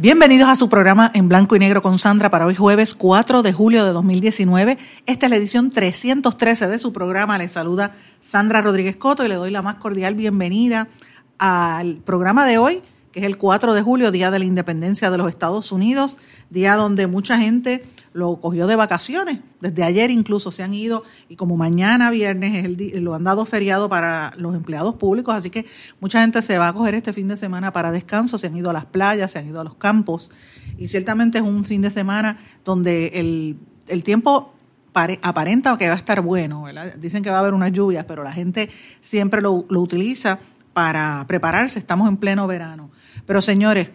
Bienvenidos 0.00 0.48
a 0.48 0.56
su 0.56 0.70
programa 0.70 1.10
en 1.12 1.28
blanco 1.28 1.56
y 1.56 1.58
negro 1.58 1.82
con 1.82 1.98
Sandra 1.98 2.30
para 2.30 2.46
hoy 2.46 2.54
jueves 2.54 2.94
4 2.94 3.42
de 3.42 3.52
julio 3.52 3.84
de 3.84 3.92
2019. 3.92 4.78
Esta 5.04 5.26
es 5.26 5.30
la 5.30 5.36
edición 5.36 5.70
313 5.70 6.68
de 6.68 6.78
su 6.78 6.94
programa. 6.94 7.36
Les 7.36 7.52
saluda 7.52 7.92
Sandra 8.22 8.62
Rodríguez 8.62 8.96
Coto 8.96 9.26
y 9.26 9.28
le 9.28 9.34
doy 9.34 9.50
la 9.50 9.60
más 9.60 9.74
cordial 9.74 10.14
bienvenida 10.14 10.88
al 11.36 11.96
programa 11.96 12.46
de 12.46 12.56
hoy, 12.56 12.80
que 13.12 13.20
es 13.20 13.26
el 13.26 13.38
4 13.38 13.74
de 13.74 13.82
julio, 13.82 14.10
Día 14.10 14.30
de 14.30 14.38
la 14.38 14.44
Independencia 14.44 15.10
de 15.10 15.18
los 15.18 15.28
Estados 15.28 15.72
Unidos, 15.72 16.18
día 16.48 16.76
donde 16.76 17.06
mucha 17.06 17.38
gente 17.38 17.84
lo 18.12 18.40
cogió 18.40 18.66
de 18.66 18.76
vacaciones. 18.76 19.40
Desde 19.60 19.82
ayer 19.84 20.10
incluso 20.10 20.50
se 20.50 20.62
han 20.62 20.74
ido 20.74 21.04
y 21.28 21.36
como 21.36 21.56
mañana 21.56 22.10
viernes 22.10 22.68
lo 23.00 23.14
han 23.14 23.24
dado 23.24 23.44
feriado 23.46 23.88
para 23.88 24.32
los 24.36 24.54
empleados 24.54 24.96
públicos, 24.96 25.34
así 25.34 25.50
que 25.50 25.66
mucha 26.00 26.20
gente 26.20 26.42
se 26.42 26.58
va 26.58 26.68
a 26.68 26.72
coger 26.72 26.94
este 26.94 27.12
fin 27.12 27.28
de 27.28 27.36
semana 27.36 27.72
para 27.72 27.92
descanso, 27.92 28.38
se 28.38 28.48
han 28.48 28.56
ido 28.56 28.70
a 28.70 28.72
las 28.72 28.86
playas, 28.86 29.32
se 29.32 29.38
han 29.38 29.46
ido 29.46 29.60
a 29.60 29.64
los 29.64 29.74
campos 29.74 30.30
y 30.78 30.88
ciertamente 30.88 31.38
es 31.38 31.44
un 31.44 31.64
fin 31.64 31.82
de 31.82 31.90
semana 31.90 32.38
donde 32.64 33.08
el, 33.14 33.58
el 33.88 34.02
tiempo 34.02 34.54
aparenta 34.92 35.76
que 35.76 35.88
va 35.88 35.94
a 35.94 35.98
estar 35.98 36.20
bueno, 36.20 36.64
dicen 36.98 37.22
que 37.22 37.30
va 37.30 37.36
a 37.36 37.40
haber 37.40 37.54
unas 37.54 37.72
lluvias, 37.72 38.04
pero 38.06 38.24
la 38.24 38.32
gente 38.32 38.70
siempre 39.00 39.40
lo, 39.40 39.64
lo 39.68 39.80
utiliza 39.80 40.40
para 40.72 41.24
prepararse, 41.28 41.78
estamos 41.78 42.08
en 42.08 42.16
pleno 42.16 42.46
verano. 42.46 42.89
Pero 43.26 43.42
señores, 43.42 43.90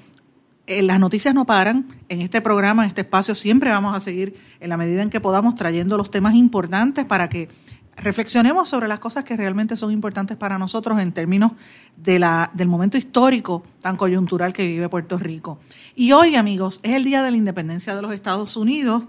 eh, 0.67 0.81
las 0.81 0.99
noticias 0.99 1.35
no 1.35 1.45
paran. 1.45 1.87
En 2.09 2.21
este 2.21 2.41
programa, 2.41 2.83
en 2.83 2.89
este 2.89 3.01
espacio, 3.01 3.35
siempre 3.35 3.69
vamos 3.69 3.95
a 3.95 3.99
seguir, 3.99 4.35
en 4.59 4.69
la 4.69 4.77
medida 4.77 5.03
en 5.03 5.09
que 5.09 5.21
podamos, 5.21 5.55
trayendo 5.55 5.97
los 5.97 6.09
temas 6.09 6.35
importantes 6.35 7.05
para 7.05 7.29
que 7.29 7.49
reflexionemos 7.97 8.67
sobre 8.67 8.87
las 8.87 8.99
cosas 8.99 9.23
que 9.23 9.37
realmente 9.37 9.75
son 9.75 9.91
importantes 9.91 10.35
para 10.37 10.57
nosotros 10.57 10.99
en 10.99 11.11
términos 11.13 11.53
del 11.95 12.67
momento 12.67 12.97
histórico 12.97 13.63
tan 13.81 13.95
coyuntural 13.95 14.53
que 14.53 14.67
vive 14.67 14.89
Puerto 14.89 15.17
Rico. 15.17 15.59
Y 15.95 16.11
hoy, 16.11 16.35
amigos, 16.35 16.79
es 16.83 16.93
el 16.93 17.03
Día 17.03 17.23
de 17.23 17.31
la 17.31 17.37
Independencia 17.37 17.95
de 17.95 18.01
los 18.01 18.13
Estados 18.13 18.57
Unidos 18.57 19.03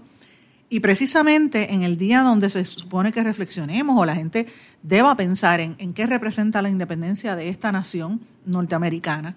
y 0.69 0.79
precisamente 0.81 1.73
en 1.73 1.83
el 1.83 1.97
día 1.97 2.21
donde 2.21 2.49
se 2.49 2.63
supone 2.65 3.11
que 3.11 3.23
reflexionemos 3.23 3.97
o 3.99 4.05
la 4.05 4.15
gente 4.15 4.47
deba 4.83 5.15
pensar 5.15 5.59
en, 5.59 5.75
en 5.79 5.93
qué 5.93 6.05
representa 6.05 6.61
la 6.61 6.69
independencia 6.69 7.35
de 7.35 7.49
esta 7.49 7.71
nación 7.71 8.21
norteamericana, 8.45 9.35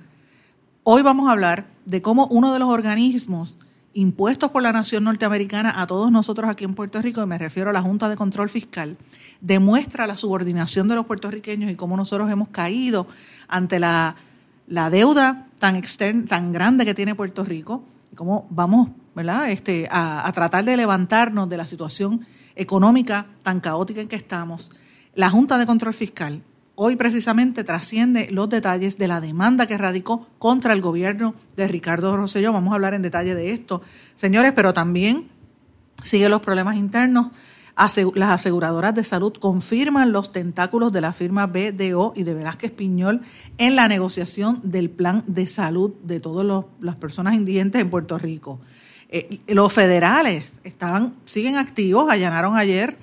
Hoy 0.92 1.02
vamos 1.02 1.28
a 1.28 1.32
hablar 1.32 1.68
de 1.84 2.02
cómo 2.02 2.26
uno 2.32 2.52
de 2.52 2.58
los 2.58 2.68
organismos 2.68 3.56
impuestos 3.92 4.50
por 4.50 4.60
la 4.60 4.72
nación 4.72 5.04
norteamericana 5.04 5.80
a 5.80 5.86
todos 5.86 6.10
nosotros 6.10 6.50
aquí 6.50 6.64
en 6.64 6.74
Puerto 6.74 7.00
Rico, 7.00 7.22
y 7.22 7.26
me 7.26 7.38
refiero 7.38 7.70
a 7.70 7.72
la 7.72 7.80
Junta 7.80 8.08
de 8.08 8.16
Control 8.16 8.48
Fiscal, 8.48 8.96
demuestra 9.40 10.08
la 10.08 10.16
subordinación 10.16 10.88
de 10.88 10.96
los 10.96 11.06
puertorriqueños 11.06 11.70
y 11.70 11.76
cómo 11.76 11.96
nosotros 11.96 12.28
hemos 12.28 12.48
caído 12.48 13.06
ante 13.46 13.78
la, 13.78 14.16
deuda 14.66 15.46
tan, 15.60 15.76
externa, 15.76 16.24
tan 16.26 16.50
grande 16.50 16.84
que 16.84 16.92
tiene 16.92 17.14
Puerto 17.14 17.44
Rico, 17.44 17.84
y 18.12 18.16
cómo 18.16 18.48
vamos 18.50 18.88
¿verdad? 19.14 19.48
Este, 19.52 19.86
a, 19.92 20.26
a 20.26 20.32
tratar 20.32 20.64
de 20.64 20.76
levantarnos 20.76 21.48
de 21.48 21.56
la 21.56 21.66
situación 21.66 22.26
económica 22.56 23.26
tan 23.44 23.60
caótica 23.60 24.00
en 24.00 24.08
que 24.08 24.16
estamos. 24.16 24.72
La 25.14 25.30
Junta 25.30 25.56
de 25.56 25.66
Control 25.66 25.94
Fiscal 25.94 26.42
hoy 26.82 26.96
precisamente 26.96 27.62
trasciende 27.62 28.30
los 28.30 28.48
detalles 28.48 28.96
de 28.96 29.06
la 29.06 29.20
demanda 29.20 29.66
que 29.66 29.76
radicó 29.76 30.26
contra 30.38 30.72
el 30.72 30.80
gobierno 30.80 31.34
de 31.54 31.68
Ricardo 31.68 32.16
Rosselló. 32.16 32.54
Vamos 32.54 32.72
a 32.72 32.76
hablar 32.76 32.94
en 32.94 33.02
detalle 33.02 33.34
de 33.34 33.52
esto, 33.52 33.82
señores, 34.14 34.54
pero 34.56 34.72
también 34.72 35.28
sigue 36.02 36.30
los 36.30 36.40
problemas 36.40 36.76
internos. 36.76 37.32
Las 37.76 38.30
aseguradoras 38.30 38.94
de 38.94 39.04
salud 39.04 39.34
confirman 39.34 40.12
los 40.12 40.32
tentáculos 40.32 40.90
de 40.90 41.02
la 41.02 41.12
firma 41.12 41.46
BDO 41.46 42.14
y 42.16 42.22
de 42.22 42.32
Velázquez 42.32 42.70
Piñol 42.72 43.20
en 43.58 43.76
la 43.76 43.86
negociación 43.86 44.62
del 44.62 44.88
plan 44.88 45.22
de 45.26 45.48
salud 45.48 45.92
de 46.02 46.18
todas 46.18 46.64
las 46.80 46.96
personas 46.96 47.34
indigentes 47.34 47.82
en 47.82 47.90
Puerto 47.90 48.16
Rico. 48.16 48.58
Eh, 49.10 49.40
los 49.48 49.70
federales 49.70 50.58
estaban, 50.64 51.16
siguen 51.26 51.56
activos, 51.56 52.08
allanaron 52.08 52.56
ayer 52.56 52.96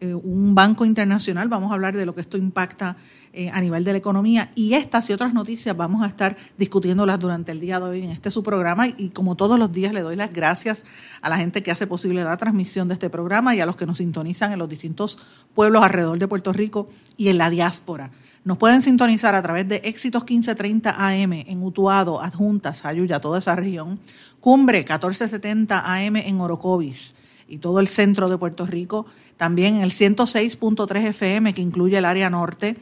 eh, 0.00 0.14
un 0.14 0.54
banco 0.54 0.84
internacional. 0.84 1.48
Vamos 1.48 1.72
a 1.72 1.74
hablar 1.74 1.96
de 1.96 2.06
lo 2.06 2.14
que 2.14 2.20
esto 2.20 2.36
impacta 2.36 2.96
eh, 3.32 3.50
a 3.52 3.60
nivel 3.60 3.82
de 3.82 3.92
la 3.92 3.98
economía. 3.98 4.52
Y 4.54 4.74
estas 4.74 5.10
y 5.10 5.12
otras 5.12 5.34
noticias 5.34 5.76
vamos 5.76 6.04
a 6.04 6.06
estar 6.06 6.36
discutiéndolas 6.56 7.18
durante 7.18 7.50
el 7.50 7.58
día 7.58 7.80
de 7.80 7.86
hoy 7.86 8.02
en 8.04 8.10
este 8.10 8.30
su 8.30 8.42
programa. 8.44 8.86
Y, 8.86 9.10
como 9.10 9.36
todos 9.36 9.58
los 9.58 9.72
días 9.72 9.92
le 9.92 10.00
doy 10.00 10.14
las 10.14 10.32
gracias 10.32 10.84
a 11.20 11.28
la 11.28 11.36
gente 11.36 11.64
que 11.64 11.72
hace 11.72 11.86
posible 11.86 12.22
la 12.22 12.36
transmisión 12.36 12.86
de 12.86 12.94
este 12.94 13.10
programa 13.10 13.56
y 13.56 13.60
a 13.60 13.66
los 13.66 13.74
que 13.74 13.86
nos 13.86 13.98
sintonizan 13.98 14.52
en 14.52 14.60
los 14.60 14.68
distintos 14.68 15.18
pueblos 15.54 15.82
alrededor 15.82 16.18
de 16.18 16.28
Puerto 16.28 16.52
Rico 16.52 16.88
y 17.16 17.28
en 17.28 17.38
la 17.38 17.50
diáspora. 17.50 18.12
Nos 18.44 18.56
pueden 18.56 18.82
sintonizar 18.82 19.34
a 19.34 19.42
través 19.42 19.68
de 19.68 19.82
Éxitos 19.84 20.22
1530 20.22 20.90
AM 20.96 21.32
en 21.32 21.62
Utuado, 21.62 22.22
Adjuntas, 22.22 22.84
Ayuya, 22.84 23.20
toda 23.20 23.40
esa 23.40 23.56
región. 23.56 23.98
Cumbre 24.40 24.78
1470 24.78 25.80
AM 25.84 26.16
en 26.16 26.40
Orocovis 26.40 27.14
y 27.48 27.58
todo 27.58 27.80
el 27.80 27.88
centro 27.88 28.28
de 28.28 28.38
Puerto 28.38 28.66
Rico 28.66 29.06
también 29.38 29.76
el 29.76 29.92
106.3 29.92 31.06
FM, 31.06 31.54
que 31.54 31.62
incluye 31.62 31.96
el 31.96 32.04
área 32.04 32.28
norte, 32.28 32.76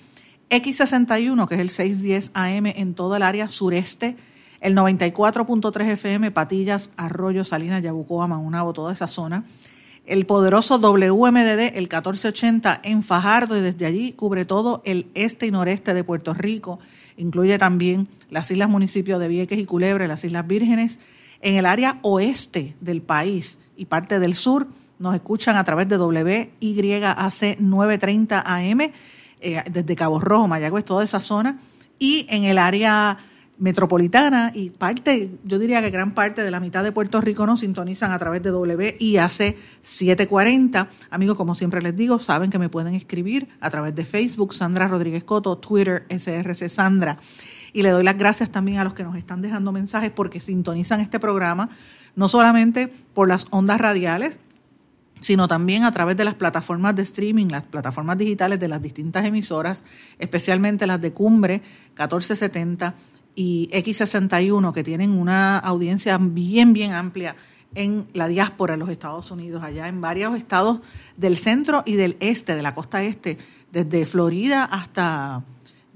X61, 0.50 1.46
que 1.46 1.54
es 1.54 1.60
el 1.60 1.70
610 1.70 2.30
AM 2.34 2.66
en 2.66 2.94
toda 2.94 3.18
el 3.18 3.22
área 3.22 3.48
sureste, 3.48 4.16
el 4.60 4.74
94.3 4.74 5.88
FM, 5.90 6.30
Patillas, 6.30 6.90
Arroyo, 6.96 7.44
Salinas, 7.44 7.82
Yabucoa, 7.82 8.26
Maunabo, 8.26 8.72
toda 8.72 8.92
esa 8.92 9.06
zona, 9.06 9.44
el 10.06 10.24
poderoso 10.24 10.78
WMDD, 10.78 11.76
el 11.76 11.84
1480 11.84 12.80
en 12.84 13.02
Fajardo, 13.02 13.58
y 13.58 13.60
desde 13.60 13.86
allí 13.86 14.12
cubre 14.12 14.44
todo 14.44 14.82
el 14.84 15.08
este 15.14 15.46
y 15.46 15.50
noreste 15.50 15.94
de 15.94 16.04
Puerto 16.04 16.32
Rico, 16.32 16.78
incluye 17.16 17.58
también 17.58 18.08
las 18.30 18.50
islas 18.50 18.68
municipios 18.68 19.20
de 19.20 19.28
Vieques 19.28 19.58
y 19.58 19.66
Culebre, 19.66 20.08
las 20.08 20.24
Islas 20.24 20.46
Vírgenes, 20.46 21.00
en 21.42 21.56
el 21.56 21.66
área 21.66 21.98
oeste 22.02 22.76
del 22.80 23.02
país 23.02 23.58
y 23.76 23.86
parte 23.86 24.20
del 24.20 24.34
sur, 24.34 24.68
nos 24.98 25.14
escuchan 25.14 25.56
a 25.56 25.64
través 25.64 25.88
de 25.88 25.98
WYAC 25.98 27.60
930 27.60 28.42
AM 28.46 28.92
desde 29.70 29.96
Cabo 29.96 30.20
Rojo, 30.20 30.48
Mayagüez, 30.48 30.84
toda 30.84 31.04
esa 31.04 31.20
zona. 31.20 31.58
Y 31.98 32.26
en 32.30 32.44
el 32.44 32.58
área 32.58 33.18
metropolitana 33.58 34.52
y 34.54 34.70
parte, 34.70 35.30
yo 35.44 35.58
diría 35.58 35.80
que 35.80 35.90
gran 35.90 36.12
parte 36.12 36.42
de 36.42 36.50
la 36.50 36.60
mitad 36.60 36.84
de 36.84 36.92
Puerto 36.92 37.20
Rico 37.20 37.46
nos 37.46 37.60
sintonizan 37.60 38.12
a 38.12 38.18
través 38.18 38.42
de 38.42 38.52
WIAC 38.52 39.56
740. 39.82 40.88
Amigos, 41.10 41.36
como 41.36 41.54
siempre 41.54 41.80
les 41.80 41.96
digo, 41.96 42.18
saben 42.18 42.50
que 42.50 42.58
me 42.58 42.68
pueden 42.68 42.94
escribir 42.94 43.48
a 43.60 43.70
través 43.70 43.94
de 43.94 44.04
Facebook, 44.04 44.52
Sandra 44.52 44.88
Rodríguez 44.88 45.24
Coto, 45.24 45.56
Twitter, 45.56 46.06
SRC 46.10 46.68
Sandra. 46.68 47.18
Y 47.72 47.82
le 47.82 47.90
doy 47.90 48.04
las 48.04 48.18
gracias 48.18 48.50
también 48.50 48.78
a 48.78 48.84
los 48.84 48.94
que 48.94 49.04
nos 49.04 49.16
están 49.16 49.42
dejando 49.42 49.72
mensajes 49.72 50.10
porque 50.10 50.40
sintonizan 50.40 51.00
este 51.00 51.18
programa, 51.18 51.70
no 52.14 52.28
solamente 52.28 52.88
por 52.88 53.28
las 53.28 53.46
ondas 53.50 53.78
radiales, 53.78 54.38
sino 55.20 55.48
también 55.48 55.84
a 55.84 55.92
través 55.92 56.16
de 56.16 56.24
las 56.24 56.34
plataformas 56.34 56.94
de 56.94 57.02
streaming, 57.02 57.46
las 57.46 57.64
plataformas 57.64 58.18
digitales 58.18 58.60
de 58.60 58.68
las 58.68 58.82
distintas 58.82 59.24
emisoras, 59.24 59.84
especialmente 60.18 60.86
las 60.86 61.00
de 61.00 61.12
Cumbre 61.12 61.62
1470 61.88 62.94
y 63.34 63.68
X61, 63.72 64.72
que 64.72 64.84
tienen 64.84 65.10
una 65.10 65.58
audiencia 65.58 66.18
bien, 66.20 66.72
bien 66.72 66.92
amplia 66.92 67.36
en 67.74 68.06
la 68.14 68.28
diáspora 68.28 68.74
de 68.74 68.78
los 68.78 68.88
Estados 68.88 69.30
Unidos, 69.30 69.62
allá 69.62 69.88
en 69.88 70.00
varios 70.00 70.36
estados 70.36 70.80
del 71.16 71.36
centro 71.36 71.82
y 71.84 71.94
del 71.94 72.16
este, 72.20 72.54
de 72.54 72.62
la 72.62 72.74
costa 72.74 73.02
este, 73.02 73.36
desde 73.70 74.06
Florida 74.06 74.64
hasta 74.64 75.44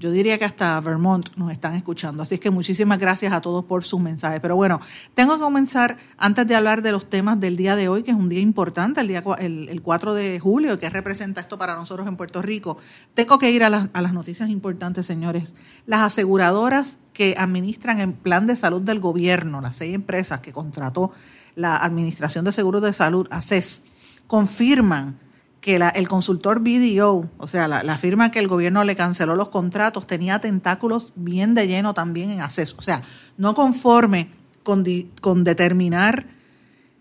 yo 0.01 0.11
diría 0.11 0.39
que 0.39 0.47
hasta 0.47 0.81
Vermont 0.81 1.29
nos 1.37 1.53
están 1.53 1.75
escuchando. 1.75 2.23
Así 2.23 2.37
es 2.37 2.41
que 2.41 2.51
muchísimas 2.51 2.99
gracias 2.99 3.35
a 3.35 3.43
todos 3.43 3.67
por 3.67 3.85
sus 3.85 4.01
mensajes. 4.01 4.41
Pero 4.41 4.57
bueno, 4.57 4.81
tengo 5.13 5.35
que 5.35 5.43
comenzar 5.43 5.99
antes 6.17 6.49
de 6.49 6.55
hablar 6.55 6.81
de 6.81 6.91
los 6.91 7.11
temas 7.11 7.39
del 7.39 7.55
día 7.59 7.77
de 7.77 7.91
hoy, 7.91 8.03
que 8.03 8.11
es 8.11 8.17
un 8.17 8.31
día 8.31 8.41
importante, 8.41 9.03
el, 9.03 9.09
día, 9.09 9.23
el, 9.39 9.83
4 9.83 10.15
de 10.15 10.41
julio, 10.41 10.79
que 10.79 10.89
representa 10.89 11.43
esto 11.43 11.59
para 11.59 11.77
nosotros 11.77 12.09
en 12.09 12.17
Puerto 12.17 12.41
Rico. 12.41 12.79
Tengo 13.13 13.37
que 13.37 13.51
ir 13.51 13.63
a 13.63 13.69
las, 13.69 13.91
a 13.93 14.01
las 14.01 14.15
noticias 14.15 14.49
importantes, 14.49 15.05
señores. 15.05 15.55
Las 15.85 16.01
aseguradoras 16.01 16.97
que 17.13 17.35
administran 17.37 18.01
el 18.01 18.15
plan 18.15 18.47
de 18.47 18.57
salud 18.57 18.81
del 18.81 19.01
gobierno, 19.01 19.61
las 19.61 19.77
seis 19.77 19.95
empresas 19.95 20.41
que 20.41 20.51
contrató 20.51 21.13
la 21.57 21.77
Administración 21.77 22.47
de 22.47 22.53
Seguros 22.53 22.81
de 22.81 22.95
Salud, 22.95 23.29
ACES, 23.31 23.85
confirman 24.27 25.19
que 25.61 25.77
el 25.77 26.09
consultor 26.09 26.61
BDO, 26.61 27.29
o 27.37 27.47
sea, 27.47 27.69
la, 27.69 27.99
firma 27.99 28.31
que 28.31 28.39
el 28.39 28.49
gobierno 28.49 28.83
le 28.85 28.97
canceló 28.97 29.37
los 29.37 29.51
contratos, 29.51 30.07
tenía 30.07 30.41
tentáculos 30.41 31.13
bien 31.17 31.55
de 31.55 31.67
lleno 31.67 31.93
también 31.93 32.31
en 32.31 32.41
acceso. 32.41 32.77
O 32.79 32.83
sea, 32.83 33.03
no 33.37 33.55
conforme 33.55 34.31
con, 34.63 34.85
con 35.21 35.45
determinar 35.45 36.27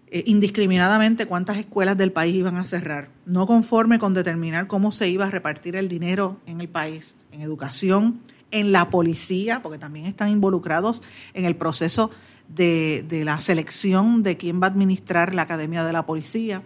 eh, 0.08 0.24
indiscriminadamente 0.26 1.26
cuántas 1.26 1.58
escuelas 1.58 1.98
del 1.98 2.12
país 2.12 2.36
iban 2.36 2.58
a 2.58 2.66
cerrar, 2.66 3.10
no 3.26 3.48
conforme 3.48 3.98
con 3.98 4.14
determinar 4.14 4.68
cómo 4.68 4.92
se 4.92 5.08
iba 5.08 5.28
a 5.28 5.30
repartir 5.30 5.78
el 5.78 5.88
dinero 5.88 6.38
en 6.46 6.60
el 6.60 6.68
país, 6.68 7.16
en 7.32 7.42
educación, 7.42 8.20
en 8.52 8.74
la 8.74 8.90
policía, 8.90 9.62
porque 9.62 9.78
también 9.78 10.06
están 10.06 10.30
involucrados 10.30 11.02
en 11.34 11.46
el 11.46 11.56
proceso 11.56 12.12
de, 12.50 13.06
de 13.08 13.24
la 13.24 13.40
selección 13.40 14.22
de 14.22 14.36
quién 14.36 14.60
va 14.62 14.68
a 14.68 14.70
administrar 14.72 15.34
la 15.34 15.44
Academia 15.44 15.86
de 15.86 15.94
la 15.94 16.06
Policía. 16.06 16.62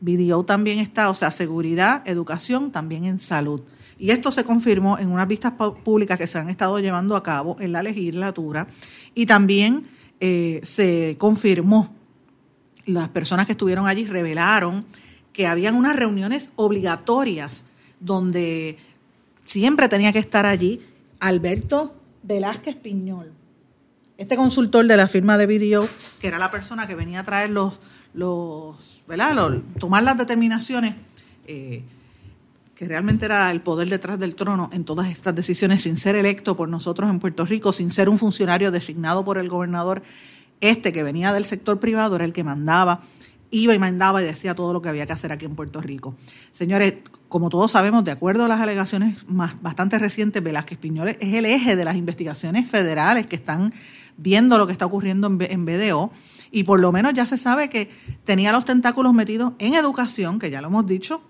BDO 0.00 0.44
también 0.44 0.78
está, 0.78 1.10
o 1.10 1.14
sea, 1.14 1.30
seguridad, 1.30 2.02
educación, 2.06 2.70
también 2.70 3.04
en 3.04 3.18
salud. 3.18 3.62
Y 3.98 4.10
esto 4.10 4.30
se 4.30 4.44
confirmó 4.44 4.98
en 4.98 5.10
unas 5.10 5.26
vistas 5.26 5.54
públicas 5.84 6.18
que 6.18 6.26
se 6.26 6.38
han 6.38 6.48
estado 6.48 6.78
llevando 6.78 7.16
a 7.16 7.22
cabo 7.22 7.56
en 7.58 7.72
la 7.72 7.82
legislatura 7.82 8.68
y 9.14 9.26
también 9.26 9.88
eh, 10.20 10.60
se 10.62 11.16
confirmó 11.18 11.94
las 12.86 13.08
personas 13.08 13.46
que 13.46 13.52
estuvieron 13.52 13.86
allí 13.86 14.06
revelaron 14.06 14.86
que 15.32 15.46
habían 15.46 15.74
unas 15.74 15.94
reuniones 15.94 16.50
obligatorias 16.56 17.64
donde 18.00 18.78
siempre 19.44 19.88
tenía 19.88 20.12
que 20.12 20.18
estar 20.18 20.46
allí 20.46 20.80
Alberto 21.20 21.94
Velázquez 22.22 22.76
Piñol, 22.76 23.32
este 24.16 24.36
consultor 24.36 24.86
de 24.86 24.96
la 24.96 25.08
firma 25.08 25.36
de 25.38 25.46
video, 25.46 25.88
que 26.20 26.28
era 26.28 26.38
la 26.38 26.50
persona 26.50 26.86
que 26.86 26.94
venía 26.94 27.20
a 27.20 27.24
traer 27.24 27.50
los, 27.50 27.80
los 28.18 29.00
tomar 29.78 30.02
las 30.02 30.18
determinaciones, 30.18 30.94
eh, 31.46 31.82
que 32.74 32.86
realmente 32.86 33.24
era 33.24 33.50
el 33.50 33.60
poder 33.60 33.88
detrás 33.88 34.18
del 34.18 34.34
trono 34.34 34.70
en 34.72 34.84
todas 34.84 35.08
estas 35.08 35.34
decisiones, 35.34 35.82
sin 35.82 35.96
ser 35.96 36.16
electo 36.16 36.56
por 36.56 36.68
nosotros 36.68 37.08
en 37.10 37.20
Puerto 37.20 37.44
Rico, 37.44 37.72
sin 37.72 37.90
ser 37.90 38.08
un 38.08 38.18
funcionario 38.18 38.70
designado 38.70 39.24
por 39.24 39.38
el 39.38 39.48
gobernador 39.48 40.02
este 40.60 40.92
que 40.92 41.04
venía 41.04 41.32
del 41.32 41.44
sector 41.44 41.78
privado 41.78 42.16
era 42.16 42.24
el 42.24 42.32
que 42.32 42.42
mandaba, 42.42 43.02
iba 43.50 43.72
y 43.72 43.78
mandaba 43.78 44.20
y 44.20 44.26
decía 44.26 44.56
todo 44.56 44.72
lo 44.72 44.82
que 44.82 44.88
había 44.88 45.06
que 45.06 45.12
hacer 45.12 45.30
aquí 45.30 45.44
en 45.44 45.54
Puerto 45.54 45.80
Rico. 45.80 46.16
Señores, 46.50 46.94
como 47.28 47.48
todos 47.48 47.70
sabemos, 47.70 48.02
de 48.04 48.10
acuerdo 48.10 48.44
a 48.44 48.48
las 48.48 48.60
alegaciones 48.60 49.28
más, 49.28 49.62
bastante 49.62 49.96
recientes, 49.98 50.42
Velázquez 50.42 50.78
Piñoles 50.78 51.16
es 51.20 51.34
el 51.34 51.46
eje 51.46 51.76
de 51.76 51.84
las 51.84 51.94
investigaciones 51.94 52.68
federales 52.68 53.28
que 53.28 53.36
están 53.36 53.72
viendo 54.16 54.58
lo 54.58 54.66
que 54.66 54.72
está 54.72 54.86
ocurriendo 54.86 55.28
en, 55.28 55.38
en 55.40 55.64
BDO 55.64 56.10
y 56.50 56.64
por 56.64 56.80
lo 56.80 56.92
menos 56.92 57.14
ya 57.14 57.26
se 57.26 57.38
sabe 57.38 57.68
que 57.68 57.90
tenía 58.24 58.52
los 58.52 58.64
tentáculos 58.64 59.12
metidos 59.14 59.52
en 59.58 59.74
educación, 59.74 60.38
que 60.38 60.50
ya 60.50 60.60
lo 60.60 60.68
hemos 60.68 60.86
dicho, 60.86 61.22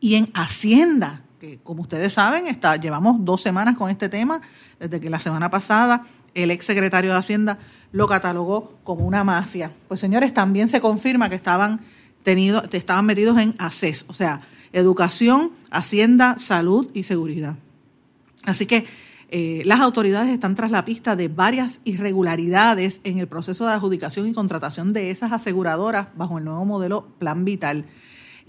y 0.00 0.14
en 0.14 0.30
Hacienda, 0.34 1.22
que 1.38 1.58
como 1.58 1.82
ustedes 1.82 2.14
saben, 2.14 2.46
está, 2.46 2.76
llevamos 2.76 3.16
dos 3.24 3.42
semanas 3.42 3.76
con 3.76 3.90
este 3.90 4.08
tema, 4.08 4.40
desde 4.78 5.00
que 5.00 5.10
la 5.10 5.18
semana 5.20 5.50
pasada 5.50 6.06
el 6.34 6.50
ex 6.50 6.64
secretario 6.64 7.12
de 7.12 7.18
Hacienda 7.18 7.58
lo 7.92 8.06
catalogó 8.06 8.78
como 8.84 9.04
una 9.04 9.24
mafia. 9.24 9.72
Pues 9.88 10.00
señores, 10.00 10.32
también 10.32 10.68
se 10.68 10.80
confirma 10.80 11.28
que 11.28 11.34
estaban, 11.34 11.80
tenido, 12.22 12.62
estaban 12.70 13.06
metidos 13.06 13.38
en 13.38 13.54
ACES, 13.58 14.06
o 14.08 14.12
sea, 14.12 14.42
educación, 14.72 15.52
hacienda, 15.70 16.36
salud 16.38 16.88
y 16.94 17.02
seguridad. 17.02 17.56
Así 18.44 18.66
que 18.66 18.86
eh, 19.30 19.62
las 19.64 19.80
autoridades 19.80 20.30
están 20.30 20.54
tras 20.54 20.70
la 20.70 20.84
pista 20.84 21.16
de 21.16 21.28
varias 21.28 21.80
irregularidades 21.84 23.00
en 23.04 23.18
el 23.18 23.28
proceso 23.28 23.66
de 23.66 23.72
adjudicación 23.72 24.26
y 24.26 24.32
contratación 24.32 24.92
de 24.92 25.10
esas 25.10 25.32
aseguradoras 25.32 26.08
bajo 26.16 26.38
el 26.38 26.44
nuevo 26.44 26.64
modelo 26.64 27.06
Plan 27.18 27.44
Vital 27.44 27.86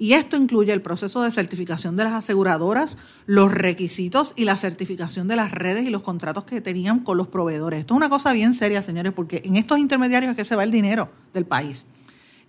y 0.01 0.13
esto 0.13 0.35
incluye 0.35 0.73
el 0.73 0.81
proceso 0.81 1.21
de 1.21 1.29
certificación 1.29 1.95
de 1.95 2.05
las 2.05 2.13
aseguradoras, 2.13 2.97
los 3.27 3.51
requisitos 3.51 4.33
y 4.35 4.45
la 4.45 4.57
certificación 4.57 5.27
de 5.27 5.35
las 5.35 5.51
redes 5.51 5.85
y 5.85 5.91
los 5.91 6.01
contratos 6.01 6.45
que 6.45 6.59
tenían 6.59 7.01
con 7.01 7.17
los 7.17 7.27
proveedores. 7.27 7.81
Esto 7.81 7.93
es 7.93 7.97
una 7.97 8.09
cosa 8.09 8.33
bien 8.33 8.53
seria, 8.53 8.81
señores, 8.81 9.13
porque 9.13 9.43
en 9.45 9.57
estos 9.57 9.77
intermediarios 9.77 10.31
es 10.31 10.37
que 10.37 10.43
se 10.43 10.55
va 10.55 10.63
el 10.63 10.71
dinero 10.71 11.11
del 11.35 11.45
país. 11.45 11.85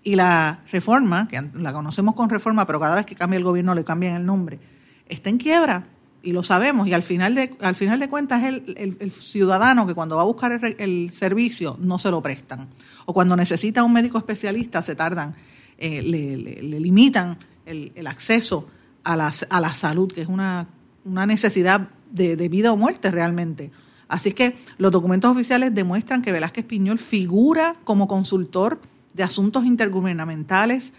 Y 0.02 0.14
la 0.14 0.62
reforma, 0.72 1.28
que 1.28 1.42
la 1.52 1.74
conocemos 1.74 2.14
con 2.14 2.30
reforma, 2.30 2.66
pero 2.66 2.80
cada 2.80 2.96
vez 2.96 3.04
que 3.04 3.14
cambia 3.14 3.36
el 3.36 3.44
gobierno 3.44 3.74
le 3.74 3.84
cambian 3.84 4.16
el 4.16 4.24
nombre, 4.24 4.58
está 5.06 5.28
en 5.28 5.36
quiebra 5.36 5.88
y 6.22 6.32
lo 6.32 6.42
sabemos. 6.42 6.88
Y 6.88 6.92
al 6.92 7.02
final 7.02 7.34
de, 7.34 7.54
al 7.60 7.74
final 7.74 8.00
de 8.00 8.08
cuentas 8.08 8.42
es 8.44 8.62
el, 8.76 9.12
ciudadano 9.12 9.86
que 9.86 9.94
cuando 9.94 10.16
va 10.16 10.22
a 10.22 10.26
buscar 10.26 10.52
el, 10.78 11.10
servicio 11.10 11.76
no 11.80 11.98
se 11.98 12.10
lo 12.10 12.22
prestan. 12.22 12.68
O 13.06 13.12
cuando 13.12 13.36
necesita 13.36 13.82
un 13.82 13.92
médico 13.92 14.18
especialista 14.18 14.82
se 14.82 14.94
tardan 14.94 15.34
eh, 15.78 16.00
le, 16.00 16.78
limitan 16.78 17.38
el, 17.66 18.06
acceso 18.06 18.68
a 19.02 19.16
la, 19.16 19.32
a 19.50 19.60
la, 19.60 19.74
salud, 19.74 20.12
que 20.12 20.22
es 20.22 20.28
una, 20.28 20.68
necesidad 21.04 21.88
de, 22.10 22.48
vida 22.48 22.72
o 22.72 22.76
muerte 22.76 23.10
realmente. 23.10 23.72
Así 24.08 24.28
es 24.28 24.34
que 24.34 24.56
los 24.78 24.92
documentos 24.92 25.32
oficiales 25.32 25.74
demuestran 25.74 26.22
que 26.22 26.30
Velázquez 26.30 26.66
Piñol 26.66 26.98
figura 26.98 27.74
como 27.84 28.06
consultor 28.06 28.80
de 29.14 29.22
asuntos 29.22 29.64
intergubernamentales, 29.64 30.92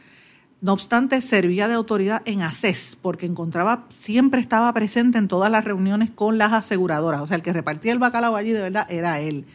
no 0.63 0.71
obstante, 0.71 1.21
servía 1.21 1.67
de 1.67 1.73
autoridad 1.73 2.21
en 2.23 2.41
ACES, 2.41 2.97
porque 3.01 3.25
encontraba, 3.25 3.85
siempre 3.89 4.39
estaba 4.39 4.73
presente 4.73 5.17
en 5.17 5.27
todas 5.27 5.51
las 5.51 5.65
reuniones 5.65 6.09
con 6.09 6.37
las 6.37 6.53
aseguradoras. 6.53 7.21
O 7.21 7.27
sea, 7.27 7.35
el 7.35 7.43
que 7.43 7.51
repartía 7.51 7.91
el 7.91 7.99
bacalao 7.99 8.37
allí 8.37 8.53
de 8.53 8.61
verdad 8.61 8.87
era 8.89 9.19
él. 9.19 9.45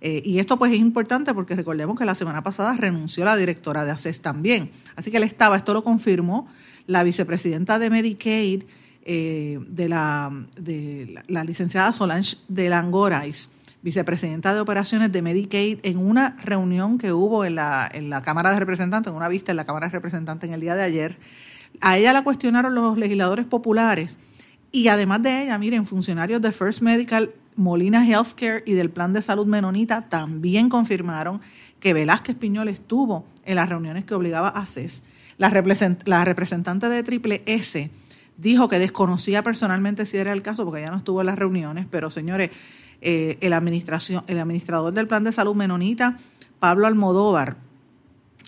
Eh, 0.00 0.22
y 0.24 0.38
esto 0.38 0.58
pues 0.58 0.72
es 0.72 0.78
importante 0.78 1.34
porque 1.34 1.54
recordemos 1.54 1.98
que 1.98 2.06
la 2.06 2.14
semana 2.14 2.42
pasada 2.42 2.74
renunció 2.78 3.26
la 3.26 3.36
directora 3.36 3.84
de 3.84 3.90
ACES 3.90 4.22
también. 4.22 4.70
Así 4.96 5.10
que 5.10 5.18
él 5.18 5.24
estaba, 5.24 5.58
esto 5.58 5.74
lo 5.74 5.84
confirmó 5.84 6.48
la 6.86 7.04
vicepresidenta 7.04 7.78
de 7.78 7.90
Medicaid, 7.90 8.62
eh, 9.04 9.60
de, 9.68 9.88
la, 9.90 10.32
de 10.58 11.22
la, 11.28 11.44
licenciada 11.44 11.92
Solange 11.92 12.38
de 12.48 12.70
Langorais, 12.70 13.50
vicepresidenta 13.84 14.54
de 14.54 14.60
operaciones 14.60 15.12
de 15.12 15.20
Medicaid, 15.20 15.78
en 15.82 15.98
una 15.98 16.36
reunión 16.42 16.96
que 16.96 17.12
hubo 17.12 17.44
en 17.44 17.54
la, 17.54 17.88
en 17.92 18.08
la 18.08 18.22
Cámara 18.22 18.50
de 18.50 18.58
Representantes, 18.58 19.10
en 19.10 19.16
una 19.16 19.28
vista 19.28 19.52
en 19.52 19.58
la 19.58 19.66
Cámara 19.66 19.88
de 19.88 19.92
Representantes 19.92 20.48
en 20.48 20.54
el 20.54 20.60
día 20.62 20.74
de 20.74 20.82
ayer. 20.82 21.18
A 21.82 21.98
ella 21.98 22.14
la 22.14 22.24
cuestionaron 22.24 22.74
los 22.74 22.96
legisladores 22.96 23.44
populares 23.44 24.18
y 24.72 24.88
además 24.88 25.22
de 25.22 25.42
ella, 25.42 25.58
miren, 25.58 25.84
funcionarios 25.84 26.40
de 26.40 26.50
First 26.50 26.80
Medical 26.80 27.34
Molina 27.56 28.08
Healthcare 28.08 28.62
y 28.66 28.72
del 28.72 28.88
Plan 28.90 29.12
de 29.12 29.20
Salud 29.20 29.46
Menonita 29.46 30.08
también 30.08 30.70
confirmaron 30.70 31.42
que 31.78 31.92
Velázquez 31.92 32.36
Piñol 32.36 32.68
estuvo 32.68 33.26
en 33.44 33.56
las 33.56 33.68
reuniones 33.68 34.04
que 34.04 34.14
obligaba 34.14 34.48
a 34.48 34.64
CES. 34.64 35.02
La, 35.36 35.50
representante 35.50 36.88
de 36.88 37.02
Triple 37.02 37.42
S 37.44 37.90
dijo 38.38 38.66
que 38.68 38.78
desconocía 38.78 39.42
personalmente 39.42 40.06
si 40.06 40.16
era 40.16 40.32
el 40.32 40.42
caso 40.42 40.64
porque 40.64 40.80
ya 40.80 40.90
no 40.90 40.96
estuvo 40.96 41.20
en 41.20 41.26
las 41.26 41.38
reuniones, 41.38 41.86
pero 41.90 42.10
señores, 42.10 42.50
eh, 43.00 43.38
el, 43.40 43.52
administración, 43.52 44.24
el 44.26 44.38
administrador 44.38 44.92
del 44.92 45.06
Plan 45.06 45.24
de 45.24 45.32
Salud 45.32 45.54
Menonita, 45.54 46.18
Pablo 46.58 46.86
Almodóvar, 46.86 47.56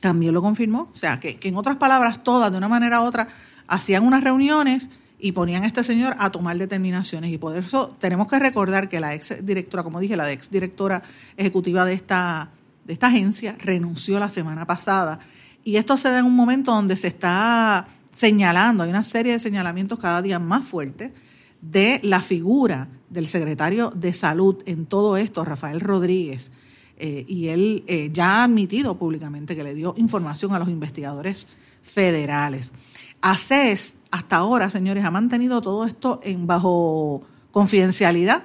también 0.01 0.35
lo 0.35 0.43
confirmó. 0.43 0.89
O 0.93 0.97
sea, 0.97 1.19
que, 1.21 1.39
en 1.43 1.57
otras 1.57 1.77
palabras, 1.77 2.23
todas, 2.23 2.51
de 2.51 2.59
una 2.59 2.69
manera 2.69 3.01
u 3.01 3.05
otra, 3.05 3.29
hacían 3.67 4.05
unas 4.05 4.23
reuniones 4.23 4.91
y 5.19 5.33
ponían 5.33 5.63
a 5.63 5.67
este 5.67 5.83
señor 5.83 6.15
a 6.19 6.31
tomar 6.31 6.57
determinaciones. 6.59 7.33
Y 7.33 7.39
por 7.39 7.57
eso 7.57 7.97
tenemos 7.99 8.29
que 8.29 8.39
recordar 8.39 8.89
que 8.89 9.01
la 9.01 9.15
ex 9.15 9.45
directora, 9.45 9.83
como 9.83 10.01
dije, 10.01 10.17
la 10.17 10.31
ex 10.31 10.51
directora 10.51 11.03
ejecutiva 11.37 11.85
de 11.85 11.95
esta, 11.95 12.51
de 12.85 12.93
esta 12.93 13.09
agencia 13.09 13.57
renunció 13.59 14.19
la 14.19 14.31
semana 14.31 14.67
pasada. 14.67 15.21
Y 15.65 15.77
esto 15.77 15.97
se 15.97 16.11
da 16.11 16.21
en 16.21 16.27
un 16.27 16.37
momento 16.37 16.73
donde 16.73 16.97
se 16.97 17.09
está 17.09 17.89
señalando, 18.13 18.85
hay 18.85 18.91
una 18.91 19.03
serie 19.03 19.33
de 19.33 19.39
señalamientos 19.39 19.99
cada 19.99 20.23
día 20.23 20.39
más 20.39 20.65
fuertes 20.65 21.13
de 21.61 22.01
la 22.03 22.23
figura 22.23 22.89
del 23.09 23.29
secretario 23.29 23.91
de 23.95 24.13
salud 24.13 24.63
en 24.67 24.87
todo 24.87 25.17
esto, 25.17 25.45
Rafael 25.45 25.81
Rodríguez. 25.81 26.51
Eh, 26.99 27.25
y 27.29 27.49
él 27.49 27.85
eh, 27.87 28.11
ya 28.13 28.41
ha 28.41 28.45
admitido 28.45 28.97
públicamente 28.97 29.55
que 29.55 29.63
le 29.63 29.75
dio 29.75 29.95
información 29.99 30.55
a 30.55 30.59
los 30.59 30.69
investigadores 30.69 31.47
federales. 31.83 32.73
ACES 33.21 33.97
hasta 34.11 34.37
ahora, 34.37 34.71
señores, 34.71 35.05
ha 35.05 35.11
mantenido 35.11 35.61
todo 35.61 35.85
esto 35.85 36.21
en 36.23 36.47
bajo 36.47 37.23
confidencialidad. 37.51 38.45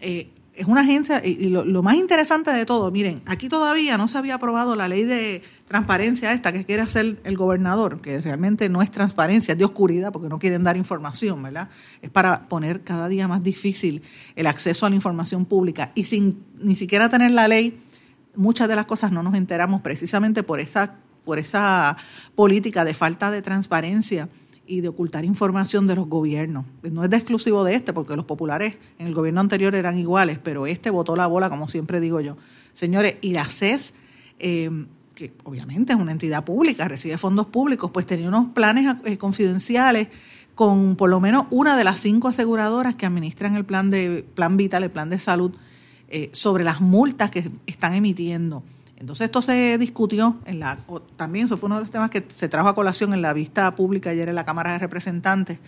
Eh, 0.00 0.30
es 0.56 0.66
una 0.66 0.80
agencia, 0.80 1.24
y 1.24 1.50
lo, 1.50 1.82
más 1.82 1.96
interesante 1.96 2.50
de 2.50 2.64
todo, 2.64 2.90
miren, 2.90 3.20
aquí 3.26 3.48
todavía 3.48 3.98
no 3.98 4.08
se 4.08 4.16
había 4.16 4.36
aprobado 4.36 4.74
la 4.74 4.88
ley 4.88 5.04
de 5.04 5.42
transparencia 5.68 6.32
esta 6.32 6.52
que 6.52 6.64
quiere 6.64 6.82
hacer 6.82 7.20
el 7.24 7.36
gobernador, 7.36 8.00
que 8.00 8.20
realmente 8.20 8.68
no 8.68 8.80
es 8.80 8.90
transparencia, 8.90 9.52
es 9.52 9.58
de 9.58 9.64
oscuridad 9.64 10.12
porque 10.12 10.28
no 10.28 10.38
quieren 10.38 10.64
dar 10.64 10.76
información, 10.76 11.42
¿verdad? 11.42 11.68
Es 12.00 12.10
para 12.10 12.48
poner 12.48 12.82
cada 12.82 13.08
día 13.08 13.28
más 13.28 13.42
difícil 13.42 14.02
el 14.34 14.46
acceso 14.46 14.86
a 14.86 14.90
la 14.90 14.96
información 14.96 15.44
pública. 15.44 15.92
Y 15.94 16.04
sin 16.04 16.42
ni 16.58 16.74
siquiera 16.74 17.08
tener 17.10 17.32
la 17.32 17.48
ley, 17.48 17.78
muchas 18.34 18.68
de 18.68 18.76
las 18.76 18.86
cosas 18.86 19.12
no 19.12 19.22
nos 19.22 19.34
enteramos 19.34 19.82
precisamente 19.82 20.42
por 20.42 20.60
esa, 20.60 20.96
por 21.24 21.38
esa 21.38 21.98
política 22.34 22.84
de 22.84 22.94
falta 22.94 23.30
de 23.30 23.42
transparencia 23.42 24.28
y 24.66 24.80
de 24.80 24.88
ocultar 24.88 25.24
información 25.24 25.86
de 25.86 25.94
los 25.94 26.08
gobiernos. 26.08 26.64
No 26.82 27.04
es 27.04 27.10
de 27.10 27.16
exclusivo 27.16 27.64
de 27.64 27.74
este, 27.74 27.92
porque 27.92 28.16
los 28.16 28.24
populares 28.24 28.76
en 28.98 29.06
el 29.06 29.14
gobierno 29.14 29.40
anterior 29.40 29.74
eran 29.74 29.98
iguales, 29.98 30.38
pero 30.42 30.66
este 30.66 30.90
votó 30.90 31.16
la 31.16 31.26
bola, 31.26 31.48
como 31.50 31.68
siempre 31.68 32.00
digo 32.00 32.20
yo. 32.20 32.36
Señores, 32.74 33.16
y 33.20 33.32
la 33.32 33.44
CES, 33.46 33.94
eh, 34.38 34.70
que 35.14 35.32
obviamente 35.44 35.92
es 35.92 35.98
una 35.98 36.12
entidad 36.12 36.44
pública, 36.44 36.88
recibe 36.88 37.16
fondos 37.18 37.46
públicos, 37.46 37.90
pues 37.90 38.06
tenía 38.06 38.28
unos 38.28 38.48
planes 38.48 38.96
eh, 39.04 39.16
confidenciales 39.16 40.08
con 40.54 40.96
por 40.96 41.10
lo 41.10 41.20
menos 41.20 41.46
una 41.50 41.76
de 41.76 41.84
las 41.84 42.00
cinco 42.00 42.28
aseguradoras 42.28 42.96
que 42.96 43.06
administran 43.06 43.56
el 43.56 43.64
plan 43.64 43.90
de 43.90 44.24
plan 44.34 44.56
vital, 44.56 44.82
el 44.82 44.90
plan 44.90 45.10
de 45.10 45.18
salud, 45.18 45.52
eh, 46.08 46.30
sobre 46.32 46.64
las 46.64 46.80
multas 46.80 47.30
que 47.30 47.50
están 47.66 47.94
emitiendo. 47.94 48.62
Entonces 48.96 49.26
esto 49.26 49.42
se 49.42 49.76
discutió 49.78 50.38
en 50.46 50.58
la 50.58 50.78
también 51.16 51.46
eso 51.46 51.58
fue 51.58 51.66
uno 51.66 51.76
de 51.76 51.82
los 51.82 51.90
temas 51.90 52.10
que 52.10 52.26
se 52.34 52.48
trajo 52.48 52.68
a 52.68 52.74
colación 52.74 53.12
en 53.12 53.20
la 53.20 53.32
vista 53.32 53.74
pública 53.74 54.10
ayer 54.10 54.28
en 54.28 54.34
la 54.34 54.44
Cámara 54.44 54.72
de 54.72 54.78
Representantes. 54.78 55.58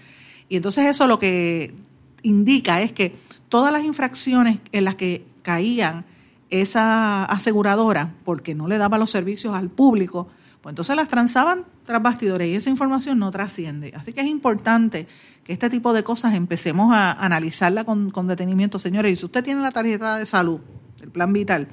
Y 0.48 0.56
entonces 0.56 0.86
eso 0.86 1.06
lo 1.06 1.18
que 1.18 1.74
indica 2.22 2.80
es 2.80 2.92
que 2.92 3.16
todas 3.48 3.72
las 3.72 3.84
infracciones 3.84 4.60
en 4.72 4.84
las 4.84 4.96
que 4.96 5.26
caían 5.42 6.04
esa 6.50 7.24
aseguradora 7.24 8.14
porque 8.24 8.54
no 8.54 8.66
le 8.66 8.78
daba 8.78 8.96
los 8.96 9.10
servicios 9.10 9.54
al 9.54 9.68
público, 9.68 10.28
pues 10.62 10.72
entonces 10.72 10.96
las 10.96 11.08
transaban 11.08 11.66
tras 11.84 12.02
bastidores 12.02 12.48
y 12.48 12.54
esa 12.54 12.70
información 12.70 13.18
no 13.18 13.30
trasciende. 13.30 13.92
Así 13.94 14.14
que 14.14 14.22
es 14.22 14.26
importante 14.26 15.06
que 15.44 15.52
este 15.52 15.68
tipo 15.68 15.92
de 15.92 16.02
cosas 16.02 16.34
empecemos 16.34 16.94
a 16.94 17.12
analizarla 17.12 17.84
con, 17.84 18.10
con 18.10 18.26
detenimiento, 18.26 18.78
señores. 18.78 19.12
Y 19.12 19.16
si 19.16 19.26
usted 19.26 19.44
tiene 19.44 19.60
la 19.60 19.70
tarjeta 19.70 20.16
de 20.16 20.26
salud, 20.26 20.60
el 21.00 21.10
plan 21.10 21.32
vital, 21.32 21.68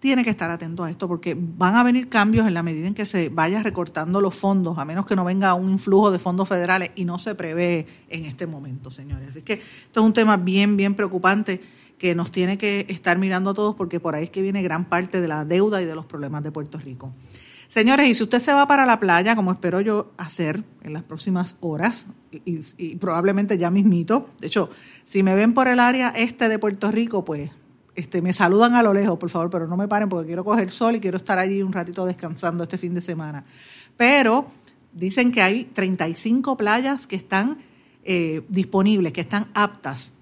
tiene 0.00 0.22
que 0.22 0.30
estar 0.30 0.50
atento 0.50 0.84
a 0.84 0.90
esto 0.90 1.08
porque 1.08 1.36
van 1.38 1.74
a 1.74 1.82
venir 1.82 2.08
cambios 2.08 2.46
en 2.46 2.54
la 2.54 2.62
medida 2.62 2.86
en 2.86 2.94
que 2.94 3.06
se 3.06 3.28
vaya 3.28 3.62
recortando 3.62 4.20
los 4.20 4.34
fondos, 4.34 4.78
a 4.78 4.84
menos 4.84 5.06
que 5.06 5.16
no 5.16 5.24
venga 5.24 5.54
un 5.54 5.70
influjo 5.70 6.10
de 6.10 6.18
fondos 6.18 6.48
federales 6.48 6.90
y 6.94 7.04
no 7.04 7.18
se 7.18 7.34
prevé 7.34 7.86
en 8.08 8.24
este 8.24 8.46
momento, 8.46 8.90
señores. 8.90 9.30
Así 9.30 9.42
que 9.42 9.54
esto 9.54 10.00
es 10.00 10.06
un 10.06 10.12
tema 10.12 10.36
bien, 10.36 10.76
bien 10.76 10.94
preocupante 10.94 11.60
que 11.98 12.14
nos 12.14 12.30
tiene 12.30 12.58
que 12.58 12.86
estar 12.88 13.18
mirando 13.18 13.50
a 13.50 13.54
todos 13.54 13.74
porque 13.74 13.98
por 13.98 14.14
ahí 14.14 14.24
es 14.24 14.30
que 14.30 14.40
viene 14.40 14.62
gran 14.62 14.84
parte 14.84 15.20
de 15.20 15.26
la 15.26 15.44
deuda 15.44 15.82
y 15.82 15.84
de 15.84 15.96
los 15.96 16.06
problemas 16.06 16.44
de 16.44 16.52
Puerto 16.52 16.78
Rico. 16.78 17.12
Señores, 17.66 18.08
y 18.08 18.14
si 18.14 18.22
usted 18.22 18.40
se 18.40 18.52
va 18.52 18.66
para 18.66 18.86
la 18.86 18.98
playa, 18.98 19.36
como 19.36 19.52
espero 19.52 19.80
yo 19.82 20.12
hacer 20.16 20.64
en 20.82 20.94
las 20.94 21.02
próximas 21.02 21.56
horas, 21.60 22.06
y, 22.32 22.60
y 22.78 22.96
probablemente 22.96 23.58
ya 23.58 23.70
mismito, 23.70 24.30
de 24.40 24.46
hecho, 24.46 24.70
si 25.04 25.22
me 25.22 25.34
ven 25.34 25.52
por 25.52 25.68
el 25.68 25.80
área 25.80 26.08
este 26.10 26.48
de 26.48 26.58
Puerto 26.58 26.90
Rico, 26.90 27.26
pues 27.26 27.50
este, 27.98 28.22
me 28.22 28.32
saludan 28.32 28.76
a 28.76 28.82
lo 28.84 28.94
lejos, 28.94 29.18
por 29.18 29.28
favor, 29.28 29.50
pero 29.50 29.66
no 29.66 29.76
me 29.76 29.88
paren 29.88 30.08
porque 30.08 30.28
quiero 30.28 30.44
coger 30.44 30.70
sol 30.70 30.94
y 30.94 31.00
quiero 31.00 31.16
estar 31.16 31.36
allí 31.36 31.62
un 31.62 31.72
ratito 31.72 32.06
descansando 32.06 32.62
este 32.62 32.78
fin 32.78 32.94
de 32.94 33.00
semana. 33.00 33.44
Pero 33.96 34.46
dicen 34.92 35.32
que 35.32 35.42
hay 35.42 35.64
35 35.64 36.56
playas 36.56 37.08
que 37.08 37.16
están 37.16 37.58
eh, 38.04 38.42
disponibles, 38.48 39.12
que 39.12 39.22
están 39.22 39.48
aptas. 39.52 40.14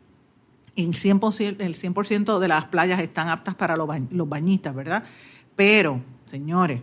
En 0.74 0.92
100%, 0.92 1.56
el 1.58 1.76
100% 1.76 2.38
de 2.38 2.48
las 2.48 2.64
playas 2.64 2.98
están 2.98 3.28
aptas 3.28 3.54
para 3.54 3.76
los, 3.76 3.86
los 4.10 4.26
bañistas, 4.26 4.74
¿verdad? 4.74 5.04
Pero, 5.54 6.00
señores, 6.24 6.80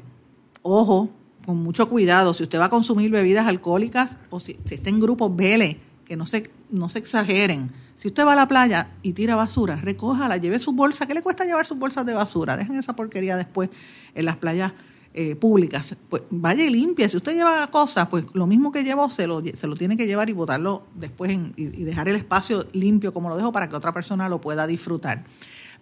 ojo, 0.61 1.09
con 1.43 1.57
mucho 1.57 1.89
cuidado, 1.89 2.35
si 2.35 2.43
usted 2.43 2.59
va 2.59 2.65
a 2.65 2.69
consumir 2.69 3.09
bebidas 3.09 3.47
alcohólicas 3.47 4.15
o 4.29 4.39
si, 4.39 4.59
si 4.65 4.75
está 4.75 4.91
en 4.91 4.99
grupos, 4.99 5.35
vele, 5.35 5.79
que 6.05 6.15
no 6.15 6.27
se, 6.27 6.51
no 6.69 6.87
se 6.87 6.99
exageren 6.99 7.71
si 7.95 8.07
usted 8.07 8.25
va 8.25 8.33
a 8.33 8.35
la 8.35 8.47
playa 8.47 8.91
y 9.01 9.13
tira 9.13 9.35
basura, 9.35 9.75
recójala, 9.75 10.37
lleve 10.37 10.59
su 10.59 10.73
bolsa. 10.73 11.05
¿Qué 11.05 11.13
le 11.13 11.21
cuesta 11.21 11.45
llevar 11.45 11.65
sus 11.65 11.77
bolsas 11.77 12.05
de 12.05 12.13
basura? 12.13 12.57
Dejen 12.57 12.77
esa 12.77 12.95
porquería 12.95 13.37
después 13.37 13.69
en 14.15 14.25
las 14.25 14.37
playas 14.37 14.73
eh, 15.13 15.35
públicas. 15.35 15.95
Pues 16.09 16.23
vaya 16.31 16.65
y 16.65 16.71
limpie. 16.71 17.07
Si 17.07 17.17
usted 17.17 17.35
lleva 17.35 17.67
cosas, 17.67 18.07
pues 18.07 18.25
lo 18.33 18.47
mismo 18.47 18.71
que 18.71 18.83
llevó, 18.83 19.11
se 19.11 19.27
lo, 19.27 19.43
se 19.43 19.67
lo 19.67 19.75
tiene 19.75 19.95
que 19.95 20.07
llevar 20.07 20.27
y 20.29 20.33
botarlo 20.33 20.87
después 20.95 21.37
y, 21.55 21.83
dejar 21.83 22.09
el 22.09 22.15
espacio 22.15 22.65
limpio 22.73 23.13
como 23.13 23.29
lo 23.29 23.37
dejo 23.37 23.51
para 23.51 23.69
que 23.69 23.75
otra 23.75 23.93
persona 23.93 24.27
lo 24.27 24.41
pueda 24.41 24.65
disfrutar. 24.65 25.23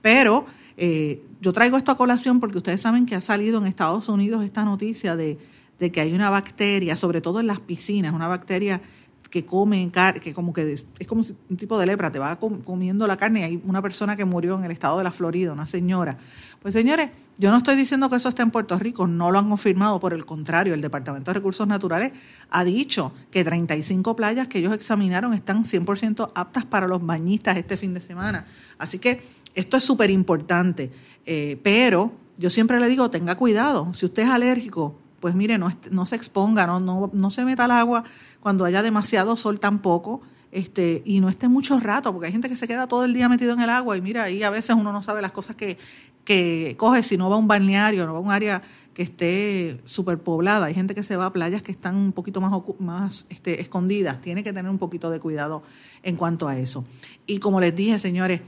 Pero 0.01 0.45
eh, 0.75 1.23
yo 1.39 1.53
traigo 1.53 1.77
esto 1.77 1.91
a 1.91 1.97
colación 1.97 2.41
porque 2.41 2.57
ustedes 2.57 2.81
saben 2.81 3.05
que 3.05 3.15
ha 3.15 3.21
salido 3.21 3.59
en 3.59 3.67
Estados 3.67 4.09
Unidos 4.09 4.43
esta 4.43 4.65
noticia 4.65 5.15
de, 5.15 5.37
de 5.79 5.91
que 5.91 6.01
hay 6.01 6.13
una 6.13 6.29
bacteria, 6.29 6.97
sobre 6.97 7.21
todo 7.21 7.39
en 7.39 7.47
las 7.47 7.61
piscinas, 7.61 8.13
una 8.13 8.27
bacteria 8.27 8.81
que 9.31 9.45
comen 9.45 9.89
carne, 9.89 10.19
que 10.19 10.33
como 10.33 10.53
que 10.53 10.73
es 10.73 11.07
como 11.07 11.23
un 11.49 11.57
tipo 11.57 11.79
de 11.79 11.85
lepra, 11.85 12.11
te 12.11 12.19
va 12.19 12.37
comiendo 12.37 13.07
la 13.07 13.15
carne. 13.17 13.45
Hay 13.45 13.61
una 13.65 13.81
persona 13.81 14.15
que 14.15 14.25
murió 14.25 14.57
en 14.57 14.65
el 14.65 14.71
estado 14.71 14.97
de 14.97 15.05
la 15.05 15.11
Florida, 15.11 15.53
una 15.53 15.65
señora. 15.65 16.17
Pues 16.61 16.73
señores, 16.73 17.09
yo 17.37 17.49
no 17.49 17.57
estoy 17.57 17.77
diciendo 17.77 18.09
que 18.09 18.17
eso 18.17 18.29
esté 18.29 18.43
en 18.43 18.51
Puerto 18.51 18.77
Rico, 18.77 19.07
no 19.07 19.31
lo 19.31 19.39
han 19.39 19.49
confirmado, 19.49 19.99
por 19.99 20.13
el 20.13 20.25
contrario, 20.25 20.73
el 20.73 20.81
Departamento 20.81 21.31
de 21.31 21.35
Recursos 21.35 21.65
Naturales 21.65 22.11
ha 22.51 22.63
dicho 22.63 23.13
que 23.31 23.43
35 23.43 24.15
playas 24.15 24.49
que 24.49 24.59
ellos 24.59 24.73
examinaron 24.73 25.33
están 25.33 25.63
100% 25.63 26.33
aptas 26.35 26.65
para 26.65 26.87
los 26.87 27.03
bañistas 27.03 27.57
este 27.57 27.77
fin 27.77 27.93
de 27.93 28.01
semana. 28.01 28.45
Así 28.77 28.99
que 28.99 29.23
esto 29.55 29.77
es 29.77 29.83
súper 29.83 30.09
importante, 30.09 30.91
eh, 31.25 31.57
pero 31.63 32.11
yo 32.37 32.49
siempre 32.49 32.79
le 32.79 32.87
digo, 32.89 33.09
tenga 33.09 33.35
cuidado, 33.35 33.93
si 33.93 34.05
usted 34.05 34.23
es 34.23 34.29
alérgico, 34.29 35.00
pues 35.21 35.35
mire, 35.35 35.57
no, 35.57 35.71
no 35.91 36.05
se 36.05 36.17
exponga, 36.17 36.67
no, 36.67 36.81
no, 36.81 37.09
no 37.13 37.31
se 37.31 37.45
meta 37.45 37.65
al 37.65 37.71
agua 37.71 38.03
cuando 38.41 38.65
haya 38.65 38.81
demasiado 38.81 39.37
sol 39.37 39.61
tampoco, 39.61 40.21
este, 40.51 41.01
y 41.05 41.21
no 41.21 41.29
esté 41.29 41.47
mucho 41.47 41.79
rato, 41.79 42.11
porque 42.11 42.25
hay 42.25 42.33
gente 42.33 42.49
que 42.49 42.57
se 42.57 42.67
queda 42.67 42.87
todo 42.87 43.05
el 43.05 43.13
día 43.13 43.29
metido 43.29 43.53
en 43.53 43.61
el 43.61 43.69
agua 43.69 43.95
y 43.95 44.01
mira, 44.01 44.23
ahí 44.23 44.43
a 44.43 44.49
veces 44.49 44.75
uno 44.77 44.91
no 44.91 45.01
sabe 45.01 45.21
las 45.21 45.31
cosas 45.31 45.55
que, 45.55 45.77
que 46.25 46.75
coge 46.77 47.03
si 47.03 47.15
no 47.15 47.29
va 47.29 47.35
a 47.35 47.39
un 47.39 47.47
balneario, 47.47 48.05
no 48.05 48.13
va 48.13 48.19
a 48.19 48.21
un 48.21 48.31
área 48.31 48.61
que 48.93 49.03
esté 49.03 49.79
superpoblada. 49.85 50.65
Hay 50.65 50.73
gente 50.73 50.93
que 50.93 51.03
se 51.03 51.15
va 51.15 51.27
a 51.27 51.33
playas 51.33 51.63
que 51.63 51.71
están 51.71 51.95
un 51.95 52.11
poquito 52.11 52.41
más, 52.41 52.51
más 52.79 53.25
este, 53.29 53.61
escondidas. 53.61 54.19
Tiene 54.19 54.43
que 54.43 54.51
tener 54.51 54.69
un 54.69 54.77
poquito 54.77 55.09
de 55.09 55.19
cuidado 55.19 55.63
en 56.03 56.17
cuanto 56.17 56.47
a 56.47 56.57
eso. 56.57 56.83
Y 57.25 57.39
como 57.39 57.61
les 57.61 57.73
dije, 57.75 57.99
señores, 57.99 58.41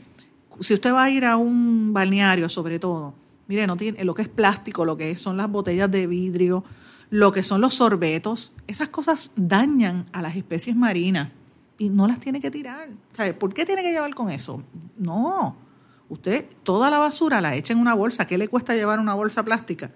si 0.60 0.74
usted 0.74 0.94
va 0.94 1.06
a 1.06 1.10
ir 1.10 1.26
a 1.26 1.38
un 1.38 1.94
balneario, 1.94 2.50
sobre 2.50 2.80
todo, 2.80 3.14
mire, 3.54 3.68
no 3.68 3.78
tiene, 3.78 4.04
lo 4.04 4.14
que 4.14 4.24
es 4.24 4.28
plástico, 4.28 4.86
lo 4.86 4.98
que 4.98 5.16
son 5.18 5.38
las 5.38 5.50
botellas 5.50 5.90
de 5.90 6.08
vidrio, 6.08 6.64
lo 7.10 7.32
que 7.32 7.44
son 7.44 7.62
los 7.62 7.76
sorbetos, 7.76 8.54
esas 8.68 8.90
cosas 8.90 9.32
dañan 9.36 10.06
a 10.14 10.22
las 10.22 10.36
especies 10.36 10.76
marinas 10.76 11.30
y 11.78 11.90
no 11.90 12.08
las 12.08 12.20
tiene 12.20 12.40
que 12.40 12.52
tirar. 12.52 12.90
¿Por 13.40 13.54
qué 13.54 13.66
tiene 13.66 13.84
que 13.84 13.92
llevar 13.92 14.14
con 14.16 14.30
eso? 14.30 14.64
No, 14.98 15.56
usted 16.10 16.46
toda 16.64 16.90
la 16.90 17.00
basura 17.00 17.42
la 17.42 17.56
echa 17.56 17.74
en 17.74 17.80
una 17.80 17.94
bolsa. 17.94 18.26
¿Qué 18.26 18.38
le 18.38 18.48
cuesta 18.48 18.74
llevar 18.74 19.00
una 19.00 19.14
bolsa 19.14 19.44
plástica? 19.44 19.92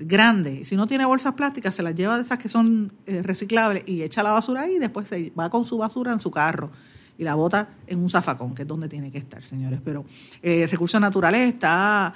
grande. 0.00 0.64
Si 0.64 0.76
no 0.76 0.86
tiene 0.86 1.04
bolsas 1.04 1.34
plásticas, 1.34 1.74
se 1.74 1.82
las 1.82 1.94
lleva 1.94 2.16
de 2.16 2.22
esas 2.22 2.38
que 2.38 2.48
son 2.48 2.92
eh, 3.06 3.22
reciclables 3.22 3.84
y 3.86 4.02
echa 4.02 4.22
la 4.22 4.32
basura 4.32 4.62
ahí 4.62 4.76
y 4.76 4.78
después 4.78 5.08
se 5.08 5.30
va 5.38 5.50
con 5.50 5.64
su 5.64 5.76
basura 5.76 6.12
en 6.12 6.18
su 6.18 6.30
carro 6.30 6.70
y 7.18 7.24
la 7.24 7.34
bota 7.34 7.68
en 7.86 8.00
un 8.00 8.08
zafacón, 8.08 8.54
que 8.54 8.62
es 8.62 8.68
donde 8.68 8.88
tiene 8.88 9.10
que 9.10 9.18
estar, 9.18 9.42
señores. 9.42 9.80
Pero 9.84 10.06
eh, 10.42 10.66
Recursos 10.66 11.00
Naturales 11.00 11.52
está 11.52 12.14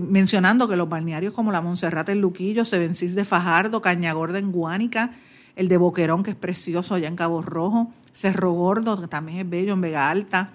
mencionando 0.00 0.68
que 0.68 0.76
los 0.76 0.88
balnearios 0.88 1.34
como 1.34 1.52
la 1.52 1.60
Monserrate 1.60 2.12
en 2.12 2.20
Luquillo, 2.20 2.64
Sevencís 2.64 3.14
de 3.14 3.24
Fajardo, 3.24 3.82
Cañagorda 3.82 4.38
en 4.38 4.50
Guánica, 4.50 5.12
el 5.54 5.68
de 5.68 5.76
Boquerón, 5.76 6.22
que 6.22 6.30
es 6.30 6.36
precioso 6.36 6.94
allá 6.94 7.08
en 7.08 7.16
Cabo 7.16 7.42
Rojo, 7.42 7.92
Cerro 8.12 8.52
Gordo, 8.52 9.00
que 9.00 9.08
también 9.08 9.38
es 9.38 9.48
bello 9.48 9.74
en 9.74 9.80
Vega 9.82 10.08
Alta, 10.08 10.50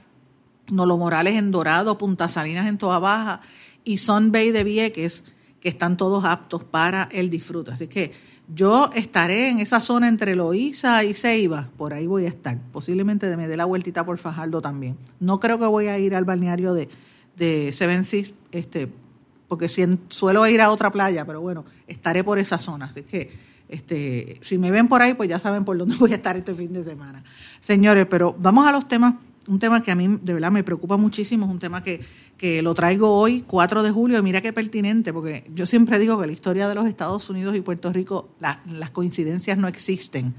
Nolo 0.71 0.97
Morales 0.97 1.35
en 1.35 1.51
Dorado, 1.51 1.97
Punta 1.97 2.29
Salinas 2.29 2.67
en 2.67 2.77
Toa 2.77 2.99
Baja 2.99 3.41
y 3.83 3.99
Son 3.99 4.31
Bay 4.31 4.51
de 4.51 4.63
Vieques, 4.63 5.35
que 5.61 5.69
están 5.69 5.97
todos 5.97 6.25
aptos 6.25 6.63
para 6.63 7.07
el 7.11 7.29
disfrute. 7.29 7.71
Así 7.71 7.87
que 7.87 8.11
yo 8.53 8.89
estaré 8.95 9.49
en 9.49 9.59
esa 9.59 9.81
zona 9.81 10.07
entre 10.07 10.35
Loíza 10.35 11.03
y 11.03 11.13
Ceiba, 11.13 11.69
por 11.77 11.93
ahí 11.93 12.07
voy 12.07 12.25
a 12.25 12.29
estar. 12.29 12.57
Posiblemente 12.71 13.35
me 13.37 13.47
dé 13.47 13.57
la 13.57 13.65
vueltita 13.65 14.05
por 14.05 14.17
Fajardo 14.17 14.61
también. 14.61 14.97
No 15.19 15.39
creo 15.39 15.59
que 15.59 15.65
voy 15.65 15.87
a 15.87 15.99
ir 15.99 16.15
al 16.15 16.25
balneario 16.25 16.73
de, 16.73 16.89
de 17.35 17.71
Seven 17.73 18.03
este, 18.51 18.89
porque 19.47 19.69
si 19.69 19.83
suelo 20.09 20.45
ir 20.47 20.61
a 20.61 20.71
otra 20.71 20.91
playa, 20.91 21.25
pero 21.25 21.41
bueno, 21.41 21.65
estaré 21.87 22.23
por 22.23 22.39
esa 22.39 22.57
zona. 22.57 22.85
Así 22.85 23.03
que 23.03 23.31
este, 23.69 24.39
si 24.41 24.57
me 24.57 24.71
ven 24.71 24.87
por 24.87 25.01
ahí, 25.01 25.13
pues 25.13 25.29
ya 25.29 25.39
saben 25.39 25.65
por 25.65 25.77
dónde 25.77 25.95
voy 25.99 26.11
a 26.13 26.15
estar 26.15 26.37
este 26.37 26.53
fin 26.53 26.73
de 26.73 26.83
semana. 26.83 27.23
Señores, 27.59 28.05
pero 28.09 28.35
vamos 28.39 28.67
a 28.67 28.71
los 28.71 28.87
temas. 28.87 29.15
Un 29.47 29.59
tema 29.59 29.81
que 29.81 29.91
a 29.91 29.95
mí 29.95 30.19
de 30.21 30.33
verdad 30.33 30.51
me 30.51 30.61
preocupa 30.61 30.97
muchísimo, 30.97 31.45
es 31.45 31.51
un 31.51 31.59
tema 31.59 31.81
que, 31.81 32.01
que 32.37 32.61
lo 32.61 32.73
traigo 32.73 33.15
hoy, 33.15 33.45
4 33.47 33.81
de 33.81 33.91
julio, 33.91 34.19
y 34.19 34.21
mira 34.21 34.41
qué 34.41 34.51
pertinente, 34.51 35.13
porque 35.13 35.49
yo 35.53 35.65
siempre 35.65 35.97
digo 35.99 36.19
que 36.19 36.27
la 36.27 36.33
historia 36.33 36.67
de 36.67 36.75
los 36.75 36.85
Estados 36.85 37.29
Unidos 37.29 37.55
y 37.55 37.61
Puerto 37.61 37.93
Rico, 37.93 38.27
las 38.41 38.91
coincidencias 38.91 39.57
no 39.57 39.69
existen. 39.69 40.33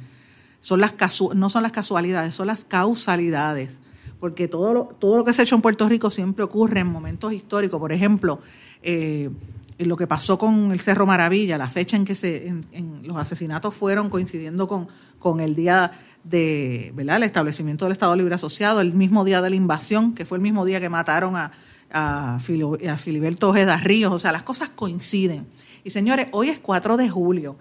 Son 0.61 0.83
las 0.83 0.95
no 1.35 1.49
son 1.49 1.63
las 1.63 1.73
casualidades, 1.73 2.35
son 2.35 2.49
las 2.49 2.67
causalidades 2.67 3.79
porque 4.21 4.49
todo 4.49 4.73
lo, 4.73 4.85
todo 4.99 5.17
lo 5.17 5.25
que 5.25 5.33
se 5.33 5.43
ha 5.43 5.45
hecho 5.45 5.55
en 5.55 5.63
Puerto 5.63 5.89
Rico 5.89 6.11
siempre 6.11 6.45
ocurre 6.45 6.81
en 6.81 6.89
momentos 6.89 7.33
históricos. 7.33 7.79
Por 7.79 7.93
ejemplo, 7.93 8.41
eh, 8.83 9.31
lo 9.79 9.97
que 9.97 10.07
pasó 10.07 10.39
con 10.39 10.73
el 10.73 10.81
Cerro 10.81 11.07
Maravilla, 11.07 11.57
la 11.57 11.69
fecha 11.69 11.97
en 11.97 12.05
que 12.05 12.15
se, 12.15 12.49
en, 12.49 13.01
los 13.05 13.17
asesinatos 13.17 13.75
fueron 13.75 14.11
coincidiendo 14.11 14.67
con, 14.67 15.41
el 15.41 15.55
día 15.55 15.93
de, 16.25 16.93
¿verdad? 16.95 17.19
El 17.19 17.23
establecimiento 17.25 17.85
del 17.85 17.93
Estado 17.93 18.17
Libre 18.17 18.35
Asociado, 18.35 18.81
el 18.81 18.95
mismo 18.95 19.25
día 19.25 19.41
de 19.41 19.51
la 19.51 19.57
invasión, 19.57 20.15
que 20.15 20.25
fue 20.25 20.39
el 20.39 20.43
mismo 20.43 20.65
día 20.65 20.81
que 20.81 20.89
mataron 20.89 21.37
a, 21.37 21.53
a, 21.93 22.39
Filiberto 22.41 23.51
Ojeda 23.51 23.77
Ríos, 23.77 24.13
o 24.13 24.19
sea, 24.19 24.33
las 24.33 24.43
cosas 24.43 24.71
coinciden. 24.71 25.47
Y 25.85 25.91
señores, 25.91 26.27
hoy 26.33 26.49
es 26.51 26.59
4 26.59 26.97
de 26.97 27.09
julio 27.09 27.57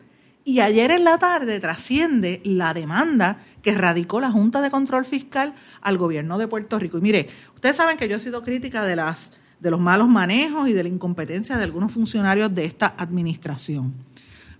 y 0.47 0.61
ayer 0.61 0.91
en 0.91 1.03
la 1.03 1.17
tarde 1.17 1.59
trasciende 1.59 2.39
la 2.45 2.73
demanda 2.73 3.39
que 3.61 3.75
radicó 3.75 4.21
la 4.21 4.31
Junta 4.31 4.61
de 4.61 4.71
Control 4.71 5.03
Fiscal 5.03 5.53
al 5.81 5.97
gobierno 5.97 6.37
de 6.37 6.47
Puerto 6.47 6.79
Rico. 6.79 6.99
Y 6.99 7.01
mire, 7.01 7.27
ustedes 7.53 7.75
saben 7.75 7.97
que 7.97 8.07
yo 8.07 8.15
he 8.15 8.19
sido 8.19 8.41
crítica 8.43 8.85
de 8.85 8.95
las 8.95 9.33
de 9.59 9.71
los 9.71 9.81
malos 9.81 10.07
manejos 10.07 10.69
y 10.69 10.71
de 10.71 10.83
la 10.83 10.87
incompetencia 10.87 11.57
de 11.57 11.65
algunos 11.65 11.91
funcionarios 11.91 12.55
de 12.55 12.63
esta 12.63 12.95
administración. 12.97 13.93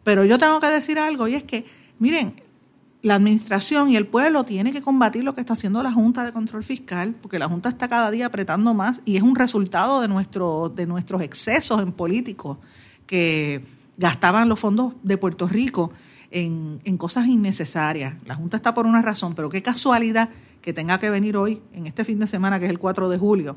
Pero 0.04 0.26
yo 0.26 0.38
tengo 0.38 0.60
que 0.60 0.68
decir 0.68 1.00
algo 1.00 1.30
y 1.30 1.36
es 1.36 1.46
que, 1.46 1.66
miren, 2.00 2.42
la 3.02 3.16
administración 3.16 3.90
y 3.90 3.96
el 3.96 4.08
pueblo 4.08 4.44
tienen 4.44 4.74
que 4.74 4.82
combatir 4.82 5.24
lo 5.24 5.36
que 5.36 5.40
está 5.40 5.54
haciendo 5.54 5.82
la 5.84 5.94
Junta 5.94 6.26
de 6.26 6.34
Control 6.34 6.66
Fiscal, 6.66 7.16
porque 7.22 7.40
la 7.40 7.48
Junta 7.48 7.70
está 7.70 7.88
cada 7.88 8.12
día 8.12 8.26
apretando 8.26 8.74
más 8.74 9.02
y 9.06 9.16
es 9.16 9.24
un 9.24 9.38
resultado 9.38 10.02
de, 10.02 10.10
nuestro, 10.10 10.68
de 10.68 10.86
nuestros 10.86 11.22
excesos 11.22 11.82
en 11.82 11.94
políticos 11.94 12.58
que 13.06 13.78
gastaban 13.98 14.50
los 14.50 14.60
fondos 14.60 14.94
de 15.04 15.18
Puerto 15.18 15.48
Rico 15.48 15.92
en, 16.32 16.80
en, 16.84 16.98
cosas 16.98 17.28
innecesarias. 17.28 18.16
La 18.26 18.36
Junta 18.36 18.58
está 18.58 18.74
por 18.74 18.86
una 18.86 19.02
razón, 19.02 19.34
pero 19.36 19.50
qué 19.50 19.62
casualidad 19.62 20.30
que 20.62 20.74
tenga 20.74 21.00
que 21.00 21.10
venir 21.10 21.38
hoy, 21.38 21.62
en 21.74 21.88
este 21.88 22.04
fin 22.04 22.20
de 22.20 22.28
semana, 22.28 22.60
que 22.60 22.66
es 22.66 22.72
el 22.72 22.80
4 22.80 23.10
de 23.10 23.18
julio, 23.18 23.56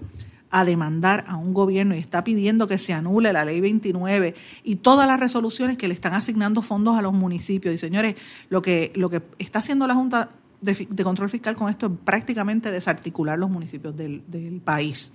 a 0.50 0.64
demandar 0.64 1.24
a 1.28 1.36
un 1.36 1.54
gobierno 1.54 1.94
y 1.94 1.98
está 1.98 2.24
pidiendo 2.24 2.66
que 2.66 2.78
se 2.78 2.92
anule 2.92 3.32
la 3.32 3.44
ley 3.44 3.60
29 3.60 4.34
y 4.64 4.76
todas 4.76 5.06
las 5.06 5.18
resoluciones 5.18 5.78
que 5.78 5.88
le 5.88 5.94
están 5.94 6.12
asignando 6.12 6.60
fondos 6.60 6.98
a 6.98 7.02
los 7.02 7.12
municipios. 7.12 7.74
Y 7.74 7.78
señores, 7.78 8.16
lo 8.48 8.60
que, 8.60 8.92
lo 8.96 9.08
que 9.08 9.22
está 9.38 9.60
haciendo 9.60 9.86
la 9.86 9.94
Junta 9.94 10.30
de, 10.60 11.04
Control 11.04 11.30
Fiscal 11.30 11.54
con 11.54 11.70
esto 11.70 11.86
es 11.86 11.92
prácticamente 12.04 12.72
desarticular 12.72 13.38
los 13.38 13.48
municipios 13.48 13.96
del, 13.96 14.60
país. 14.64 15.12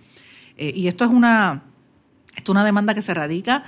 Eh, 0.58 0.72
y 0.74 0.88
esto 0.88 1.04
es 1.04 1.12
una, 1.12 1.64
esto 2.36 2.52
es 2.52 2.56
una 2.56 2.66
demanda 2.66 2.94
que 2.94 3.02
se 3.02 3.14
radica 3.14 3.64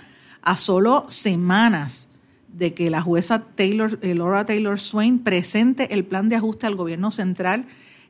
a 0.48 0.56
solo 0.56 1.06
semanas 1.10 2.08
de 2.48 2.74
que 2.74 2.89
la 2.89 3.01
jueza 3.01 3.44
Taylor, 3.56 4.00
eh, 4.01 4.16
Laura 4.16 4.46
Taylor 4.46 4.80
Swain 4.80 5.20
presente 5.20 5.94
el 5.94 6.06
plan 6.06 6.30
de 6.30 6.38
ajuste 6.38 6.66
al 6.66 6.75
gobierno 6.75 7.12
central 7.12 7.66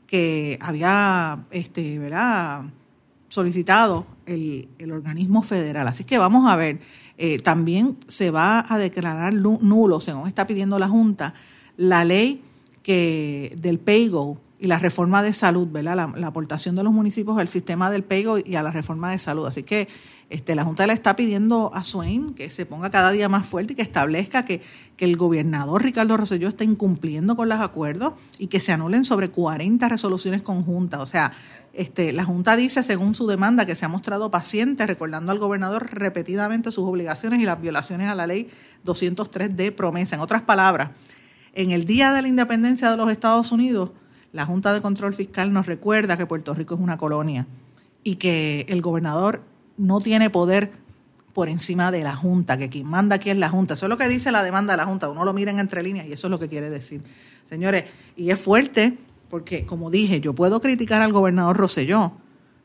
que 0.06 0.60
había, 0.62 1.40
este, 1.50 1.98
¿verdad? 1.98 2.66
solicitado 3.30 4.06
el, 4.28 4.68
organismo 4.92 5.42
federal. 5.42 5.88
Así 5.88 6.04
que 6.04 6.20
vamos 6.20 6.50
a 6.50 6.56
ver, 6.56 6.80
eh, 7.18 7.40
también 7.40 7.98
se 8.08 8.30
va 8.30 8.64
a 8.72 8.78
declarar 8.78 9.34
nulo, 9.34 10.00
según 10.00 10.28
está 10.28 10.46
pidiendo 10.46 10.78
la 10.78 10.88
Junta, 10.88 11.34
la 11.76 12.06
ley 12.06 12.44
que 12.84 13.52
del 13.58 13.80
PAYGO 13.80 14.40
y 14.60 14.68
la 14.68 14.80
reforma 14.80 15.22
de 15.22 15.34
salud, 15.34 15.68
¿verdad? 15.72 16.12
La, 16.16 16.28
aportación 16.28 16.76
de 16.76 16.84
los 16.84 16.92
municipios 16.92 17.38
al 17.38 17.48
sistema 17.48 17.92
del 17.92 18.04
PAYGO 18.04 18.40
y 18.44 18.56
a 18.56 18.64
la 18.64 18.72
reforma 18.72 19.12
de 19.12 19.20
salud. 19.20 19.46
Así 19.46 19.64
que 19.64 19.88
este, 20.30 20.56
la 20.56 20.64
Junta 20.64 20.88
le 20.88 20.94
está 20.94 21.16
pidiendo 21.16 21.72
a 21.74 21.84
Swain 21.84 22.34
que 22.34 22.50
se 22.50 22.66
ponga 22.66 22.90
cada 22.90 23.12
día 23.12 23.30
más 23.30 23.46
fuerte 23.46 23.74
y 23.74 23.76
que 23.76 23.84
establezca 23.84 24.46
que, 24.46 24.62
que 24.98 25.06
el 25.06 25.16
gobernador 25.16 25.84
Ricardo 25.84 26.18
Rosselló 26.18 26.48
está 26.48 26.64
incumpliendo 26.64 27.36
con 27.36 27.50
los 27.50 27.60
acuerdos 27.60 28.14
y 28.40 28.48
que 28.48 28.60
se 28.60 28.72
anulen 28.72 29.06
sobre 29.06 29.30
40 29.30 29.88
resoluciones 29.88 30.42
conjuntas. 30.42 31.02
O 31.02 31.06
sea, 31.06 31.34
este, 31.74 32.12
la 32.12 32.24
Junta 32.24 32.56
dice, 32.56 32.82
según 32.82 33.14
su 33.14 33.28
demanda, 33.28 33.68
que 33.68 33.76
se 33.76 33.86
ha 33.86 33.90
mostrado 33.90 34.32
paciente, 34.32 34.88
recordando 34.88 35.32
al 35.32 35.38
gobernador 35.38 35.88
repetidamente 35.94 36.72
sus 36.72 36.86
obligaciones 36.86 37.40
y 37.40 37.44
las 37.44 37.62
violaciones 37.62 38.10
a 38.10 38.16
la 38.16 38.26
ley 38.26 38.50
203 38.84 39.56
de 39.56 39.72
promesa. 39.72 40.16
En 40.16 40.22
otras 40.22 40.42
palabras, 40.42 40.90
en 41.54 41.70
el 41.70 41.86
Día 41.86 42.12
de 42.12 42.24
la 42.24 42.28
Independencia 42.28 42.90
de 42.90 42.98
los 42.98 43.12
Estados 43.12 43.52
Unidos, 43.52 43.92
la 44.38 44.46
Junta 44.46 44.72
de 44.72 44.82
Control 44.82 45.16
Fiscal 45.16 45.52
nos 45.52 45.66
recuerda 45.66 46.16
que 46.16 46.28
Puerto 46.28 46.54
Rico 46.54 46.76
es 46.76 46.80
una 46.80 46.96
colonia 46.96 47.48
y 48.04 48.18
que 48.18 48.68
el 48.70 48.84
gobernador 48.84 49.42
no 49.78 50.00
tiene 50.00 50.30
poder 50.30 50.74
por 51.34 51.50
encima 51.50 51.92
de 51.92 52.04
la 52.04 52.16
Junta, 52.16 52.56
que 52.56 52.70
quien 52.70 52.86
manda 52.86 53.16
aquí 53.16 53.32
es 53.32 53.38
la 53.38 53.50
Junta. 53.50 53.74
Eso 53.74 53.88
es 53.88 53.90
lo 53.90 53.98
que 53.98 54.08
dice 54.08 54.32
la 54.32 54.44
demanda 54.44 54.74
de 54.74 54.78
la 54.78 54.86
Junta. 54.86 55.10
Uno 55.10 55.26
lo 55.26 55.34
mira 55.34 55.50
en 55.50 55.58
entre 55.58 55.82
líneas 55.82 56.06
y 56.06 56.14
eso 56.14 56.28
es 56.28 56.32
lo 56.32 56.38
que 56.38 56.48
quiere 56.48 56.70
decir. 56.70 57.02
Señores, 57.46 57.86
y 58.16 58.30
es 58.30 58.40
fuerte 58.40 59.00
porque 59.28 59.66
como 59.66 59.90
dije, 59.90 60.22
yo 60.22 60.36
puedo 60.36 60.62
criticar 60.62 61.02
al 61.02 61.12
gobernador 61.12 61.58
Roselló, 61.58 62.12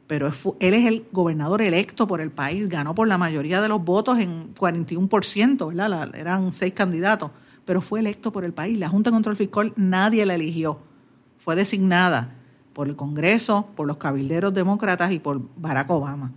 pero 0.07 0.31
él 0.61 0.75
es 0.75 0.87
el 0.87 1.07
gobernador 1.11 1.63
electo 1.63 2.07
por 2.07 2.21
el 2.21 2.31
país, 2.31 2.69
ganó 2.69 2.95
por 2.95 3.09
la 3.09 3.17
mayoría 3.17 3.63
de 3.63 3.69
los 3.69 3.83
votos 3.83 4.19
en 4.19 4.55
41%, 4.55 5.69
¿verdad? 5.69 6.15
eran 6.15 6.53
seis 6.53 6.75
candidatos, 6.75 7.31
pero 7.65 7.81
fue 7.81 8.01
electo 8.01 8.31
por 8.31 8.45
el 8.45 8.53
país. 8.53 8.79
La 8.79 8.91
Junta 8.91 9.09
de 9.09 9.15
Control 9.15 9.37
Fiscal 9.37 9.73
nadie 9.77 10.27
la 10.27 10.35
eligió, 10.35 10.92
fue 11.43 11.57
designada 11.57 12.35
por 12.73 12.89
el 12.89 12.97
Congreso, 12.97 13.69
por 13.77 13.87
los 13.87 13.99
cabilderos 13.99 14.55
demócratas 14.55 15.13
y 15.13 15.19
por 15.19 15.41
Barack 15.57 15.91
Obama 15.91 16.33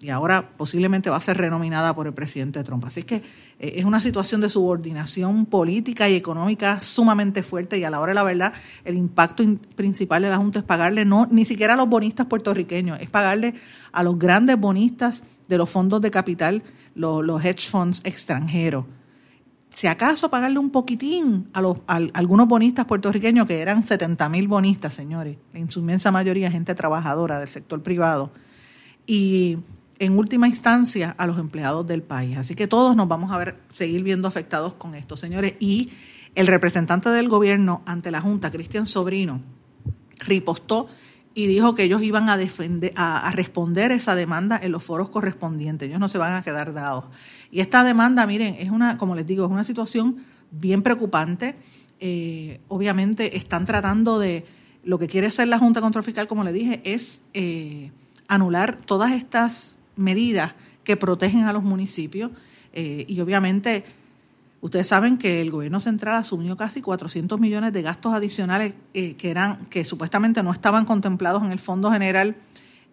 y 0.00 0.10
ahora 0.10 0.50
posiblemente 0.56 1.10
va 1.10 1.16
a 1.16 1.20
ser 1.20 1.38
renominada 1.38 1.94
por 1.94 2.06
el 2.06 2.14
presidente 2.14 2.62
Trump. 2.62 2.84
Así 2.84 3.02
que 3.02 3.16
eh, 3.16 3.74
es 3.76 3.84
una 3.84 4.00
situación 4.00 4.40
de 4.40 4.48
subordinación 4.48 5.46
política 5.46 6.08
y 6.08 6.14
económica 6.14 6.80
sumamente 6.80 7.42
fuerte 7.42 7.78
y 7.78 7.84
a 7.84 7.90
la 7.90 8.00
hora 8.00 8.10
de 8.10 8.14
la 8.14 8.22
verdad 8.22 8.52
el 8.84 8.96
impacto 8.96 9.44
principal 9.74 10.22
de 10.22 10.28
la 10.28 10.36
Junta 10.36 10.60
es 10.60 10.64
pagarle 10.64 11.04
no 11.04 11.26
ni 11.30 11.44
siquiera 11.44 11.74
a 11.74 11.76
los 11.76 11.88
bonistas 11.88 12.26
puertorriqueños, 12.26 13.00
es 13.00 13.10
pagarle 13.10 13.54
a 13.92 14.02
los 14.02 14.18
grandes 14.18 14.58
bonistas 14.58 15.24
de 15.48 15.58
los 15.58 15.68
fondos 15.68 16.00
de 16.00 16.10
capital, 16.10 16.62
los, 16.94 17.24
los 17.24 17.44
hedge 17.44 17.68
funds 17.68 18.02
extranjeros. 18.04 18.84
Si 19.78 19.86
acaso 19.86 20.28
pagarle 20.28 20.58
un 20.58 20.70
poquitín 20.70 21.50
a, 21.52 21.60
los, 21.60 21.76
a 21.86 22.00
algunos 22.14 22.48
bonistas 22.48 22.84
puertorriqueños, 22.86 23.46
que 23.46 23.60
eran 23.60 23.86
70 23.86 24.28
mil 24.28 24.48
bonistas, 24.48 24.92
señores, 24.92 25.36
en 25.54 25.70
su 25.70 25.78
inmensa 25.78 26.10
mayoría 26.10 26.50
gente 26.50 26.74
trabajadora 26.74 27.38
del 27.38 27.48
sector 27.48 27.80
privado, 27.80 28.32
y 29.06 29.58
en 30.00 30.18
última 30.18 30.48
instancia 30.48 31.14
a 31.16 31.28
los 31.28 31.38
empleados 31.38 31.86
del 31.86 32.02
país. 32.02 32.38
Así 32.38 32.56
que 32.56 32.66
todos 32.66 32.96
nos 32.96 33.06
vamos 33.06 33.30
a 33.30 33.38
ver, 33.38 33.60
seguir 33.70 34.02
viendo 34.02 34.26
afectados 34.26 34.74
con 34.74 34.96
esto, 34.96 35.16
señores. 35.16 35.54
Y 35.60 35.90
el 36.34 36.48
representante 36.48 37.10
del 37.10 37.28
gobierno 37.28 37.82
ante 37.86 38.10
la 38.10 38.20
Junta, 38.20 38.50
Cristian 38.50 38.88
Sobrino, 38.88 39.42
ripostó 40.26 40.88
y 41.38 41.46
dijo 41.46 41.76
que 41.76 41.84
ellos 41.84 42.02
iban 42.02 42.28
a 42.28 42.36
defender, 42.36 42.92
a, 42.96 43.30
responder 43.30 43.92
esa 43.92 44.16
demanda 44.16 44.58
en 44.60 44.72
los 44.72 44.82
foros 44.82 45.08
correspondientes. 45.08 45.86
Ellos 45.86 46.00
no 46.00 46.08
se 46.08 46.18
van 46.18 46.32
a 46.32 46.42
quedar 46.42 46.72
dados. 46.72 47.04
Y 47.52 47.60
esta 47.60 47.84
demanda, 47.84 48.26
miren, 48.26 48.56
es 48.58 48.70
una, 48.70 48.96
como 48.96 49.14
les 49.14 49.24
digo, 49.24 49.44
es 49.44 49.50
una 49.52 49.62
situación 49.62 50.16
bien 50.50 50.82
preocupante. 50.82 51.54
Eh, 52.00 52.58
obviamente 52.66 53.36
están 53.36 53.66
tratando 53.66 54.18
de, 54.18 54.46
lo 54.82 54.98
que 54.98 55.06
quiere 55.06 55.28
hacer 55.28 55.46
la 55.46 55.60
Junta 55.60 55.80
Control 55.80 56.02
Fiscal, 56.02 56.26
como 56.26 56.42
le 56.42 56.52
dije, 56.52 56.80
es 56.82 57.22
eh, 57.34 57.92
anular 58.26 58.76
todas 58.84 59.12
estas 59.12 59.76
medidas 59.94 60.54
que 60.82 60.96
protegen 60.96 61.44
a 61.44 61.52
los 61.52 61.62
municipios 61.62 62.32
eh, 62.72 63.04
y 63.06 63.20
obviamente 63.20 63.84
ustedes 64.60 64.88
saben 64.88 65.18
que 65.18 65.40
el 65.40 65.50
gobierno 65.50 65.80
central 65.80 66.16
asumió 66.16 66.56
casi 66.56 66.80
400 66.80 67.38
millones 67.38 67.72
de 67.72 67.82
gastos 67.82 68.12
adicionales 68.12 68.74
eh, 68.94 69.14
que 69.14 69.30
eran 69.30 69.66
que 69.66 69.84
supuestamente 69.84 70.42
no 70.42 70.52
estaban 70.52 70.84
contemplados 70.84 71.42
en 71.42 71.52
el 71.52 71.58
fondo 71.58 71.90
general 71.90 72.36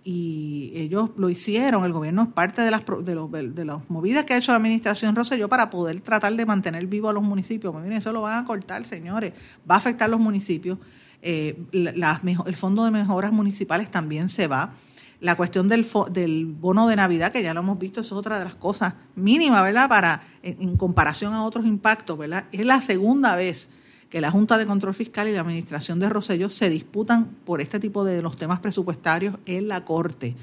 y 0.07 0.71
ellos 0.75 1.09
lo 1.17 1.31
hicieron, 1.31 1.83
el 1.83 1.91
gobierno 1.91 2.21
es 2.21 2.29
parte 2.29 2.61
de 2.61 2.69
las, 2.69 2.83
de, 2.85 3.15
los, 3.15 3.31
de 3.31 3.65
las 3.65 3.89
movidas 3.89 4.23
que 4.23 4.35
ha 4.35 4.37
hecho 4.37 4.51
la 4.51 4.57
administración 4.57 5.15
Rosselló 5.15 5.49
para 5.49 5.71
poder 5.71 5.99
tratar 6.01 6.35
de 6.35 6.45
mantener 6.45 6.85
vivo 6.85 7.09
a 7.09 7.13
los 7.13 7.23
municipios. 7.23 7.73
Pues 7.73 7.83
miren, 7.83 7.97
eso 7.97 8.13
lo 8.13 8.21
van 8.21 8.43
a 8.43 8.45
cortar, 8.45 8.85
señores, 8.85 9.33
va 9.69 9.73
a 9.73 9.77
afectar 9.79 10.05
a 10.05 10.11
los 10.11 10.19
municipios. 10.19 10.77
Eh, 11.23 11.57
el 11.73 12.55
fondo 12.55 12.85
de 12.85 12.91
mejoras 12.91 13.31
municipales 13.31 13.89
también 13.89 14.29
se 14.29 14.45
va. 14.45 14.75
La 15.21 15.35
cuestión 15.35 15.67
del, 15.67 15.87
del 16.11 16.45
bono 16.45 16.87
de 16.87 16.95
Navidad, 16.95 17.31
que 17.31 17.41
ya 17.41 17.53
lo 17.53 17.61
hemos 17.61 17.79
visto, 17.79 18.01
es 18.01 18.11
otra 18.11 18.37
de 18.37 18.45
las 18.45 18.55
cosas 18.55 18.93
mínimas, 19.15 19.63
¿verdad? 19.63 19.87
Para, 19.87 20.23
en, 20.43 20.75
comparación 20.77 21.33
a 21.33 21.43
otros 21.43 21.65
impactos, 21.65 22.17
¿verdad? 22.17 22.45
Es 22.51 22.65
la 22.65 22.81
segunda 22.81 23.35
vez 23.35 23.69
que 24.09 24.21
la 24.21 24.31
Junta 24.31 24.57
de 24.57 24.65
Control 24.65 24.93
Fiscal 24.93 25.27
y 25.27 25.33
la 25.33 25.41
Administración 25.41 25.99
de 25.99 26.09
Rosselló 26.09 26.49
se 26.49 26.69
disputan 26.69 27.25
por 27.45 27.61
este 27.61 27.79
tipo 27.79 28.03
de 28.03 28.21
los 28.21 28.35
temas 28.35 28.59
presupuestarios 28.59 29.35
en 29.45 29.67
la 29.67 29.83
Corte. 29.83 30.35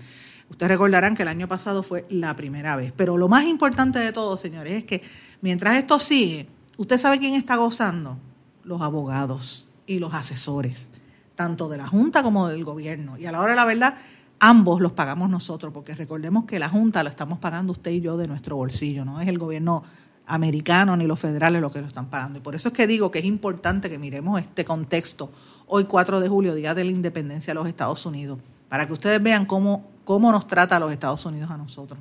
Ustedes 0.53 0.73
recordarán 0.73 1.15
que 1.15 1.23
el 1.23 1.29
año 1.29 1.49
pasado 1.49 1.83
fue 1.83 2.05
la 2.11 2.37
primera 2.37 2.77
vez. 2.77 2.93
Pero 2.95 3.17
lo 3.17 3.29
más 3.29 3.45
importante 3.45 3.99
de 3.99 4.13
todo, 4.13 4.37
señores, 4.37 4.73
es 4.75 4.85
que 4.85 5.03
mientras 5.41 5.77
esto 5.77 5.99
sigue, 5.99 6.47
¿usted 6.77 6.99
sabe 6.99 7.19
quién 7.19 7.35
está 7.35 7.57
gozando? 7.57 8.19
Los 8.65 8.83
abogados 8.83 9.69
y 9.87 9.99
los 9.99 10.13
asesores, 10.13 10.91
tanto 11.35 11.69
de 11.69 11.79
la 11.79 11.87
Junta 11.87 12.23
como 12.23 12.49
del 12.49 12.65
gobierno. 12.65 13.17
Y 13.17 13.25
a 13.27 13.33
la 13.33 13.41
hora 13.41 13.55
la 13.55 13.65
verdad, 13.65 13.95
ambos 14.43 14.81
los 14.81 14.91
pagamos 14.91 15.31
nosotros, 15.31 15.73
porque 15.73 15.95
recordemos 15.95 16.47
que 16.47 16.59
la 16.59 16.69
Junta 16.69 17.05
lo 17.05 17.09
estamos 17.09 17.39
pagando 17.39 17.71
usted 17.71 17.93
y 17.93 18.01
yo 18.01 18.17
de 18.17 18.27
nuestro 18.27 18.57
bolsillo, 18.57 19.05
no 19.05 19.21
es 19.21 19.29
el 19.29 19.39
gobierno 19.39 19.85
americano 20.27 20.97
ni 20.97 21.07
los 21.07 21.21
federales 21.21 21.63
los 21.63 21.73
que 21.73 21.81
lo 21.81 21.87
están 21.87 22.07
pagando. 22.07 22.41
Y 22.41 22.43
por 22.43 22.57
eso 22.57 22.69
es 22.69 22.75
que 22.75 22.89
digo 22.89 23.13
que 23.13 23.21
es 23.21 23.25
importante 23.25 23.89
que 23.89 24.01
miremos 24.01 24.41
este 24.41 24.65
contexto 24.65 25.31
hoy 25.69 25.85
4 25.85 26.19
de 26.19 26.29
julio, 26.29 26.57
Día 26.57 26.75
de 26.75 26.83
la 26.83 26.91
Independencia 26.91 27.53
de 27.53 27.55
los 27.55 27.69
Estados 27.69 28.05
Unidos, 28.05 28.41
para 28.69 28.89
que 28.89 28.93
ustedes 28.93 29.23
vean 29.23 29.47
cómo, 29.47 29.89
cómo 30.05 30.33
nos 30.33 30.49
trata 30.49 30.81
los 30.81 30.91
Estados 30.91 31.25
Unidos 31.25 31.49
a 31.49 31.57
nosotros. 31.57 32.01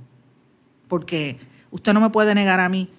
Porque 0.87 1.37
usted 1.69 1.93
no 1.93 2.01
me 2.01 2.09
puede 2.09 2.33
negar 2.33 2.59
a 2.59 2.69
mí 2.69 2.89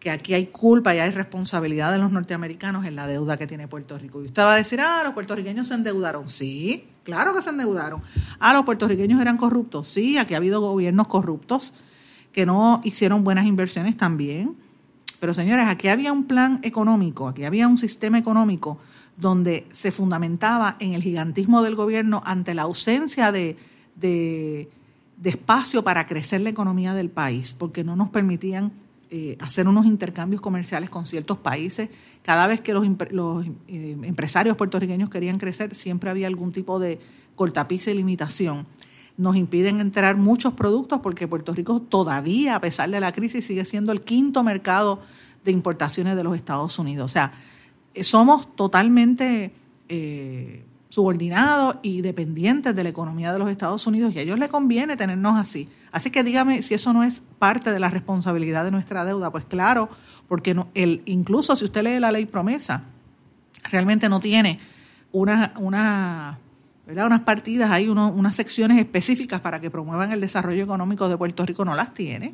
que 0.00 0.10
aquí 0.10 0.32
hay 0.32 0.46
culpa 0.46 0.94
y 0.94 1.00
hay 1.00 1.10
responsabilidad 1.10 1.92
de 1.92 1.98
los 1.98 2.10
norteamericanos 2.10 2.86
en 2.86 2.96
la 2.96 3.06
deuda 3.06 3.36
que 3.36 3.46
tiene 3.46 3.68
Puerto 3.68 3.98
Rico. 3.98 4.22
Y 4.22 4.28
usted 4.28 4.42
va 4.42 4.54
a 4.54 4.56
decir, 4.56 4.80
ah, 4.80 5.02
los 5.04 5.12
puertorriqueños 5.12 5.68
se 5.68 5.74
endeudaron. 5.74 6.30
Sí, 6.30 6.88
Claro 7.06 7.32
que 7.32 7.40
se 7.40 7.50
endeudaron. 7.50 8.02
Ah, 8.40 8.52
los 8.52 8.64
puertorriqueños 8.64 9.20
eran 9.20 9.36
corruptos. 9.36 9.86
Sí, 9.86 10.18
aquí 10.18 10.34
ha 10.34 10.38
habido 10.38 10.60
gobiernos 10.60 11.06
corruptos 11.06 11.72
que 12.32 12.44
no 12.44 12.80
hicieron 12.82 13.22
buenas 13.22 13.46
inversiones 13.46 13.96
también. 13.96 14.56
Pero 15.20 15.32
señores, 15.32 15.68
aquí 15.68 15.86
había 15.86 16.12
un 16.12 16.24
plan 16.24 16.58
económico, 16.64 17.28
aquí 17.28 17.44
había 17.44 17.68
un 17.68 17.78
sistema 17.78 18.18
económico 18.18 18.80
donde 19.16 19.68
se 19.70 19.92
fundamentaba 19.92 20.76
en 20.80 20.94
el 20.94 21.02
gigantismo 21.04 21.62
del 21.62 21.76
gobierno 21.76 22.24
ante 22.26 22.54
la 22.54 22.62
ausencia 22.62 23.30
de, 23.30 23.56
de 23.94 24.68
espacio 25.22 25.84
para 25.84 26.08
crecer 26.08 26.40
la 26.40 26.50
economía 26.50 26.92
del 26.92 27.08
país, 27.08 27.54
porque 27.54 27.84
no 27.84 27.94
nos 27.94 28.10
permitían 28.10 28.72
eh, 29.08 29.36
hacer 29.40 29.68
unos 29.68 29.86
intercambios 29.86 30.40
comerciales 30.40 30.90
con 30.90 31.06
ciertos 31.06 31.38
países. 31.38 31.90
Cada 32.22 32.48
vez 32.48 32.60
que 32.60 32.72
los, 32.72 32.84
eh, 33.68 33.96
empresarios 34.02 34.56
puertorriqueños 34.56 35.10
querían 35.10 35.38
crecer, 35.38 35.76
siempre 35.76 36.10
había 36.10 36.26
algún 36.26 36.50
tipo 36.50 36.80
de 36.80 36.98
cortapiza 37.36 37.92
y 37.92 37.94
limitación. 37.94 38.66
Nos 39.16 39.36
impiden 39.36 39.80
entrar 39.80 40.16
muchos 40.16 40.54
productos 40.54 41.00
porque 41.02 41.28
Puerto 41.28 41.52
Rico 41.54 41.80
todavía, 41.80 42.56
a 42.56 42.60
pesar 42.60 42.90
de 42.90 42.98
la 42.98 43.12
crisis, 43.12 43.46
sigue 43.46 43.64
siendo 43.64 43.92
el 43.92 44.00
quinto 44.02 44.42
mercado 44.42 45.00
de 45.44 45.52
importaciones 45.52 46.16
de 46.16 46.24
los 46.24 46.34
Estados 46.34 46.76
Unidos. 46.78 47.04
O 47.04 47.12
sea, 47.12 47.32
eh, 47.94 48.02
somos 48.02 48.56
totalmente 48.56 49.52
subordinados 50.96 51.76
y 51.82 52.00
dependientes 52.00 52.74
de 52.74 52.82
la 52.82 52.88
economía 52.88 53.30
de 53.30 53.38
los 53.38 53.50
Estados 53.50 53.86
Unidos 53.86 54.14
y 54.14 54.18
a 54.18 54.22
ellos 54.22 54.38
les 54.38 54.48
conviene 54.48 54.96
tenernos 54.96 55.36
así. 55.36 55.68
Así 55.92 56.10
que 56.10 56.24
dígame 56.24 56.62
si 56.62 56.72
eso 56.72 56.94
no 56.94 57.04
es 57.04 57.22
parte 57.38 57.70
de 57.70 57.78
la 57.78 57.90
responsabilidad 57.90 58.64
de 58.64 58.70
nuestra 58.70 59.04
deuda. 59.04 59.30
Pues 59.30 59.44
claro, 59.44 59.90
porque 60.26 60.56
el, 60.72 61.02
incluso 61.04 61.54
si 61.54 61.66
usted 61.66 61.82
lee 61.84 62.00
la 62.00 62.12
ley 62.12 62.24
promesa, 62.24 62.84
realmente 63.70 64.08
no 64.08 64.20
tiene 64.20 64.58
una, 65.12 65.52
una, 65.58 66.38
unas 66.86 67.20
partidas, 67.20 67.70
hay 67.70 67.90
unas 67.90 68.34
secciones 68.34 68.78
específicas 68.78 69.42
para 69.42 69.60
que 69.60 69.70
promuevan 69.70 70.12
el 70.12 70.20
desarrollo 70.22 70.64
económico 70.64 71.10
de 71.10 71.18
Puerto 71.18 71.44
Rico, 71.44 71.62
no 71.66 71.74
las 71.74 71.92
tiene. 71.92 72.32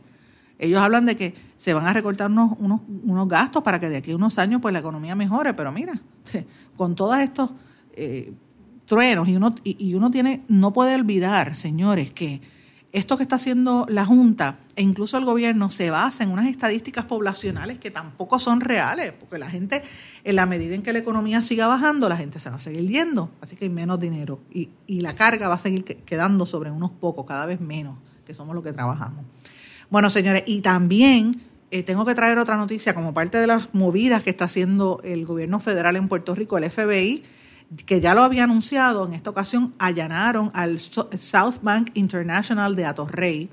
Ellos 0.61 0.81
hablan 0.81 1.05
de 1.05 1.17
que 1.17 1.35
se 1.57 1.75
van 1.75 1.87
a 1.87 1.93
recortar 1.93 2.31
unos, 2.31 2.53
unos, 2.61 2.81
unos 2.87 3.27
gastos 3.27 3.65
para 3.65 3.81
que 3.81 3.89
de 3.89 3.97
aquí 3.97 4.13
a 4.13 4.15
unos 4.15 4.39
años 4.39 4.61
pues 4.63 4.73
la 4.73 4.79
economía 4.79 5.17
mejore, 5.17 5.53
pero 5.53 5.73
mira, 5.73 5.95
con 6.77 6.95
todos 6.95 7.19
estos 7.19 7.51
eh, 7.95 8.33
truenos 8.87 9.29
y 9.29 9.37
uno, 9.37 9.55
y, 9.65 9.95
uno 9.95 10.11
tiene, 10.11 10.43
no 10.49 10.73
puede 10.73 10.95
olvidar, 10.95 11.55
señores, 11.55 12.13
que 12.13 12.41
esto 12.93 13.17
que 13.17 13.23
está 13.23 13.37
haciendo 13.37 13.87
la 13.89 14.05
Junta 14.05 14.59
e 14.77 14.83
incluso 14.83 15.17
el 15.17 15.25
gobierno 15.25 15.71
se 15.71 15.91
basa 15.91 16.25
en 16.25 16.31
unas 16.31 16.47
estadísticas 16.47 17.07
poblacionales 17.07 17.79
que 17.79 17.91
tampoco 17.91 18.39
son 18.39 18.61
reales, 18.61 19.13
porque 19.19 19.39
la 19.39 19.49
gente, 19.49 19.83
en 20.25 20.37
la 20.37 20.45
medida 20.45 20.75
en 20.75 20.83
que 20.83 20.93
la 20.93 20.99
economía 20.99 21.43
siga 21.43 21.67
bajando, 21.67 22.09
la 22.09 22.17
gente 22.17 22.39
se 22.39 22.51
va 22.51 22.57
a 22.57 22.61
seguir 22.61 22.89
yendo, 22.89 23.31
así 23.41 23.57
que 23.57 23.65
hay 23.65 23.71
menos 23.71 23.99
dinero 23.99 24.41
y, 24.53 24.69
y 24.87 25.01
la 25.01 25.15
carga 25.15 25.49
va 25.49 25.55
a 25.55 25.59
seguir 25.59 25.85
quedando 25.85 26.45
sobre 26.45 26.71
unos 26.71 26.91
pocos, 26.91 27.25
cada 27.25 27.47
vez 27.47 27.61
menos, 27.61 27.97
que 28.27 28.35
somos 28.35 28.55
los 28.55 28.63
que 28.63 28.73
trabajamos. 28.73 29.25
Bueno, 29.89 30.11
señores, 30.11 30.45
y 30.47 30.61
también 30.61 31.43
eh, 31.71 31.83
tengo 31.83 32.05
que 32.05 32.15
traer 32.15 32.37
otra 32.37 32.59
noticia 32.59 32.95
como 32.95 33.15
parte 33.15 33.39
de 33.39 33.47
las 33.47 33.75
movidas 33.75 34.23
que 34.23 34.29
está 34.29 34.45
haciendo 34.45 35.01
el 35.05 35.25
gobierno 35.25 35.59
federal 35.59 35.97
en 35.97 36.07
Puerto 36.07 36.35
Rico, 36.35 36.59
el 36.59 36.71
FBI 36.71 37.25
que 37.87 38.01
ya 38.01 38.15
lo 38.15 38.23
había 38.23 38.45
anunciado, 38.45 39.07
en 39.07 39.15
esta 39.15 39.31
ocasión 39.31 39.75
allanaron 39.79 40.51
al 40.55 40.79
South 40.79 41.57
Bank 41.63 41.91
International 41.95 42.77
de 42.77 42.85
Atorrey. 42.85 43.49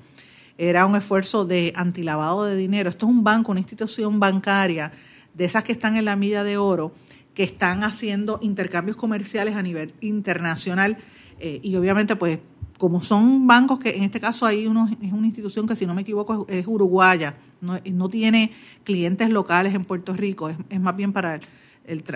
Era 0.58 0.84
un 0.84 0.94
esfuerzo 0.94 1.46
de 1.46 1.72
antilavado 1.74 2.44
de 2.44 2.56
dinero. 2.56 2.90
Esto 2.90 3.06
es 3.06 3.10
un 3.10 3.24
banco, 3.24 3.52
una 3.52 3.60
institución 3.60 4.20
bancaria 4.20 4.92
de 5.32 5.44
esas 5.44 5.64
que 5.64 5.72
están 5.72 5.96
en 5.96 6.04
la 6.04 6.16
milla 6.16 6.44
de 6.44 6.58
oro, 6.58 6.92
que 7.34 7.42
están 7.42 7.82
haciendo 7.82 8.38
intercambios 8.42 8.96
comerciales 8.96 9.56
a 9.56 9.62
nivel 9.62 9.94
internacional. 10.00 10.98
Eh, 11.38 11.60
y 11.62 11.76
obviamente, 11.76 12.14
pues, 12.16 12.40
como 12.76 13.02
son 13.02 13.46
bancos 13.46 13.78
que 13.78 13.90
en 13.90 14.02
este 14.02 14.20
caso 14.20 14.44
hay 14.44 14.66
uno, 14.66 14.88
es 15.00 15.12
una 15.12 15.26
institución 15.26 15.66
que, 15.66 15.76
si 15.76 15.86
no 15.86 15.94
me 15.94 16.02
equivoco, 16.02 16.46
es, 16.48 16.66
uruguaya, 16.66 17.36
no, 17.60 18.08
tiene 18.08 18.52
clientes 18.84 19.28
locales 19.30 19.74
en 19.74 19.84
Puerto 19.84 20.14
Rico, 20.14 20.48
es, 20.48 20.56
es 20.70 20.80
más 20.80 20.96
bien 20.96 21.12
para 21.12 21.40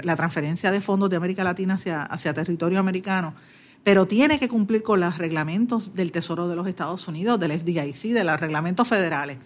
la 0.03 0.17
transferencia 0.17 0.71
de 0.71 0.81
fondos 0.81 1.11
de 1.11 1.17
América 1.17 1.45
Latina 1.45 1.75
hacia, 1.75 2.03
hacia 2.03 2.35
territorio 2.35 2.79
americano, 2.79 3.35
pero 3.83 4.07
tiene 4.07 4.39
que 4.39 4.49
cumplir 4.49 4.83
con 4.83 5.01
los 5.01 5.19
reglamentos 5.19 5.95
del 5.95 6.11
Tesoro 6.11 6.49
de 6.49 6.57
los 6.57 6.67
Estados 6.67 7.07
Unidos, 7.07 7.39
del 7.39 7.59
FDIC, 7.59 8.13
de 8.13 8.25
los 8.25 8.41
reglamentos 8.41 8.89
federales. 8.89 9.39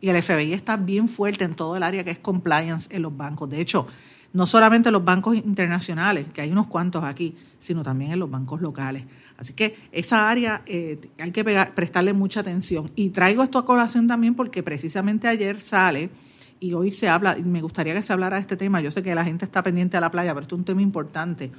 Y 0.00 0.10
el 0.10 0.22
FBI 0.22 0.52
está 0.52 0.76
bien 0.76 1.08
fuerte 1.08 1.44
en 1.44 1.54
todo 1.54 1.76
el 1.76 1.82
área 1.82 2.04
que 2.04 2.10
es 2.10 2.18
compliance 2.18 2.94
en 2.94 3.02
los 3.02 3.16
bancos. 3.16 3.48
De 3.48 3.60
hecho, 3.60 3.86
no 4.34 4.46
solamente 4.46 4.90
en 4.90 4.92
los 4.92 5.04
bancos 5.04 5.34
internacionales, 5.34 6.30
que 6.30 6.42
hay 6.42 6.52
unos 6.52 6.66
cuantos 6.66 7.02
aquí, 7.04 7.34
sino 7.58 7.82
también 7.82 8.12
en 8.12 8.18
los 8.18 8.30
bancos 8.30 8.60
locales. 8.60 9.04
Así 9.38 9.54
que 9.54 9.76
esa 9.92 10.28
área 10.28 10.62
eh, 10.66 11.00
hay 11.18 11.30
que 11.30 11.42
prestarle 11.74 12.12
mucha 12.12 12.40
atención. 12.40 12.90
Y 12.96 13.10
traigo 13.10 13.42
esto 13.42 13.58
a 13.58 13.64
colación 13.64 14.06
también 14.06 14.34
porque 14.34 14.62
precisamente 14.62 15.28
ayer 15.28 15.62
sale 15.62 16.10
y 16.60 16.72
hoy 16.72 16.90
se 16.92 17.08
habla, 17.08 17.36
me 17.44 17.60
gustaría 17.62 17.94
que 17.94 18.02
se 18.02 18.12
hablara 18.12 18.36
de 18.36 18.42
este 18.42 18.56
tema, 18.56 18.80
yo 18.80 18.90
sé 18.90 19.02
que 19.02 19.14
la 19.14 19.24
gente 19.24 19.44
está 19.44 19.62
pendiente 19.62 19.96
a 19.96 20.00
la 20.00 20.10
playa, 20.10 20.32
pero 20.34 20.42
esto 20.42 20.54
es 20.54 20.60
un 20.60 20.64
tema 20.64 20.82
importante. 20.82 21.50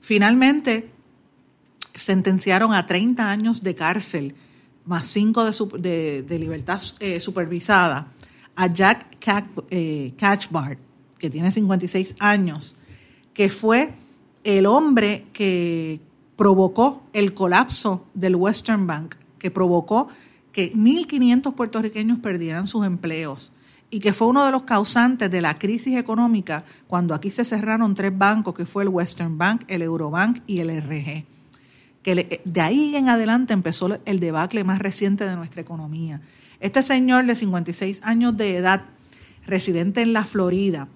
Finalmente, 0.00 0.90
sentenciaron 1.94 2.72
a 2.72 2.86
30 2.86 3.28
años 3.28 3.62
de 3.62 3.74
cárcel, 3.74 4.34
más 4.84 5.08
5 5.08 5.50
de, 5.78 6.24
libertad 6.38 6.80
eh, 7.00 7.20
supervisada, 7.20 8.12
a 8.54 8.72
Jack 8.72 9.18
eh, 9.70 10.14
Catchbart, 10.16 10.78
que 11.18 11.30
tiene 11.30 11.50
56 11.50 12.16
años, 12.20 12.76
que 13.34 13.50
fue 13.50 13.94
el 14.44 14.66
hombre 14.66 15.26
que 15.32 16.00
provocó 16.36 17.02
el 17.12 17.34
colapso 17.34 18.06
del 18.14 18.36
Western 18.36 18.86
Bank, 18.86 19.16
que 19.38 19.50
provocó 19.50 20.08
que 20.52 20.72
1.500 20.72 21.54
puertorriqueños 21.54 22.18
perdieran 22.20 22.66
sus 22.66 22.86
empleos 22.86 23.52
y 23.90 24.00
que 24.00 24.12
fue 24.12 24.28
uno 24.28 24.44
de 24.44 24.52
los 24.52 24.64
causantes 24.64 25.30
de 25.30 25.40
la 25.40 25.58
crisis 25.58 25.96
económica 25.96 26.64
cuando 26.86 27.14
aquí 27.14 27.30
se 27.30 27.44
cerraron 27.44 27.94
tres 27.94 28.16
bancos, 28.16 28.54
que 28.54 28.66
fue 28.66 28.82
el 28.82 28.88
Western 28.90 29.38
Bank, 29.38 29.62
el 29.68 29.82
Eurobank 29.82 30.40
y 30.46 30.60
el 30.60 30.70
RG. 30.70 31.24
Que 32.02 32.42
de 32.44 32.60
ahí 32.60 32.94
en 32.96 33.08
adelante 33.08 33.52
empezó 33.52 33.98
el 34.04 34.20
debacle 34.20 34.64
más 34.64 34.78
reciente 34.78 35.24
de 35.24 35.36
nuestra 35.36 35.62
economía. 35.62 36.20
Este 36.60 36.82
señor 36.82 37.24
de 37.26 37.34
56 37.34 38.00
años 38.02 38.36
de 38.36 38.56
edad, 38.56 38.82
residente 39.46 40.02
en 40.02 40.12
la 40.12 40.24
Florida, 40.24 40.88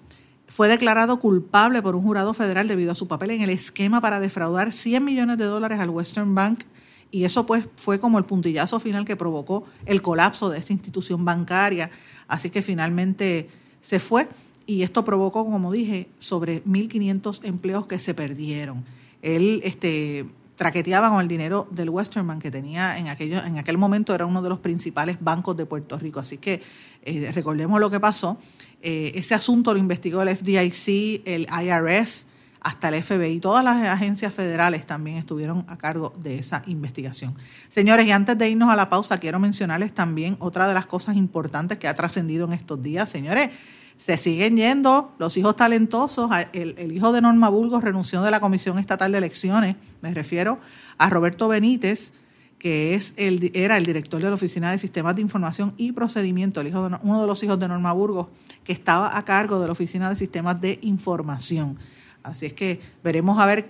fue 0.47 0.67
declarado 0.67 1.19
culpable 1.19 1.81
por 1.81 1.95
un 1.95 2.03
jurado 2.03 2.33
federal 2.35 2.67
debido 2.67 2.91
a 2.91 2.95
su 2.95 3.07
papel 3.07 3.31
en 3.31 3.41
el 3.41 3.49
esquema 3.49 4.01
para 4.01 4.19
defraudar 4.19 4.71
100 4.71 5.03
millones 5.03 5.37
de 5.39 5.45
dólares 5.45 5.79
al 5.79 5.89
Western 5.89 6.35
Bank 6.35 6.65
y 7.13 7.25
eso 7.25 7.45
pues 7.45 7.69
fue 7.75 7.99
como 7.99 8.17
el 8.17 8.25
puntillazo 8.25 8.79
final 8.79 9.05
que 9.05 9.15
provocó 9.15 9.65
el 9.85 10.01
colapso 10.01 10.49
de 10.49 10.57
esta 10.57 10.73
institución 10.73 11.23
bancaria 11.23 11.91
Así 12.27 12.49
que 12.49 12.61
finalmente 12.61 13.47
se 13.81 13.99
fue 13.99 14.27
y 14.65 14.81
esto 14.83 15.05
provocó, 15.05 15.45
como 15.45 15.71
dije, 15.71 16.07
sobre 16.19 16.63
1.500 16.63 17.45
empleos 17.45 17.85
que 17.85 17.99
se 17.99 18.13
perdieron. 18.13 18.85
Él 19.21 19.61
este, 19.63 20.25
traqueteaba 20.55 21.09
con 21.09 21.21
el 21.21 21.27
dinero 21.27 21.67
del 21.69 21.91
Western 21.91 22.39
que 22.39 22.49
tenía 22.49 22.97
en, 22.97 23.07
aquello, 23.07 23.43
en 23.43 23.57
aquel 23.57 23.77
momento, 23.77 24.15
era 24.15 24.25
uno 24.25 24.41
de 24.41 24.49
los 24.49 24.59
principales 24.59 25.17
bancos 25.19 25.57
de 25.57 25.65
Puerto 25.65 25.99
Rico. 25.99 26.19
Así 26.19 26.37
que 26.37 26.61
eh, 27.03 27.31
recordemos 27.33 27.79
lo 27.79 27.89
que 27.89 27.99
pasó. 27.99 28.37
Eh, 28.81 29.11
ese 29.15 29.35
asunto 29.35 29.73
lo 29.73 29.79
investigó 29.79 30.21
el 30.21 30.35
FDIC, 30.35 31.21
el 31.25 31.47
IRS, 31.47 32.25
hasta 32.63 32.87
el 32.89 33.03
FBI, 33.03 33.39
todas 33.39 33.63
las 33.63 33.83
agencias 33.83 34.33
federales 34.33 34.87
también 34.87 35.17
estuvieron 35.17 35.65
a 35.67 35.77
cargo 35.77 36.13
de 36.17 36.39
esa 36.39 36.63
investigación. 36.65 37.35
Señores, 37.67 38.05
y 38.07 38.11
antes 38.11 38.37
de 38.37 38.49
irnos 38.49 38.69
a 38.69 38.75
la 38.77 38.89
pausa, 38.89 39.17
quiero 39.17 39.37
mencionarles 39.37 39.93
también 39.93 40.37
otra 40.39 40.67
de 40.67 40.73
las 40.73 40.87
cosas 40.87 41.17
importantes 41.17 41.77
que 41.77 41.89
ha 41.89 41.93
trascendido 41.93 42.45
en 42.45 42.53
estos 42.53 42.81
días. 42.81 43.09
Señores, 43.09 43.49
se 43.97 44.17
siguen 44.17 44.55
yendo 44.55 45.13
los 45.19 45.35
hijos 45.35 45.55
talentosos. 45.55 46.31
El, 46.53 46.91
hijo 46.93 47.11
de 47.11 47.21
Norma 47.21 47.49
Burgos 47.49 47.83
renunció 47.83 48.21
de 48.21 48.31
la 48.31 48.39
Comisión 48.39 48.79
Estatal 48.79 49.11
de 49.11 49.17
Elecciones, 49.17 49.75
me 50.01 50.13
refiero 50.13 50.59
a 50.97 51.09
Roberto 51.09 51.49
Benítez, 51.49 52.13
que 52.59 52.95
es 52.95 53.13
el, 53.17 53.51
era 53.53 53.77
el 53.77 53.85
director 53.85 54.21
de 54.21 54.29
la 54.29 54.35
Oficina 54.35 54.71
de 54.71 54.77
Sistemas 54.77 55.15
de 55.15 55.21
Información 55.21 55.73
y 55.75 55.91
Procedimiento, 55.91 56.61
el 56.61 56.67
hijo 56.67 56.87
de, 56.87 56.97
uno 57.03 57.19
de 57.19 57.27
los 57.27 57.43
hijos 57.43 57.59
de 57.59 57.67
Norma 57.67 57.91
Burgos, 57.91 58.27
que 58.63 58.71
estaba 58.71 59.17
a 59.17 59.25
cargo 59.25 59.59
de 59.59 59.65
la 59.65 59.73
Oficina 59.73 60.09
de 60.09 60.15
Sistemas 60.15 60.61
de 60.61 60.79
Información. 60.81 61.77
Así 62.23 62.45
es 62.45 62.53
que 62.53 62.79
veremos 63.03 63.39
a 63.39 63.45
ver 63.45 63.69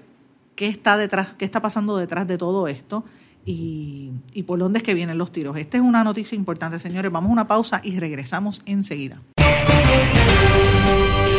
qué 0.56 0.68
está 0.68 0.98
detrás, 0.98 1.30
qué 1.38 1.46
está 1.46 1.62
pasando 1.62 1.98
detrás 1.98 2.28
de 2.28 2.38
todo 2.38 2.68
esto 2.68 3.04
y, 3.46 4.12
y 4.34 4.44
por 4.44 4.60
dónde 4.60 4.78
es 4.78 4.84
que 4.84 4.94
vienen 4.94 5.18
los 5.18 5.32
tiros. 5.32 5.58
Esta 5.58 5.78
es 5.78 5.84
una 5.84 6.04
noticia 6.04 6.36
importante, 6.36 6.80
señores. 6.80 7.12
Vamos 7.12 7.30
a 7.30 7.34
una 7.34 7.48
pausa 7.48 7.82
y 7.84 8.00
regresamos 8.00 8.62
enseguida. 8.66 9.20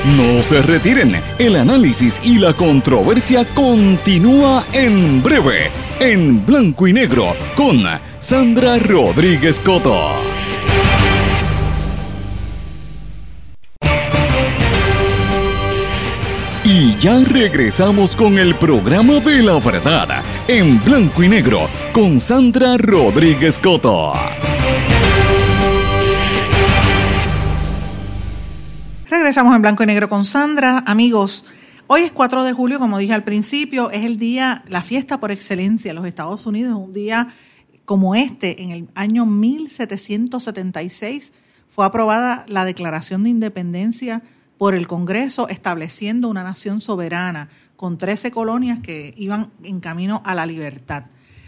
No 0.05 0.43
se 0.43 0.61
retiren, 0.61 1.17
el 1.39 1.57
análisis 1.57 2.21
y 2.23 2.37
la 2.37 2.53
controversia 2.53 3.47
continúa 3.55 4.63
en 4.75 5.23
breve, 5.23 5.71
en 5.99 6.45
blanco 6.45 6.87
y 6.87 6.93
negro, 6.93 7.35
con 7.57 7.83
Sandra 8.19 8.79
Rodríguez 8.79 9.59
Coto. 9.61 10.44
Ya 17.05 17.23
regresamos 17.23 18.17
con 18.17 18.39
el 18.39 18.55
programa 18.55 19.21
de 19.21 19.43
la 19.43 19.59
verdad, 19.59 20.23
en 20.49 20.83
blanco 20.83 21.23
y 21.23 21.29
negro, 21.29 21.69
con 21.93 22.19
Sandra 22.19 22.79
Rodríguez 22.79 23.59
Coto. 23.59 24.15
Regresamos 29.11 29.55
en 29.55 29.61
blanco 29.61 29.83
y 29.83 29.87
negro 29.87 30.09
con 30.09 30.25
Sandra. 30.25 30.83
Amigos, 30.87 31.45
hoy 31.89 32.01
es 32.01 32.13
4 32.13 32.43
de 32.43 32.55
julio, 32.55 32.79
como 32.79 32.97
dije 32.97 33.13
al 33.13 33.25
principio, 33.25 33.91
es 33.91 34.03
el 34.03 34.17
día, 34.17 34.65
la 34.69 34.81
fiesta 34.81 35.21
por 35.21 35.31
excelencia 35.31 35.91
en 35.91 35.97
los 35.97 36.07
Estados 36.07 36.47
Unidos, 36.47 36.75
un 36.75 36.95
día 36.95 37.29
como 37.85 38.15
este, 38.15 38.63
en 38.63 38.71
el 38.71 38.89
año 38.95 39.27
1776 39.27 41.35
fue 41.69 41.85
aprobada 41.85 42.47
la 42.49 42.65
Declaración 42.65 43.25
de 43.25 43.29
Independencia 43.29 44.23
por 44.59 44.75
el 44.75 44.87
Congreso 44.87 45.49
estableciendo 45.49 46.29
una 46.29 46.43
nación 46.43 46.81
soberana 46.81 47.49
con 47.77 47.99
13 47.99 48.31
colonias 48.31 48.81
que 48.81 49.15
iban 49.17 49.51
en 49.63 49.81
camino 49.81 50.23
a 50.25 50.35
la 50.35 50.47
libertad. 50.47 51.05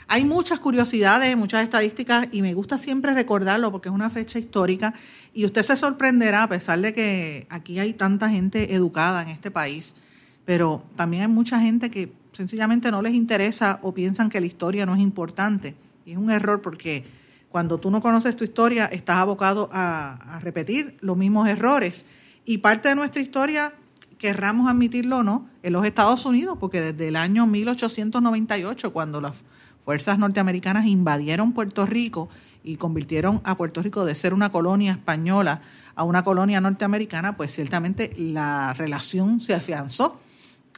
Hay 0.08 0.24
muchas 0.24 0.60
curiosidades, 0.60 1.36
muchas 1.36 1.64
estadísticas 1.64 2.28
y 2.30 2.40
me 2.40 2.54
gusta 2.54 2.78
siempre 2.78 3.12
recordarlo 3.12 3.72
porque 3.72 3.88
es 3.88 3.94
una 3.94 4.08
fecha 4.08 4.38
histórica 4.38 4.94
y 5.34 5.44
usted 5.44 5.62
se 5.62 5.76
sorprenderá 5.76 6.44
a 6.44 6.48
pesar 6.48 6.80
de 6.80 6.92
que 6.92 7.46
aquí 7.50 7.80
hay 7.80 7.92
tanta 7.92 8.30
gente 8.30 8.74
educada 8.74 9.22
en 9.22 9.28
este 9.28 9.50
país, 9.50 9.96
pero 10.44 10.84
también 10.94 11.22
hay 11.22 11.28
mucha 11.28 11.60
gente 11.60 11.90
que 11.90 12.12
sencillamente 12.32 12.90
no 12.92 13.02
les 13.02 13.14
interesa 13.14 13.80
o 13.82 13.92
piensan 13.92 14.30
que 14.30 14.40
la 14.40 14.46
historia 14.46 14.86
no 14.86 14.94
es 14.94 15.00
importante. 15.00 15.74
Y 16.04 16.12
es 16.12 16.18
un 16.18 16.30
error 16.30 16.62
porque 16.62 17.04
cuando 17.48 17.78
tú 17.78 17.90
no 17.90 18.00
conoces 18.00 18.36
tu 18.36 18.44
historia 18.44 18.86
estás 18.86 19.16
abocado 19.16 19.68
a, 19.72 20.38
repetir 20.42 20.98
los 21.00 21.16
mismos 21.16 21.48
errores. 21.48 22.06
Y 22.46 22.58
parte 22.58 22.88
de 22.88 22.94
nuestra 22.94 23.20
historia, 23.20 23.74
querramos 24.18 24.70
admitirlo 24.70 25.18
o 25.18 25.22
no, 25.22 25.48
en 25.62 25.72
los 25.72 25.84
Estados 25.84 26.24
Unidos, 26.24 26.56
porque 26.58 26.80
desde 26.80 27.08
el 27.08 27.16
año 27.16 27.46
1898, 27.46 28.92
cuando 28.92 29.20
las 29.20 29.42
fuerzas 29.84 30.18
norteamericanas 30.18 30.86
invadieron 30.86 31.52
Puerto 31.52 31.84
Rico 31.86 32.28
y 32.62 32.76
convirtieron 32.76 33.40
a 33.44 33.56
Puerto 33.56 33.82
Rico 33.82 34.04
de 34.04 34.14
ser 34.14 34.32
una 34.32 34.50
colonia 34.50 34.92
española 34.92 35.60
a 35.96 36.04
una 36.04 36.22
colonia 36.22 36.60
norteamericana, 36.60 37.36
pues 37.36 37.52
ciertamente 37.52 38.12
la 38.16 38.72
relación 38.74 39.40
se 39.40 39.54
afianzó 39.54 40.20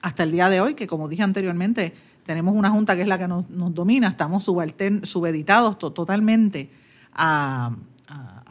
hasta 0.03 0.23
el 0.23 0.33
día 0.33 0.49
de 0.49 0.61
hoy, 0.61 0.75
que 0.75 0.87
como 0.87 1.09
dije 1.09 1.23
anteriormente, 1.23 1.93
tenemos 2.25 2.55
una 2.55 2.71
junta 2.71 2.95
que 2.95 3.03
es 3.03 3.09
la 3.09 3.19
que 3.19 3.29
nos, 3.29 3.45
domina, 3.49 4.09
estamos 4.09 4.45
subeditados 4.45 5.79
totalmente 5.79 6.71
a, 7.15 7.73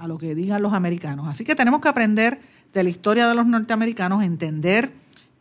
lo 0.06 0.18
que 0.18 0.36
digan 0.36 0.62
los 0.62 0.74
americanos. 0.74 1.28
Así 1.28 1.44
que 1.44 1.56
tenemos 1.56 1.82
que 1.82 1.88
aprender 1.90 2.40
de 2.78 2.84
la 2.84 2.90
historia 2.92 3.28
de 3.28 3.34
los 3.34 3.48
norteamericanos, 3.48 4.24
entender 4.24 4.92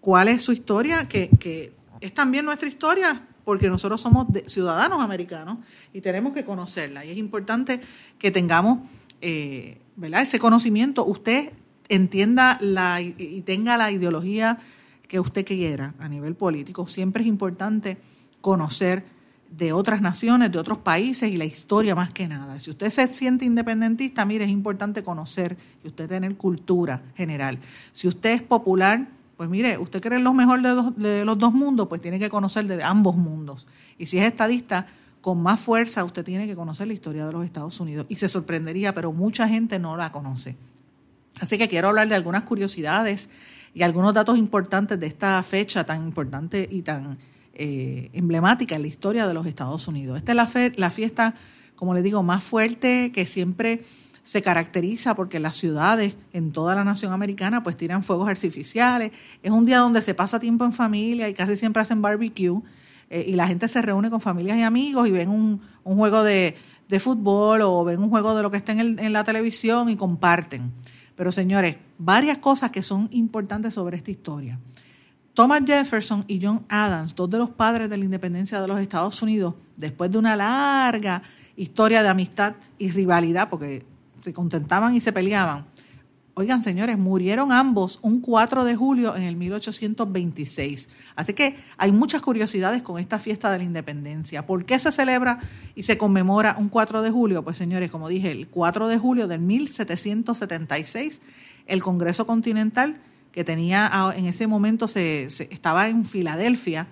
cuál 0.00 0.28
es 0.28 0.42
su 0.42 0.52
historia, 0.52 1.06
que, 1.06 1.74
es 2.00 2.14
también 2.14 2.46
nuestra 2.46 2.66
historia, 2.66 3.26
porque 3.44 3.68
nosotros 3.68 4.00
somos 4.00 4.26
ciudadanos 4.46 5.02
americanos 5.02 5.58
y 5.92 6.00
tenemos 6.00 6.32
que 6.32 6.46
conocerla. 6.46 7.04
Y 7.04 7.10
es 7.10 7.18
importante 7.18 7.82
que 8.18 8.30
tengamos 8.30 8.78
eh, 9.20 9.82
¿verdad? 9.96 10.22
ese 10.22 10.38
conocimiento. 10.38 11.04
Usted 11.04 11.52
entienda 11.90 12.56
la, 12.62 13.02
y 13.02 13.42
tenga 13.42 13.76
la 13.76 13.90
ideología 13.90 14.58
que 15.06 15.20
usted 15.20 15.44
quiera 15.44 15.92
a 15.98 16.08
nivel 16.08 16.36
político, 16.36 16.86
siempre 16.86 17.22
es 17.22 17.28
importante 17.28 17.98
conocer 18.40 19.04
de 19.50 19.72
otras 19.72 20.00
naciones, 20.00 20.52
de 20.52 20.58
otros 20.58 20.78
países 20.78 21.30
y 21.30 21.36
la 21.36 21.44
historia 21.44 21.94
más 21.94 22.10
que 22.10 22.28
nada. 22.28 22.58
Si 22.58 22.70
usted 22.70 22.90
se 22.90 23.06
siente 23.12 23.44
independentista, 23.44 24.24
mire, 24.24 24.44
es 24.44 24.50
importante 24.50 25.02
conocer 25.02 25.56
y 25.84 25.88
usted 25.88 26.08
tener 26.08 26.36
cultura 26.36 27.02
general. 27.16 27.58
Si 27.92 28.08
usted 28.08 28.30
es 28.30 28.42
popular, 28.42 29.08
pues 29.36 29.48
mire, 29.48 29.78
usted 29.78 30.00
cree 30.00 30.18
lo 30.18 30.34
mejor 30.34 30.62
de, 30.62 31.08
de 31.08 31.24
los 31.24 31.38
dos 31.38 31.52
mundos, 31.52 31.88
pues 31.88 32.00
tiene 32.00 32.18
que 32.18 32.28
conocer 32.28 32.66
de 32.66 32.82
ambos 32.82 33.16
mundos. 33.16 33.68
Y 33.98 34.06
si 34.06 34.18
es 34.18 34.26
estadista, 34.26 34.86
con 35.20 35.42
más 35.42 35.58
fuerza 35.58 36.04
usted 36.04 36.24
tiene 36.24 36.46
que 36.46 36.54
conocer 36.54 36.86
la 36.86 36.94
historia 36.94 37.26
de 37.26 37.32
los 37.32 37.44
Estados 37.44 37.80
Unidos. 37.80 38.06
Y 38.08 38.16
se 38.16 38.28
sorprendería, 38.28 38.94
pero 38.94 39.12
mucha 39.12 39.48
gente 39.48 39.78
no 39.78 39.96
la 39.96 40.12
conoce. 40.12 40.56
Así 41.40 41.58
que 41.58 41.68
quiero 41.68 41.88
hablar 41.88 42.08
de 42.08 42.14
algunas 42.14 42.44
curiosidades 42.44 43.28
y 43.74 43.82
algunos 43.82 44.14
datos 44.14 44.38
importantes 44.38 44.98
de 44.98 45.06
esta 45.06 45.42
fecha 45.42 45.84
tan 45.84 46.02
importante 46.04 46.66
y 46.70 46.82
tan 46.82 47.18
eh, 47.58 48.10
emblemática 48.12 48.76
en 48.76 48.82
la 48.82 48.88
historia 48.88 49.26
de 49.26 49.32
los 49.32 49.46
Estados 49.46 49.88
Unidos. 49.88 50.18
Esta 50.18 50.32
es 50.32 50.36
la, 50.36 50.46
fe, 50.46 50.72
la 50.76 50.90
fiesta, 50.90 51.34
como 51.74 51.94
le 51.94 52.02
digo, 52.02 52.22
más 52.22 52.44
fuerte 52.44 53.10
que 53.14 53.24
siempre 53.24 53.82
se 54.22 54.42
caracteriza 54.42 55.14
porque 55.14 55.40
las 55.40 55.56
ciudades 55.56 56.16
en 56.34 56.52
toda 56.52 56.74
la 56.74 56.84
nación 56.84 57.14
americana 57.14 57.62
pues 57.62 57.78
tiran 57.78 58.02
fuegos 58.02 58.28
artificiales. 58.28 59.12
Es 59.42 59.50
un 59.50 59.64
día 59.64 59.78
donde 59.78 60.02
se 60.02 60.12
pasa 60.12 60.38
tiempo 60.38 60.66
en 60.66 60.74
familia 60.74 61.30
y 61.30 61.34
casi 61.34 61.56
siempre 61.56 61.80
hacen 61.80 62.02
barbecue 62.02 62.60
eh, 63.08 63.24
y 63.26 63.32
la 63.32 63.48
gente 63.48 63.68
se 63.68 63.80
reúne 63.80 64.10
con 64.10 64.20
familias 64.20 64.58
y 64.58 64.62
amigos 64.62 65.08
y 65.08 65.12
ven 65.12 65.30
un, 65.30 65.60
juego 65.82 66.24
de, 66.24 66.56
fútbol 67.00 67.62
o 67.62 67.84
ven 67.84 68.02
un 68.02 68.10
juego 68.10 68.34
de 68.34 68.42
lo 68.42 68.50
que 68.50 68.58
está 68.58 68.72
en, 68.72 68.98
en 68.98 69.12
la 69.14 69.24
televisión 69.24 69.88
y 69.88 69.96
comparten. 69.96 70.72
Pero 71.14 71.32
señores, 71.32 71.76
varias 71.96 72.36
cosas 72.36 72.70
que 72.70 72.82
son 72.82 73.08
importantes 73.12 73.72
sobre 73.72 73.96
esta 73.96 74.10
historia. 74.10 74.58
Thomas 75.36 75.60
Jefferson 75.66 76.24
y 76.26 76.40
John 76.42 76.64
Adams, 76.66 77.14
dos 77.14 77.28
de 77.28 77.36
los 77.36 77.50
padres 77.50 77.90
de 77.90 77.98
la 77.98 78.04
independencia 78.06 78.58
de 78.58 78.66
los 78.66 78.80
Estados 78.80 79.20
Unidos, 79.20 79.54
después 79.76 80.10
de 80.10 80.16
una 80.16 80.34
larga 80.34 81.22
historia 81.56 82.02
de 82.02 82.08
amistad 82.08 82.54
y 82.78 82.90
rivalidad, 82.90 83.50
porque 83.50 83.84
se 84.24 84.32
contentaban 84.32 84.94
y 84.94 85.02
se 85.02 85.12
peleaban, 85.12 85.66
Oigan, 86.38 86.62
señores, 86.62 86.98
murieron 86.98 87.50
ambos 87.50 87.98
un 88.02 88.20
4 88.20 88.64
de 88.64 88.76
julio 88.76 89.16
en 89.16 89.22
el 89.22 89.36
1826. 89.36 90.90
Así 91.14 91.32
que 91.32 91.56
hay 91.78 91.92
muchas 91.92 92.20
curiosidades 92.20 92.82
con 92.82 92.98
esta 92.98 93.18
fiesta 93.18 93.50
de 93.50 93.56
la 93.56 93.64
independencia. 93.64 94.44
¿Por 94.44 94.66
qué 94.66 94.78
se 94.78 94.92
celebra 94.92 95.40
y 95.74 95.84
se 95.84 95.96
conmemora 95.96 96.56
un 96.58 96.68
4 96.68 97.00
de 97.00 97.10
julio? 97.10 97.42
Pues, 97.42 97.56
señores, 97.56 97.90
como 97.90 98.10
dije, 98.10 98.32
el 98.32 98.48
4 98.48 98.86
de 98.86 98.98
julio 98.98 99.28
del 99.28 99.40
1776, 99.40 101.22
el 101.66 101.82
Congreso 101.82 102.26
Continental, 102.26 103.00
que 103.36 103.44
tenía 103.44 103.92
en 104.16 104.24
ese 104.24 104.46
momento, 104.46 104.88
se, 104.88 105.24
estaba 105.26 105.88
en 105.88 106.06
Filadelfia, 106.06 106.86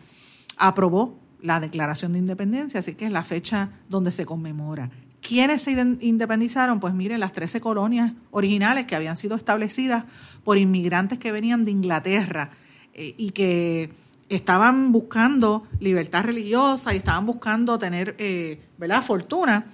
aprobó 0.58 1.18
la 1.40 1.58
Declaración 1.58 2.12
de 2.12 2.18
Independencia, 2.18 2.80
así 2.80 2.94
que 2.94 3.06
es 3.06 3.12
la 3.12 3.22
fecha 3.22 3.70
donde 3.88 4.12
se 4.12 4.26
conmemora. 4.26 4.90
¿Quiénes 5.22 5.62
se 5.62 5.70
independizaron? 6.00 6.80
Pues 6.80 6.92
miren, 6.92 7.20
las 7.20 7.32
13 7.32 7.62
colonias 7.62 8.12
originales 8.30 8.84
que 8.84 8.94
habían 8.94 9.16
sido 9.16 9.36
establecidas 9.36 10.04
por 10.44 10.58
inmigrantes 10.58 11.18
que 11.18 11.32
venían 11.32 11.64
de 11.64 11.70
Inglaterra 11.70 12.50
eh, 12.92 13.14
y 13.16 13.30
que 13.30 13.94
estaban 14.28 14.92
buscando 14.92 15.66
libertad 15.80 16.24
religiosa 16.24 16.92
y 16.92 16.98
estaban 16.98 17.24
buscando 17.24 17.78
tener 17.78 18.16
eh, 18.18 18.60
¿verdad? 18.76 19.02
fortuna 19.02 19.64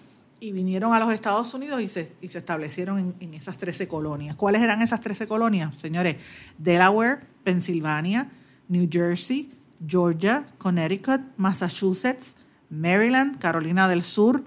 y 0.40 0.52
vinieron 0.52 0.94
a 0.94 0.98
los 0.98 1.12
Estados 1.12 1.52
Unidos 1.52 1.80
y 1.82 1.88
se, 1.88 2.14
y 2.22 2.28
se 2.28 2.38
establecieron 2.38 3.14
en, 3.20 3.34
esas 3.34 3.58
13 3.58 3.86
colonias. 3.86 4.36
¿Cuáles 4.36 4.62
eran 4.62 4.80
esas 4.80 5.00
13 5.00 5.26
colonias? 5.26 5.76
Señores, 5.76 6.16
Delaware, 6.56 7.20
Pensilvania, 7.44 8.30
New 8.68 8.88
Jersey, 8.90 9.50
Georgia, 9.86 10.46
Connecticut, 10.58 11.20
Massachusetts, 11.36 12.36
Maryland, 12.70 13.38
Carolina 13.38 13.86
del 13.86 14.02
Sur, 14.02 14.42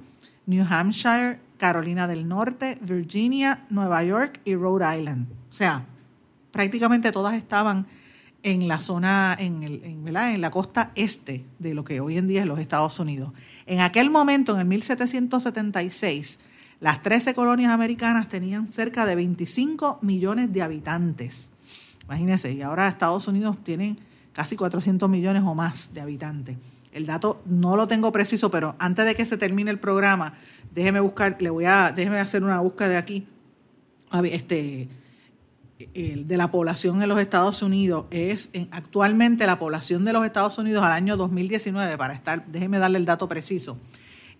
New 0.48 0.66
Hampshire, 0.68 1.40
Carolina 1.58 2.08
del 2.08 2.28
Norte, 2.28 2.78
Virginia, 2.82 3.66
Nueva 3.70 4.04
York 4.04 4.42
y 4.46 4.56
Rhode 4.56 5.00
Island. 5.00 5.28
O 5.50 5.54
sea, 5.54 5.86
prácticamente 6.52 7.12
todas 7.12 7.36
estaban 7.36 7.86
en 8.44 8.68
la 8.68 8.80
zona, 8.80 9.36
en, 9.40 9.64
el, 9.64 9.82
en, 9.84 10.42
la 10.42 10.52
costa 10.52 10.92
este 10.96 11.46
de 11.60 11.74
lo 11.74 11.84
que 11.84 12.02
hoy 12.02 12.18
en 12.18 12.28
día 12.28 12.42
es 12.42 12.48
los 12.48 12.60
Estados 12.60 13.00
Unidos. 13.00 13.32
En 13.66 13.80
aquel 13.80 14.10
momento, 14.10 14.54
en 14.54 14.60
el 14.60 14.66
1776, 14.66 16.40
las 16.82 17.02
13 17.02 17.34
colonias 17.34 17.72
americanas 17.72 18.28
tenían 18.28 18.68
cerca 18.68 19.06
de 19.06 19.16
25 19.16 20.00
millones 20.02 20.52
de 20.52 20.62
habitantes. 20.62 21.52
Imagínense, 22.04 22.52
y 22.52 22.62
ahora 22.62 22.90
Estados 22.90 23.28
Unidos 23.30 23.58
tienen 23.64 23.98
casi 24.34 24.58
400 24.58 25.10
millones 25.10 25.44
o 25.46 25.56
más 25.56 25.94
de 25.94 26.02
habitantes. 26.02 26.58
El 26.92 27.06
dato 27.06 27.42
no 27.46 27.78
lo 27.78 27.88
tengo 27.88 28.12
preciso, 28.12 28.52
pero 28.52 28.76
antes 28.78 29.06
de 29.06 29.16
que 29.16 29.26
se 29.26 29.38
termine 29.38 29.72
el 29.72 29.80
programa, 29.80 30.34
déjeme 30.76 31.00
buscar, 31.00 31.38
le 31.40 31.50
voy 31.50 31.66
a, 31.66 31.94
déjeme 31.94 32.20
hacer 32.20 32.44
una 32.44 32.60
búsqueda 32.60 32.90
de 32.90 32.98
aquí. 32.98 33.28
Este, 34.26 34.82
el 34.82 34.90
de 35.94 36.38
la 36.38 36.52
población 36.52 37.02
en 37.02 37.10
los 37.10 37.20
Estados 37.20 37.62
Unidos 37.62 38.06
es 38.12 38.50
actualmente 38.72 39.46
la 39.46 39.60
población 39.60 40.06
de 40.06 40.14
los 40.14 40.26
Estados 40.26 40.58
Unidos 40.58 40.84
al 40.84 40.92
año 40.92 41.18
2019, 41.18 41.98
para 41.98 42.14
estar, 42.14 42.46
déjeme 42.48 42.80
darle 42.80 42.98
el 42.98 43.06
dato 43.06 43.28
preciso, 43.28 43.78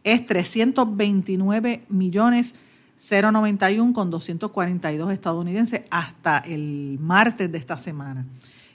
es 0.04 0.26
329 0.26 1.84
millones 1.90 2.56
091 2.98 3.94
con 3.94 4.12
242 4.12 5.12
estadounidenses 5.12 5.82
hasta 5.90 6.38
el 6.40 6.98
martes 7.00 7.52
de 7.52 7.58
esta 7.58 7.78
semana 7.78 8.26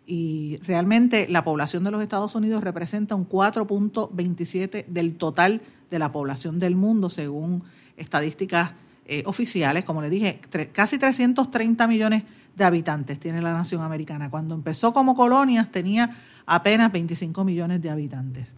y 0.08 0.58
realmente 0.66 1.26
la 1.28 1.44
población 1.44 1.84
de 1.84 1.90
los 1.90 2.02
Estados 2.02 2.34
Unidos 2.34 2.64
representa 2.64 3.14
un 3.14 3.28
4.27 3.28 4.86
del 4.86 5.16
total 5.16 5.60
de 5.90 5.98
la 5.98 6.10
población 6.10 6.58
del 6.58 6.76
mundo, 6.76 7.10
según 7.10 7.62
estadísticas 7.98 8.72
eh, 9.04 9.22
oficiales. 9.26 9.84
Como 9.84 10.00
le 10.00 10.08
dije, 10.08 10.40
casi 10.72 10.98
330 10.98 11.86
millones 11.86 12.22
de 12.58 12.64
habitantes 12.64 13.18
tiene 13.18 13.40
la 13.40 13.52
nación 13.52 13.82
americana. 13.82 14.30
Cuando 14.30 14.54
empezó 14.54 14.92
como 14.92 15.14
colonias 15.14 15.70
tenía 15.70 16.16
apenas 16.44 16.92
25 16.92 17.44
millones 17.44 17.80
de 17.80 17.90
habitantes. 17.90 18.54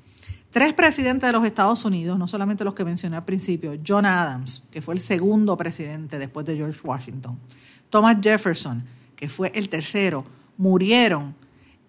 Tres 0.50 0.72
presidentes 0.72 1.28
de 1.28 1.32
los 1.32 1.44
Estados 1.44 1.84
Unidos, 1.84 2.18
no 2.18 2.26
solamente 2.26 2.64
los 2.64 2.74
que 2.74 2.84
mencioné 2.84 3.16
al 3.16 3.24
principio, 3.24 3.78
John 3.86 4.04
Adams, 4.04 4.64
que 4.72 4.82
fue 4.82 4.94
el 4.94 5.00
segundo 5.00 5.56
presidente 5.56 6.18
después 6.18 6.44
de 6.44 6.56
George 6.56 6.80
Washington, 6.82 7.38
Thomas 7.88 8.16
Jefferson, 8.20 8.82
que 9.14 9.28
fue 9.28 9.52
el 9.54 9.68
tercero, 9.68 10.24
murieron 10.56 11.34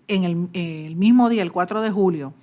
en 0.08 0.24
el, 0.54 0.96
mismo 0.96 1.30
día, 1.30 1.42
el 1.42 1.52
4 1.52 1.82
de 1.82 1.90
julio, 1.90 2.34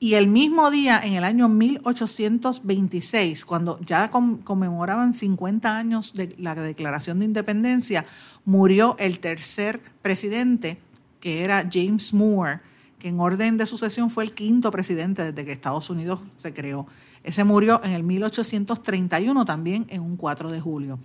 Y 0.00 0.14
el 0.14 0.28
mismo 0.28 0.70
día, 0.70 1.00
en 1.02 1.14
el 1.14 1.24
año 1.24 1.48
1826, 1.48 3.44
cuando 3.44 3.80
ya 3.80 4.08
conmemoraban 4.10 5.12
50 5.12 5.76
años 5.76 6.14
de 6.14 6.36
la 6.38 6.54
declaración 6.54 7.18
de 7.18 7.24
independencia, 7.24 8.06
murió 8.44 8.94
el 9.00 9.18
tercer 9.18 9.80
presidente, 10.00 10.78
que 11.18 11.42
era 11.42 11.68
James 11.70 12.14
Moore, 12.14 12.60
que 13.00 13.08
en 13.08 13.18
orden 13.18 13.56
de 13.56 13.66
sucesión 13.66 14.08
fue 14.08 14.22
el 14.22 14.34
quinto 14.34 14.70
presidente 14.70 15.24
desde 15.24 15.44
que 15.44 15.50
Estados 15.50 15.90
Unidos 15.90 16.20
se 16.36 16.54
creó. 16.54 16.86
Ese 17.24 17.42
murió 17.42 17.80
en 17.82 17.90
el 17.92 18.04
1831 18.04 19.44
también, 19.44 19.86
en 19.88 20.02
un 20.02 20.16
4 20.16 20.52
de 20.52 20.60
julio. 20.60 21.00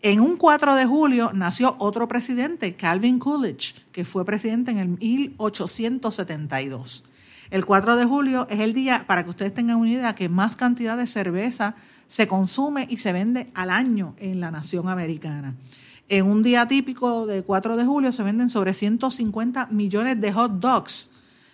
En 0.00 0.20
un 0.20 0.38
4 0.38 0.76
de 0.76 0.86
julio 0.86 1.32
nació 1.34 1.76
otro 1.78 2.08
presidente, 2.08 2.74
Calvin 2.74 3.18
Coolidge, 3.18 3.84
que 3.92 4.06
fue 4.06 4.24
presidente 4.24 4.70
en 4.70 4.78
el 4.78 4.88
1872. 4.88 7.04
El 7.50 7.66
4 7.66 7.96
de 7.96 8.04
julio 8.04 8.46
es 8.50 8.60
el 8.60 8.74
día, 8.74 9.04
para 9.06 9.24
que 9.24 9.30
ustedes 9.30 9.54
tengan 9.54 9.76
una 9.76 9.90
idea, 9.90 10.14
que 10.14 10.28
más 10.28 10.56
cantidad 10.56 10.96
de 10.96 11.06
cerveza 11.06 11.74
se 12.06 12.26
consume 12.26 12.86
y 12.88 12.98
se 12.98 13.12
vende 13.12 13.50
al 13.54 13.70
año 13.70 14.14
en 14.18 14.40
la 14.40 14.50
nación 14.50 14.88
americana. 14.88 15.54
En 16.08 16.26
un 16.26 16.42
día 16.42 16.66
típico 16.66 17.26
de 17.26 17.42
4 17.42 17.76
de 17.76 17.84
julio 17.84 18.12
se 18.12 18.22
venden 18.22 18.48
sobre 18.48 18.74
150 18.74 19.66
millones 19.70 20.20
de 20.20 20.32
hot 20.32 20.52
dogs 20.52 21.10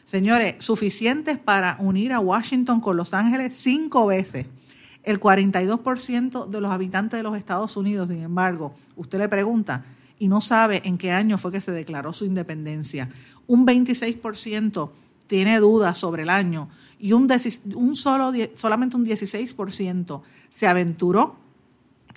Señores, 0.06 0.54
suficientes 0.60 1.36
para 1.36 1.78
unir 1.80 2.12
a 2.12 2.20
Washington 2.20 2.80
con 2.80 2.96
Los 2.96 3.12
Ángeles 3.12 3.58
cinco 3.58 4.06
veces. 4.06 4.46
El 5.02 5.18
42% 5.18 6.48
de 6.48 6.60
los 6.60 6.70
habitantes 6.70 7.18
de 7.18 7.24
los 7.24 7.36
Estados 7.36 7.76
Unidos, 7.76 8.08
sin 8.08 8.22
embargo, 8.22 8.72
usted 8.94 9.18
le 9.18 9.28
pregunta 9.28 9.84
y 10.20 10.28
no 10.28 10.40
sabe 10.40 10.80
en 10.84 10.96
qué 10.96 11.10
año 11.10 11.38
fue 11.38 11.50
que 11.50 11.60
se 11.60 11.72
declaró 11.72 12.12
su 12.12 12.24
independencia. 12.24 13.08
Un 13.48 13.66
26% 13.66 14.90
tiene 15.26 15.58
dudas 15.60 15.98
sobre 15.98 16.22
el 16.22 16.30
año 16.30 16.68
y 16.98 17.12
un, 17.12 17.28
un 17.74 17.96
solo, 17.96 18.32
solamente 18.54 18.96
un 18.96 19.04
16% 19.04 20.22
se 20.48 20.66
aventuró 20.66 21.36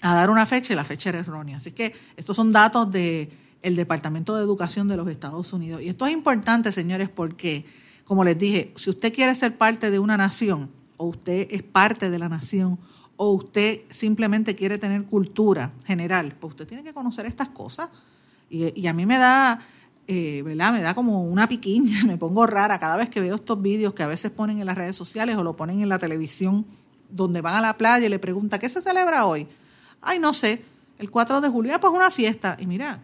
a 0.01 0.13
dar 0.13 0.29
una 0.29 0.45
fecha 0.45 0.73
y 0.73 0.75
la 0.75 0.83
fecha 0.83 1.09
era 1.09 1.19
errónea. 1.19 1.57
Así 1.57 1.71
que 1.71 1.93
estos 2.15 2.35
son 2.35 2.51
datos 2.51 2.91
de 2.91 3.29
el 3.61 3.75
Departamento 3.75 4.35
de 4.35 4.43
Educación 4.43 4.87
de 4.87 4.97
los 4.97 5.07
Estados 5.09 5.51
Unidos. 5.53 5.81
Y 5.81 5.89
esto 5.89 6.05
es 6.05 6.13
importante, 6.13 6.71
señores, 6.71 7.09
porque, 7.09 7.65
como 8.05 8.23
les 8.23 8.37
dije, 8.37 8.73
si 8.75 8.89
usted 8.89 9.13
quiere 9.13 9.35
ser 9.35 9.57
parte 9.57 9.91
de 9.91 9.99
una 9.99 10.17
nación, 10.17 10.69
o 10.97 11.07
usted 11.07 11.47
es 11.51 11.63
parte 11.63 12.09
de 12.09 12.19
la 12.19 12.29
nación, 12.29 12.79
o 13.17 13.31
usted 13.31 13.81
simplemente 13.89 14.55
quiere 14.55 14.77
tener 14.77 15.03
cultura 15.03 15.73
general, 15.85 16.35
pues 16.39 16.51
usted 16.51 16.67
tiene 16.67 16.83
que 16.83 16.93
conocer 16.93 17.25
estas 17.25 17.49
cosas. 17.49 17.89
Y, 18.49 18.87
a 18.87 18.93
mí 18.93 19.05
me 19.05 19.17
da, 19.17 19.59
eh, 20.11 20.41
¿verdad? 20.43 20.73
Me 20.73 20.81
da 20.81 20.93
como 20.93 21.23
una 21.23 21.47
piquiña, 21.47 22.03
me 22.05 22.17
pongo 22.17 22.45
rara 22.45 22.79
cada 22.79 22.97
vez 22.97 23.09
que 23.09 23.21
veo 23.21 23.35
estos 23.35 23.61
vídeos 23.61 23.93
que 23.93 24.03
a 24.03 24.07
veces 24.07 24.31
ponen 24.31 24.59
en 24.59 24.65
las 24.65 24.77
redes 24.77 24.95
sociales 24.95 25.37
o 25.37 25.43
lo 25.43 25.55
ponen 25.55 25.81
en 25.81 25.87
la 25.87 25.99
televisión, 25.99 26.65
donde 27.09 27.41
van 27.41 27.55
a 27.55 27.61
la 27.61 27.77
playa 27.77 28.05
y 28.05 28.09
le 28.09 28.19
preguntan, 28.19 28.59
¿qué 28.59 28.67
se 28.67 28.81
celebra 28.81 29.25
hoy? 29.25 29.47
Ay, 30.01 30.19
no 30.19 30.33
sé, 30.33 30.61
el 30.97 31.09
4 31.09 31.39
de 31.39 31.49
julio, 31.49 31.73
ah, 31.75 31.79
pues 31.79 31.93
una 31.93 32.11
fiesta. 32.11 32.57
Y 32.59 32.65
mira, 32.65 32.99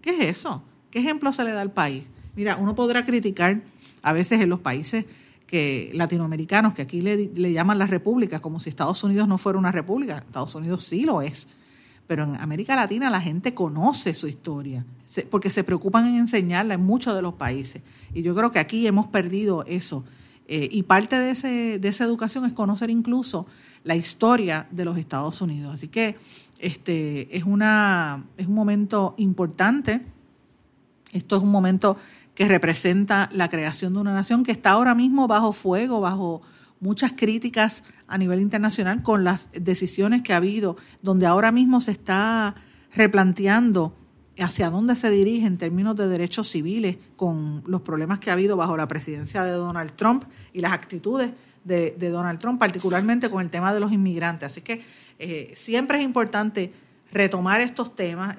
¿Qué 0.00 0.10
es 0.10 0.38
eso? 0.38 0.62
¿Qué 0.90 1.00
ejemplo 1.00 1.32
se 1.32 1.44
le 1.44 1.52
da 1.52 1.60
al 1.60 1.72
país? 1.72 2.04
Mira, 2.34 2.56
uno 2.56 2.74
podrá 2.74 3.02
criticar 3.04 3.62
a 4.02 4.12
veces 4.12 4.40
en 4.40 4.48
los 4.48 4.60
países 4.60 5.04
que 5.46 5.90
latinoamericanos, 5.94 6.74
que 6.74 6.82
aquí 6.82 7.00
le, 7.00 7.52
llaman 7.52 7.78
las 7.78 7.90
repúblicas, 7.90 8.40
como 8.40 8.58
si 8.60 8.70
Estados 8.70 9.02
Unidos 9.04 9.28
no 9.28 9.38
fuera 9.38 9.58
una 9.58 9.72
república. 9.72 10.18
Estados 10.18 10.54
Unidos 10.54 10.84
sí 10.84 11.04
lo 11.04 11.22
es. 11.22 11.48
Pero 12.06 12.24
en 12.24 12.36
América 12.36 12.76
Latina 12.76 13.10
la 13.10 13.20
gente 13.20 13.54
conoce 13.54 14.14
su 14.14 14.28
historia, 14.28 14.84
porque 15.30 15.50
se 15.50 15.64
preocupan 15.64 16.06
en 16.06 16.16
enseñarla 16.16 16.74
en 16.74 16.84
muchos 16.84 17.14
de 17.14 17.22
los 17.22 17.34
países. 17.34 17.82
Y 18.14 18.22
yo 18.22 18.34
creo 18.34 18.50
que 18.50 18.58
aquí 18.58 18.86
hemos 18.86 19.08
perdido 19.08 19.64
eso. 19.66 20.04
Eh, 20.48 20.68
y 20.70 20.84
parte 20.84 21.18
de, 21.18 21.30
ese, 21.30 21.78
de 21.80 21.88
esa 21.88 22.04
educación 22.04 22.44
es 22.44 22.52
conocer 22.52 22.90
incluso 22.90 23.46
la 23.82 23.96
historia 23.96 24.68
de 24.70 24.84
los 24.84 24.96
Estados 24.98 25.40
Unidos. 25.40 25.74
Así 25.74 25.88
que 25.88 26.16
este, 26.58 27.36
es, 27.36 27.44
una, 27.44 28.24
es 28.36 28.46
un 28.46 28.54
momento 28.54 29.14
importante. 29.18 30.02
Esto 31.12 31.36
es 31.36 31.42
un 31.42 31.50
momento 31.50 31.96
que 32.34 32.46
representa 32.46 33.28
la 33.32 33.48
creación 33.48 33.94
de 33.94 34.00
una 34.00 34.12
nación 34.12 34.44
que 34.44 34.52
está 34.52 34.70
ahora 34.70 34.94
mismo 34.94 35.26
bajo 35.26 35.52
fuego, 35.52 36.00
bajo 36.00 36.42
muchas 36.80 37.12
críticas 37.12 37.82
a 38.06 38.18
nivel 38.18 38.40
internacional 38.40 39.02
con 39.02 39.24
las 39.24 39.48
decisiones 39.52 40.22
que 40.22 40.32
ha 40.32 40.36
habido, 40.36 40.76
donde 41.02 41.26
ahora 41.26 41.52
mismo 41.52 41.80
se 41.80 41.92
está 41.92 42.54
replanteando 42.94 43.96
hacia 44.38 44.70
dónde 44.70 44.94
se 44.96 45.10
dirige 45.10 45.46
en 45.46 45.56
términos 45.56 45.96
de 45.96 46.08
derechos 46.08 46.48
civiles 46.48 46.98
con 47.16 47.62
los 47.66 47.80
problemas 47.80 48.18
que 48.18 48.30
ha 48.30 48.34
habido 48.34 48.56
bajo 48.56 48.76
la 48.76 48.86
presidencia 48.86 49.44
de 49.44 49.52
Donald 49.52 49.92
Trump 49.96 50.24
y 50.52 50.60
las 50.60 50.72
actitudes 50.72 51.30
de, 51.64 52.10
Donald 52.10 52.38
Trump, 52.38 52.58
particularmente 52.58 53.28
con 53.30 53.42
el 53.42 53.50
tema 53.50 53.74
de 53.74 53.80
los 53.80 53.92
inmigrantes. 53.92 54.46
Así 54.46 54.60
que 54.60 54.84
eh, 55.18 55.52
siempre 55.56 55.98
es 55.98 56.04
importante 56.04 56.72
retomar 57.12 57.60
estos 57.60 57.96
temas, 57.96 58.36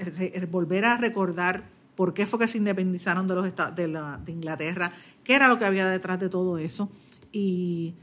volver 0.49 0.85
a 0.85 0.97
recordar 0.97 1.63
por 1.95 2.13
qué 2.13 2.25
fue 2.25 2.39
que 2.39 2.47
se 2.47 2.59
independizaron 2.59 3.27
de, 3.27 3.35
los 3.35 3.53
de, 3.75 3.87
la, 3.87 4.19
de 4.23 4.31
Inglaterra, 4.31 4.93
qué 5.23 5.35
era 5.35 5.47
lo 5.47 5.57
que 5.57 5.65
había 5.65 5.87
detrás 5.87 6.19
de 6.19 6.29
todo 6.29 6.57
eso 6.57 6.89
y 7.31 7.95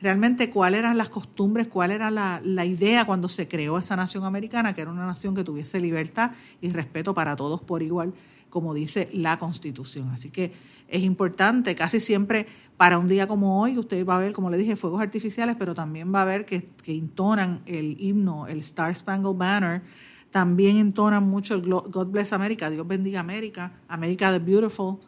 realmente 0.00 0.50
cuáles 0.50 0.80
eran 0.80 0.96
las 0.96 1.08
costumbres, 1.08 1.68
cuál 1.68 1.90
era 1.90 2.10
la, 2.10 2.40
la, 2.42 2.64
idea 2.64 3.04
cuando 3.04 3.28
se 3.28 3.48
creó 3.48 3.78
esa 3.78 3.96
nación 3.96 4.24
americana, 4.24 4.72
que 4.72 4.80
era 4.80 4.90
una 4.90 5.06
nación 5.06 5.34
que 5.34 5.44
tuviese 5.44 5.80
libertad 5.80 6.32
y 6.60 6.70
respeto 6.72 7.14
para 7.14 7.36
todos 7.36 7.60
por 7.60 7.82
igual, 7.82 8.14
como 8.48 8.74
dice 8.74 9.08
la 9.12 9.38
Constitución. 9.38 10.08
Así 10.08 10.30
que 10.30 10.52
es 10.88 11.02
importante, 11.02 11.74
casi 11.74 12.00
siempre 12.00 12.46
para 12.76 12.98
un 12.98 13.08
día 13.08 13.26
como 13.26 13.60
hoy, 13.60 13.76
usted 13.78 14.04
va 14.06 14.16
a 14.16 14.18
ver, 14.18 14.32
como 14.32 14.50
le 14.50 14.56
dije, 14.56 14.74
fuegos 14.74 15.02
artificiales, 15.02 15.56
pero 15.58 15.74
también 15.74 16.12
va 16.14 16.22
a 16.22 16.24
ver 16.24 16.46
que, 16.46 16.70
que 16.82 16.92
intonan 16.92 17.60
el 17.66 18.00
himno, 18.00 18.46
el 18.46 18.60
Star 18.60 18.96
Spangled 18.96 19.36
Banner, 19.36 19.82
también 20.30 20.78
entonan 20.78 21.28
mucho 21.28 21.54
el 21.54 21.62
God 21.62 22.06
Bless 22.06 22.32
America, 22.32 22.70
Dios 22.70 22.86
bendiga 22.86 23.20
América, 23.20 23.72
América 23.88 24.32
the 24.32 24.38
Beautiful, 24.38 24.98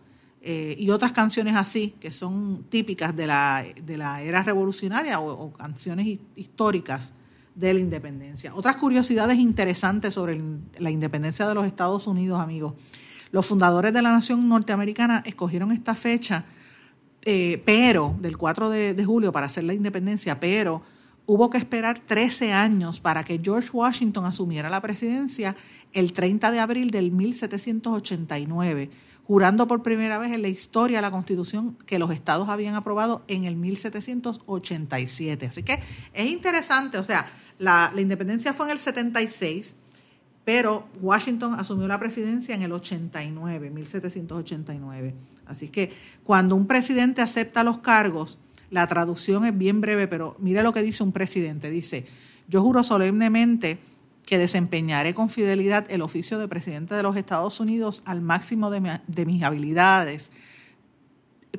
eh, 0.44 0.74
y 0.76 0.90
otras 0.90 1.12
canciones 1.12 1.54
así, 1.54 1.94
que 2.00 2.10
son 2.10 2.64
típicas 2.68 3.14
de 3.14 3.28
la, 3.28 3.64
de 3.84 3.96
la 3.96 4.22
era 4.22 4.42
revolucionaria 4.42 5.20
o, 5.20 5.52
canciones 5.52 6.18
históricas 6.34 7.12
de 7.54 7.74
la 7.74 7.80
independencia. 7.80 8.54
Otras 8.54 8.76
curiosidades 8.76 9.38
interesantes 9.38 10.14
sobre 10.14 10.40
la 10.78 10.90
independencia 10.90 11.46
de 11.46 11.54
los 11.54 11.66
Estados 11.66 12.06
Unidos, 12.08 12.40
amigos. 12.40 12.74
Los 13.30 13.46
fundadores 13.46 13.92
de 13.92 14.02
la 14.02 14.10
nación 14.10 14.48
norteamericana 14.48 15.22
escogieron 15.24 15.70
esta 15.70 15.94
fecha 15.94 16.44
eh, 17.24 17.62
pero, 17.64 18.16
del 18.20 18.36
4 18.36 18.68
de, 18.68 19.04
julio 19.04 19.32
para 19.32 19.46
hacer 19.46 19.64
la 19.64 19.74
independencia, 19.74 20.40
pero 20.40 20.82
hubo 21.24 21.50
que 21.50 21.58
esperar 21.58 22.00
13 22.04 22.52
años 22.52 22.98
para 23.00 23.22
que 23.24 23.40
George 23.42 23.70
Washington 23.72 24.24
asumiera 24.24 24.68
la 24.68 24.82
presidencia 24.82 25.54
el 25.92 26.12
30 26.12 26.50
de 26.50 26.58
abril 26.58 26.90
del 26.90 27.12
1789, 27.12 28.90
jurando 29.26 29.66
por 29.68 29.82
primera 29.82 30.18
vez 30.18 30.32
en 30.32 30.42
la 30.42 30.48
historia 30.48 31.00
la 31.00 31.10
constitución 31.10 31.76
que 31.86 31.98
los 31.98 32.10
estados 32.10 32.48
habían 32.48 32.74
aprobado 32.74 33.22
en 33.28 33.44
el 33.44 33.56
1787. 33.56 35.46
Así 35.46 35.62
que 35.62 35.80
es 36.12 36.30
interesante, 36.30 36.98
o 36.98 37.02
sea, 37.02 37.30
la, 37.58 37.92
independencia 37.96 38.52
fue 38.52 38.66
en 38.66 38.72
el 38.72 38.78
76, 38.78 39.76
pero 40.44 40.88
Washington 41.00 41.54
asumió 41.54 41.86
la 41.86 42.00
presidencia 42.00 42.54
en 42.54 42.62
el 42.62 42.72
89, 42.72 43.70
1789. 43.70 45.14
Así 45.46 45.68
que 45.68 45.92
cuando 46.24 46.56
un 46.56 46.66
presidente 46.66 47.22
acepta 47.22 47.62
los 47.62 47.78
cargos, 47.78 48.38
la 48.70 48.86
traducción 48.86 49.44
es 49.44 49.56
bien 49.56 49.80
breve, 49.80 50.08
pero 50.08 50.34
mire 50.40 50.62
lo 50.62 50.72
que 50.72 50.82
dice 50.82 51.04
un 51.04 51.12
presidente. 51.12 51.70
Dice, 51.70 52.06
yo 52.48 52.62
juro 52.62 52.82
solemnemente 52.82 53.78
que 54.24 54.38
desempeñaré 54.38 55.14
con 55.14 55.28
fidelidad 55.28 55.86
el 55.90 56.02
oficio 56.02 56.38
de 56.38 56.48
presidente 56.48 56.94
de 56.94 57.02
los 57.02 57.16
Estados 57.16 57.58
Unidos 57.60 58.02
al 58.04 58.20
máximo 58.20 58.70
de, 58.70 59.26
mis 59.26 59.42
habilidades. 59.42 60.30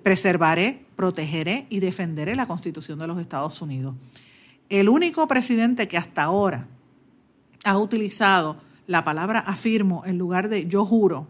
Preservaré, 0.01 0.85
protegeré 0.95 1.67
y 1.69 1.79
defenderé 1.79 2.35
la 2.35 2.47
Constitución 2.47 2.99
de 2.99 3.07
los 3.07 3.19
Estados 3.19 3.61
Unidos. 3.61 3.95
El 4.69 4.89
único 4.89 5.27
presidente 5.27 5.87
que 5.87 5.97
hasta 5.97 6.23
ahora 6.23 6.67
ha 7.65 7.77
utilizado 7.77 8.57
la 8.87 9.03
palabra 9.03 9.39
afirmo 9.39 10.03
en 10.05 10.17
lugar 10.17 10.49
de 10.49 10.65
yo 10.65 10.85
juro, 10.85 11.27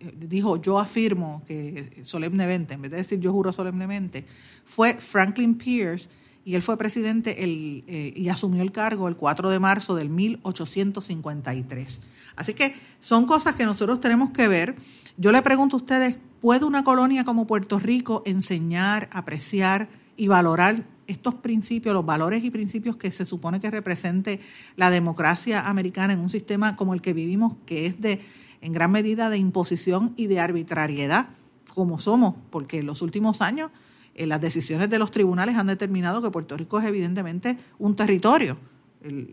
eh, 0.00 0.12
dijo 0.16 0.56
yo 0.60 0.78
afirmo 0.78 1.42
que 1.46 2.02
solemnemente, 2.04 2.74
en 2.74 2.82
vez 2.82 2.90
de 2.92 2.96
decir 2.98 3.20
yo 3.20 3.32
juro 3.32 3.52
solemnemente, 3.52 4.24
fue 4.64 4.94
Franklin 4.94 5.56
Pierce 5.56 6.08
y 6.44 6.54
él 6.54 6.62
fue 6.62 6.76
presidente 6.78 7.44
el, 7.44 7.84
eh, 7.86 8.12
y 8.16 8.28
asumió 8.28 8.62
el 8.62 8.72
cargo 8.72 9.08
el 9.08 9.16
4 9.16 9.50
de 9.50 9.58
marzo 9.58 9.94
del 9.94 10.08
1853. 10.08 12.02
Así 12.36 12.54
que 12.54 12.74
son 13.00 13.26
cosas 13.26 13.56
que 13.56 13.66
nosotros 13.66 14.00
tenemos 14.00 14.30
que 14.30 14.48
ver. 14.48 14.76
Yo 15.16 15.32
le 15.32 15.42
pregunto 15.42 15.76
a 15.76 15.80
ustedes, 15.80 16.18
¿puede 16.40 16.64
una 16.64 16.84
colonia 16.84 17.24
como 17.24 17.46
Puerto 17.46 17.78
Rico 17.78 18.22
enseñar, 18.24 19.10
apreciar 19.12 19.88
y 20.16 20.28
valorar 20.28 20.84
estos 21.06 21.34
principios, 21.34 21.94
los 21.94 22.06
valores 22.06 22.44
y 22.44 22.50
principios 22.50 22.96
que 22.96 23.10
se 23.10 23.26
supone 23.26 23.60
que 23.60 23.70
represente 23.70 24.40
la 24.76 24.90
democracia 24.90 25.68
americana 25.68 26.12
en 26.12 26.20
un 26.20 26.30
sistema 26.30 26.76
como 26.76 26.94
el 26.94 27.02
que 27.02 27.12
vivimos, 27.12 27.54
que 27.66 27.86
es 27.86 28.00
de 28.00 28.20
en 28.62 28.72
gran 28.72 28.92
medida 28.92 29.30
de 29.30 29.38
imposición 29.38 30.12
y 30.16 30.26
de 30.26 30.40
arbitrariedad, 30.40 31.30
como 31.74 31.98
somos, 31.98 32.34
porque 32.50 32.78
en 32.80 32.86
los 32.86 33.02
últimos 33.02 33.40
años 33.40 33.70
eh, 34.14 34.26
las 34.26 34.40
decisiones 34.40 34.90
de 34.90 34.98
los 34.98 35.10
tribunales 35.10 35.56
han 35.56 35.66
determinado 35.66 36.22
que 36.22 36.30
Puerto 36.30 36.56
Rico 36.56 36.78
es 36.78 36.86
evidentemente 36.86 37.58
un 37.78 37.96
territorio. 37.96 38.56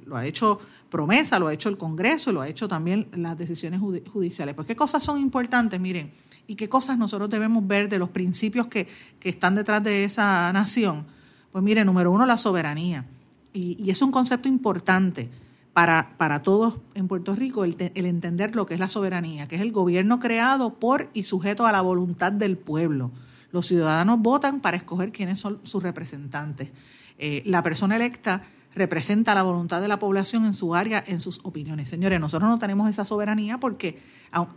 lo 0.05 0.15
ha 0.15 0.25
hecho 0.25 0.59
promesa, 0.89 1.39
lo 1.39 1.47
ha 1.47 1.53
hecho 1.53 1.69
el 1.69 1.77
Congreso, 1.77 2.31
lo 2.31 2.41
ha 2.41 2.47
hecho 2.47 2.67
también 2.67 3.07
las 3.13 3.37
decisiones 3.37 3.79
judiciales. 3.79 4.55
Pues 4.55 4.67
qué 4.67 4.75
cosas 4.75 5.03
son 5.03 5.19
importantes, 5.19 5.79
miren, 5.79 6.11
y 6.47 6.55
qué 6.55 6.69
cosas 6.69 6.97
nosotros 6.97 7.29
debemos 7.29 7.67
ver 7.67 7.89
de 7.89 7.99
los 7.99 8.09
principios 8.09 8.67
que, 8.67 8.87
están 9.21 9.55
detrás 9.55 9.83
de 9.83 10.05
esa 10.05 10.51
nación. 10.53 11.05
Pues 11.51 11.63
miren, 11.63 11.85
número 11.85 12.11
uno, 12.11 12.25
la 12.25 12.37
soberanía. 12.37 13.05
Y, 13.53 13.89
es 13.89 14.01
un 14.01 14.11
concepto 14.11 14.47
importante 14.47 15.29
para, 15.73 16.15
para 16.17 16.41
todos 16.41 16.77
en 16.95 17.07
Puerto 17.07 17.35
Rico 17.35 17.65
el, 17.65 17.75
el 17.93 18.05
entender 18.05 18.55
lo 18.55 18.65
que 18.65 18.75
es 18.75 18.79
la 18.79 18.89
soberanía, 18.89 19.47
que 19.47 19.57
es 19.57 19.61
el 19.61 19.71
gobierno 19.71 20.19
creado 20.19 20.75
por 20.75 21.09
y 21.13 21.23
sujeto 21.23 21.65
a 21.65 21.71
la 21.71 21.81
voluntad 21.81 22.31
del 22.31 22.57
pueblo. 22.57 23.11
Los 23.57 23.65
ciudadanos 23.65 24.19
votan 24.19 24.59
para 24.59 24.77
escoger 24.77 25.11
quiénes 25.11 25.39
son 25.39 25.59
sus 25.63 25.81
representantes. 25.81 26.69
Eh, 27.17 27.41
la 27.43 27.63
persona 27.63 27.95
electa 27.95 28.43
representa 28.75 29.33
la 29.33 29.41
voluntad 29.41 29.81
de 29.81 29.87
la 29.87 29.97
población 29.97 30.45
en 30.45 30.53
su 30.53 30.75
área, 30.75 31.03
en 31.07 31.19
sus 31.19 31.39
opiniones. 31.41 31.89
Señores, 31.89 32.19
nosotros 32.19 32.47
no 32.47 32.59
tenemos 32.59 32.87
esa 32.87 33.03
soberanía 33.03 33.59
porque, 33.59 33.99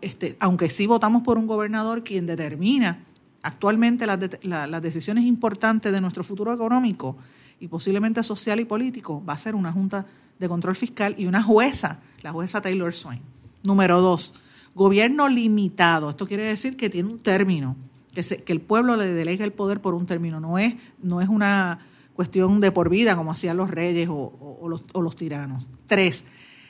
este, 0.02 0.36
aunque 0.38 0.68
sí 0.68 0.86
votamos 0.86 1.22
por 1.22 1.38
un 1.38 1.46
gobernador 1.46 2.04
quien 2.04 2.26
determina 2.26 3.06
actualmente 3.40 4.04
las, 4.04 4.18
las 4.42 4.82
decisiones 4.82 5.24
importantes 5.24 5.92
de 5.92 6.00
nuestro 6.02 6.22
futuro 6.22 6.52
económico 6.52 7.16
y 7.58 7.68
posiblemente 7.68 8.22
social 8.22 8.60
y 8.60 8.66
político, 8.66 9.24
va 9.24 9.32
a 9.32 9.38
ser 9.38 9.54
una 9.54 9.72
Junta 9.72 10.04
de 10.38 10.46
Control 10.46 10.76
Fiscal 10.76 11.14
y 11.16 11.24
una 11.24 11.42
jueza, 11.42 12.00
la 12.20 12.32
jueza 12.32 12.60
Taylor 12.60 12.92
Swain. 12.92 13.22
Número 13.62 14.02
dos, 14.02 14.34
gobierno 14.74 15.26
limitado. 15.26 16.10
Esto 16.10 16.26
quiere 16.26 16.42
decir 16.42 16.76
que 16.76 16.90
tiene 16.90 17.08
un 17.08 17.18
término, 17.18 17.76
que, 18.12 18.52
el 18.52 18.60
pueblo 18.60 18.96
le 18.96 19.06
delega 19.06 19.44
el 19.44 19.52
poder 19.52 19.80
por 19.80 19.94
un 19.94 20.06
término. 20.06 20.40
No 20.40 20.58
es, 20.58 20.74
no 21.02 21.20
es 21.20 21.28
una 21.28 21.80
cuestión 22.14 22.60
de 22.60 22.72
por 22.72 22.90
vida, 22.90 23.16
como 23.16 23.32
hacían 23.32 23.56
los 23.56 23.70
reyes 23.70 24.08
o, 24.10 24.68
los, 24.68 25.16
tiranos. 25.16 25.68
Tres, 25.86 26.24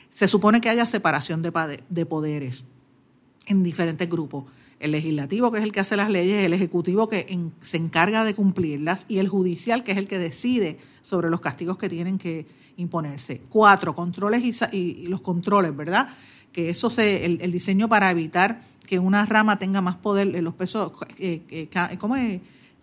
se 0.09 0.27
supone 0.27 0.61
que 0.61 0.69
haya 0.69 0.85
separación 0.85 1.41
de, 1.41 2.05
poderes 2.05 2.65
en 3.47 3.63
diferentes 3.63 4.09
grupos. 4.09 4.45
El 4.79 4.91
legislativo, 4.91 5.51
que 5.51 5.59
es 5.59 5.63
el 5.63 5.71
que 5.71 5.79
hace 5.79 5.95
las 5.95 6.09
leyes, 6.09 6.45
el 6.45 6.53
ejecutivo, 6.53 7.07
que 7.07 7.27
se 7.59 7.77
encarga 7.77 8.23
de 8.23 8.33
cumplirlas, 8.33 9.05
y 9.07 9.19
el 9.19 9.27
judicial, 9.27 9.83
que 9.83 9.91
es 9.91 9.97
el 9.97 10.07
que 10.07 10.17
decide 10.17 10.79
sobre 11.01 11.29
los 11.29 11.41
castigos 11.41 11.77
que 11.77 11.89
tienen 11.89 12.17
que 12.17 12.47
imponerse. 12.77 13.41
Cuatro, 13.49 13.93
controles 13.93 14.63
y, 14.71 15.07
los 15.07 15.21
controles, 15.21 15.75
¿verdad? 15.75 16.09
Que 16.51 16.69
eso 16.69 16.89
se, 16.89 17.25
el, 17.25 17.51
diseño 17.51 17.87
para 17.87 18.11
evitar 18.11 18.61
que 18.85 18.99
una 18.99 19.25
rama 19.25 19.57
tenga 19.57 19.81
más 19.81 19.95
poder, 19.95 20.35
en 20.35 20.43
los 20.43 20.53
pesos, 20.53 20.91
eh, 21.17 21.41
eh, 21.49 21.97
¿cómo 21.97 22.15
es? 22.15 22.41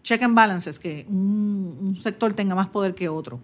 check 0.09 0.23
and 0.23 0.35
balances, 0.35 0.79
que 0.79 1.05
un, 1.09 1.99
sector 2.03 2.33
tenga 2.33 2.55
más 2.55 2.69
poder 2.69 2.95
que 2.95 3.09
otro. 3.09 3.41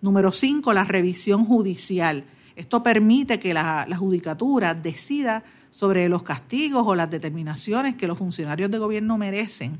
Número 0.00 0.32
cinco, 0.32 0.72
la 0.72 0.84
revisión 0.84 1.44
judicial. 1.44 2.24
Esto 2.56 2.82
permite 2.82 3.38
que 3.38 3.54
la, 3.54 3.86
judicatura 3.96 4.74
decida 4.74 5.44
sobre 5.70 6.08
los 6.08 6.24
castigos 6.24 6.82
o 6.84 6.94
las 6.96 7.08
determinaciones 7.08 7.94
que 7.94 8.08
los 8.08 8.18
funcionarios 8.18 8.70
de 8.70 8.78
gobierno 8.78 9.16
merecen. 9.16 9.78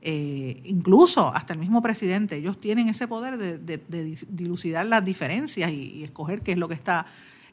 Eh, 0.00 0.60
incluso 0.64 1.34
hasta 1.34 1.54
el 1.54 1.58
mismo 1.58 1.82
presidente, 1.82 2.36
ellos 2.36 2.58
tienen 2.58 2.88
ese 2.88 3.06
poder 3.08 3.36
de, 3.38 3.78
dilucidar 4.28 4.86
las 4.86 5.04
diferencias 5.04 5.70
y, 5.70 6.02
escoger 6.02 6.40
qué 6.40 6.52
es 6.52 6.58
lo 6.58 6.68
que 6.68 6.74
está, 6.74 7.06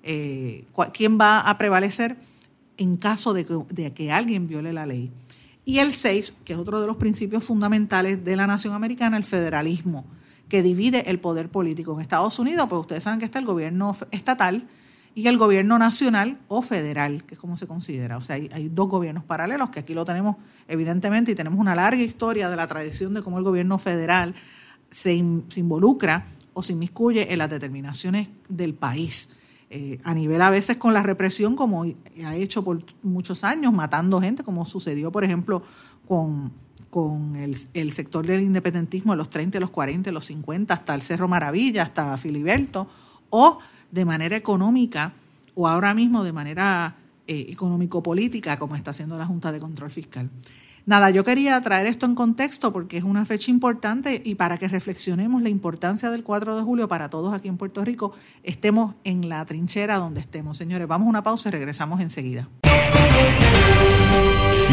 eh, 0.04 0.66
quién 0.94 1.20
va 1.20 1.40
a 1.40 1.58
prevalecer 1.58 2.18
en 2.78 2.98
caso 2.98 3.34
de 3.34 3.94
que 3.94 4.12
alguien 4.12 4.48
viole 4.48 4.74
la 4.74 4.86
ley. 4.86 5.12
Y 5.64 5.80
el 5.80 5.94
6, 5.94 6.36
que 6.44 6.54
es 6.54 6.60
otro 6.60 6.82
de 6.82 6.88
los 6.88 6.98
principios 6.98 7.44
fundamentales 7.44 8.24
de 8.26 8.36
la 8.36 8.48
nación 8.48 8.74
americana, 8.74 9.18
el 9.18 9.26
federalismo, 9.26 10.06
que 10.50 10.64
divide 10.64 11.10
el 11.10 11.20
poder 11.20 11.50
político. 11.50 11.94
En 11.94 12.02
Estados 12.02 12.40
Unidos, 12.40 12.68
pues 12.68 12.82
ustedes 12.82 13.04
saben 13.04 13.20
que 13.20 13.26
está 13.26 13.40
el 13.40 13.46
gobierno 13.46 13.96
estatal 14.12 14.68
y 15.14 15.28
el 15.28 15.38
gobierno 15.38 15.78
nacional 15.78 16.40
o 16.48 16.62
federal, 16.62 17.24
que 17.26 17.36
es 17.36 17.40
como 17.40 17.58
se 17.58 17.68
considera. 17.68 18.18
O 18.18 18.22
sea, 18.22 18.36
hay, 18.36 18.70
dos 18.70 18.90
gobiernos 18.90 19.24
paralelos, 19.24 19.70
que 19.70 19.80
aquí 19.80 19.94
lo 19.94 20.04
tenemos 20.04 20.38
evidentemente 20.68 21.32
y 21.32 21.36
tenemos 21.36 21.60
una 21.60 21.76
larga 21.76 22.02
historia 22.02 22.50
de 22.50 22.56
la 22.56 22.68
tradición 22.68 23.14
de 23.14 23.22
cómo 23.22 23.38
el 23.38 23.44
gobierno 23.44 23.78
federal 23.78 24.34
se 24.90 25.14
involucra 25.14 26.26
o 26.54 26.64
se 26.64 26.74
inmiscuye 26.74 27.32
en 27.32 27.38
las 27.38 27.50
determinaciones 27.50 28.30
del 28.50 28.74
país. 28.74 29.30
Eh, 29.74 30.00
a 30.04 30.14
nivel 30.14 30.42
a 30.42 30.50
veces 30.50 30.76
con 30.76 30.94
la 30.94 31.02
represión, 31.02 31.56
como 31.56 31.86
ha 32.26 32.36
hecho 32.36 32.62
por 32.62 32.84
muchos 33.04 33.46
años, 33.46 33.72
matando 33.72 34.20
gente, 34.20 34.44
como 34.44 34.66
sucedió, 34.66 35.14
por 35.14 35.24
ejemplo, 35.24 35.64
con, 36.10 36.52
con 36.90 37.38
el, 37.38 37.94
sector 37.94 38.28
del 38.28 38.42
independentismo 38.42 39.14
de 39.14 39.18
los 39.18 39.30
30, 39.30 39.62
los 39.62 39.70
40, 39.70 40.12
los 40.12 40.26
50, 40.26 40.74
hasta 40.74 40.94
el 40.94 41.02
Cerro 41.04 41.30
Maravilla, 41.30 41.84
hasta 41.84 42.18
Filiberto, 42.18 42.86
o 43.30 43.60
de 43.90 44.04
manera 44.04 44.36
económica, 44.36 45.14
o 45.56 45.70
ahora 45.70 45.94
mismo 45.94 46.22
de 46.26 46.34
manera 46.34 46.98
eh, 47.26 47.46
económico-política, 47.48 48.60
como 48.60 48.76
está 48.76 48.92
haciendo 48.92 49.18
la 49.18 49.26
Junta 49.26 49.54
de 49.54 49.60
Control 49.60 49.90
Fiscal. 49.90 50.30
Nada, 50.86 51.12
yo 51.12 51.24
quería 51.24 51.60
traer 51.62 51.86
esto 51.86 52.06
en 52.06 52.16
contexto 52.16 52.74
porque 52.74 52.98
es 52.98 53.04
una 53.04 53.26
fecha 53.26 53.52
importante 53.52 54.22
y 54.24 54.36
para 54.36 54.58
que 54.58 54.68
reflexionemos 54.68 55.42
la 55.42 55.50
importancia 55.50 56.10
del 56.10 56.24
4 56.24 56.56
de 56.56 56.64
julio 56.64 56.88
para 56.88 57.10
todos 57.10 57.34
aquí 57.34 57.48
en 57.48 57.58
Puerto 57.58 57.86
Rico, 57.86 58.14
estemos 58.44 58.96
en 59.04 59.30
la 59.30 59.46
trinchera 59.46 59.98
donde 59.98 60.22
estemos. 60.22 60.58
Señores, 60.58 60.88
vamos 60.88 61.06
a 61.06 61.10
una 61.10 61.24
pausa 61.24 61.50
y 61.50 61.52
regresamos 61.52 62.02
enseguida. 62.02 62.48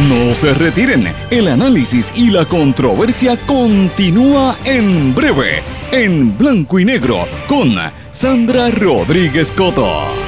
No 0.09 0.35
se 0.35 0.55
retiren, 0.55 1.09
el 1.31 1.49
análisis 1.49 2.13
y 2.15 2.31
la 2.31 2.45
controversia 2.45 3.37
continúa 3.47 4.57
en 4.65 5.15
breve, 5.15 5.61
en 5.91 6.39
blanco 6.39 6.79
y 6.79 6.85
negro, 6.85 7.27
con 7.49 7.75
Sandra 8.13 8.71
Rodríguez 8.71 9.51
Coto. 9.51 10.28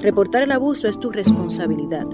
Reportar 0.00 0.42
el 0.42 0.52
abuso 0.52 0.88
es 0.88 0.98
tu 0.98 1.10
responsabilidad. 1.10 2.06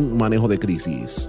manejo 0.00 0.48
de 0.48 0.58
crisis. 0.58 1.28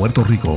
Puerto 0.00 0.24
Rico. 0.24 0.56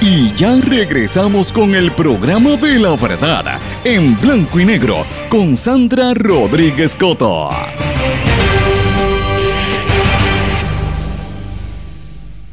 Y 0.00 0.32
ya 0.34 0.54
regresamos 0.60 1.52
con 1.52 1.74
el 1.74 1.90
programa 1.90 2.50
de 2.50 2.78
la 2.78 2.94
verdad, 2.94 3.58
en 3.82 4.16
blanco 4.20 4.60
y 4.60 4.64
negro, 4.64 5.04
con 5.28 5.56
Sandra 5.56 6.14
Rodríguez 6.14 6.94
Coto. 6.94 7.48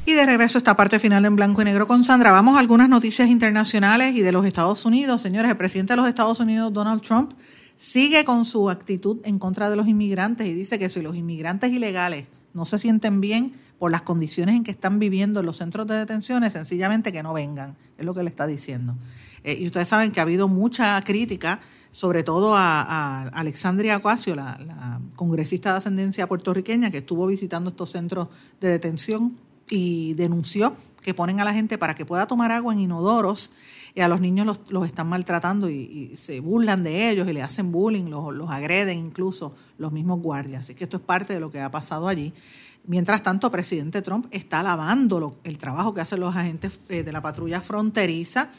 Y 0.07 0.13
de 0.13 0.25
regreso 0.25 0.57
a 0.57 0.61
esta 0.61 0.75
parte 0.75 0.97
final 0.97 1.23
en 1.25 1.35
blanco 1.35 1.61
y 1.61 1.65
negro 1.65 1.85
con 1.85 2.03
Sandra. 2.03 2.31
Vamos 2.31 2.57
a 2.57 2.59
algunas 2.59 2.89
noticias 2.89 3.29
internacionales 3.29 4.15
y 4.15 4.21
de 4.21 4.31
los 4.31 4.47
Estados 4.47 4.83
Unidos. 4.83 5.21
Señores, 5.21 5.51
el 5.51 5.57
presidente 5.57 5.93
de 5.93 5.97
los 5.97 6.07
Estados 6.07 6.39
Unidos, 6.39 6.73
Donald 6.73 7.03
Trump, 7.03 7.33
sigue 7.81 8.23
con 8.25 8.45
su 8.45 8.69
actitud 8.69 9.17
en 9.23 9.39
contra 9.39 9.71
de 9.71 9.75
los 9.75 9.87
inmigrantes 9.87 10.45
y 10.45 10.53
dice 10.53 10.77
que 10.77 10.87
si 10.87 11.01
los 11.01 11.15
inmigrantes 11.15 11.71
ilegales 11.71 12.27
no 12.53 12.65
se 12.65 12.77
sienten 12.77 13.21
bien 13.21 13.55
por 13.79 13.89
las 13.89 14.03
condiciones 14.03 14.55
en 14.55 14.63
que 14.63 14.69
están 14.69 14.99
viviendo 14.99 15.39
en 15.39 15.47
los 15.47 15.57
centros 15.57 15.87
de 15.87 15.95
detenciones, 15.95 16.53
sencillamente 16.53 17.11
que 17.11 17.23
no 17.23 17.33
vengan, 17.33 17.75
es 17.97 18.05
lo 18.05 18.13
que 18.13 18.21
le 18.21 18.29
está 18.29 18.45
diciendo. 18.45 18.95
Eh, 19.43 19.57
y 19.59 19.65
ustedes 19.65 19.89
saben 19.89 20.11
que 20.11 20.19
ha 20.19 20.23
habido 20.23 20.47
mucha 20.47 21.01
crítica, 21.01 21.59
sobre 21.91 22.21
todo 22.21 22.55
a, 22.55 23.23
Alexandria 23.29 23.97
Ocasio, 23.97 24.35
la, 24.35 24.59
la, 24.63 25.01
congresista 25.15 25.71
de 25.71 25.77
ascendencia 25.79 26.27
puertorriqueña, 26.27 26.91
que 26.91 26.99
estuvo 26.99 27.25
visitando 27.25 27.71
estos 27.71 27.89
centros 27.89 28.27
de 28.59 28.67
detención 28.69 29.37
y 29.69 30.13
denunció 30.15 30.75
que 31.01 31.13
ponen 31.13 31.39
a 31.39 31.43
la 31.43 31.53
gente 31.53 31.77
para 31.77 31.95
que 31.95 32.05
pueda 32.05 32.27
tomar 32.27 32.51
agua 32.51 32.73
en 32.73 32.79
inodoros 32.79 33.51
y 33.95 34.01
a 34.01 34.07
los 34.07 34.21
niños 34.21 34.59
los, 34.69 34.85
están 34.85 35.09
maltratando 35.09 35.69
y, 35.69 36.13
se 36.15 36.39
burlan 36.39 36.83
de 36.83 37.09
ellos 37.09 37.27
y 37.27 37.33
le 37.33 37.41
hacen 37.41 37.71
bullying, 37.71 38.05
los, 38.05 38.33
los 38.33 38.49
agreden 38.49 38.97
incluso 38.97 39.55
los 39.77 39.91
mismos 39.91 40.21
guardias. 40.21 40.61
Así 40.61 40.75
que 40.75 40.85
esto 40.85 40.97
es 40.97 41.03
parte 41.03 41.33
de 41.33 41.39
lo 41.39 41.49
que 41.49 41.59
ha 41.59 41.71
pasado 41.71 42.07
allí. 42.07 42.33
Mientras 42.85 43.21
tanto, 43.21 43.51
presidente 43.51 44.01
Trump 44.01 44.27
está 44.31 44.61
alabando 44.61 45.39
el 45.43 45.57
trabajo 45.57 45.93
que 45.93 46.01
hacen 46.01 46.19
los 46.19 46.35
agentes 46.35 46.79
eh, 46.89 47.03
de 47.03 47.11
la 47.11 47.21
patrulla 47.21 47.61
fronteriza 47.61 48.49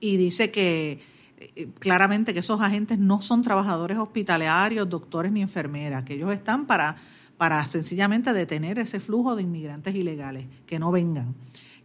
y 0.00 0.16
dice 0.16 0.50
que 0.50 1.00
eh, 1.38 1.68
claramente 1.78 2.32
que 2.32 2.40
esos 2.40 2.60
agentes 2.60 2.98
no 2.98 3.22
son 3.22 3.42
trabajadores 3.42 3.98
hospitalarios, 3.98 4.88
doctores 4.88 5.30
ni 5.30 5.42
enfermeras, 5.42 6.04
que 6.04 6.14
ellos 6.14 6.32
están 6.32 6.66
para, 6.66 6.96
para 7.40 7.64
sencillamente 7.64 8.34
detener 8.34 8.78
ese 8.78 9.00
flujo 9.00 9.34
de 9.34 9.40
inmigrantes 9.40 9.94
ilegales, 9.94 10.44
que 10.66 10.78
no 10.78 10.90
vengan. 10.92 11.34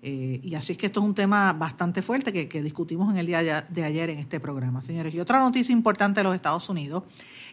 Eh, 0.02 0.42
y 0.44 0.54
así 0.54 0.74
es 0.74 0.78
que 0.78 0.88
esto 0.88 1.00
es 1.00 1.06
un 1.06 1.16
tema 1.16 1.54
bastante 1.54 2.02
fuerte 2.02 2.34
que, 2.34 2.62
discutimos 2.62 3.10
en 3.10 3.16
el 3.16 3.26
día 3.26 3.66
de 3.70 3.84
ayer 3.86 4.10
en 4.10 4.20
este 4.20 4.42
programa, 4.42 4.82
señores. 4.82 5.16
Y 5.16 5.20
otra 5.22 5.40
noticia 5.40 5.72
importante 5.72 6.20
de 6.20 6.26
los 6.26 6.36
Estados 6.36 6.68
Unidos. 6.68 7.04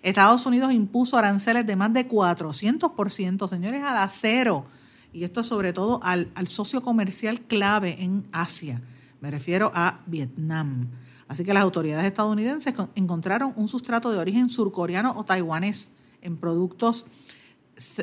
Estados 0.02 0.44
Unidos 0.46 0.72
impuso 0.72 1.16
aranceles 1.16 1.64
de 1.64 1.76
más 1.76 1.92
de 1.92 2.08
400%, 2.08 3.48
señores, 3.48 3.84
al 3.84 3.96
acero. 3.98 4.66
Y 5.12 5.22
esto 5.22 5.44
sobre 5.44 5.72
todo 5.72 6.00
al, 6.02 6.28
al 6.34 6.48
socio 6.48 6.82
comercial 6.82 7.42
clave 7.42 8.02
en 8.02 8.26
Asia. 8.32 8.82
Me 9.20 9.30
refiero 9.30 9.70
a 9.76 10.00
Vietnam. 10.06 10.88
Así 11.28 11.44
que 11.44 11.54
las 11.54 11.62
autoridades 11.62 12.04
estadounidenses 12.06 12.74
encontraron 12.96 13.52
un 13.54 13.68
sustrato 13.68 14.10
de 14.10 14.18
origen 14.18 14.50
surcoreano 14.50 15.14
o 15.16 15.22
taiwanés 15.22 15.92
en 16.20 16.36
productos 16.36 17.06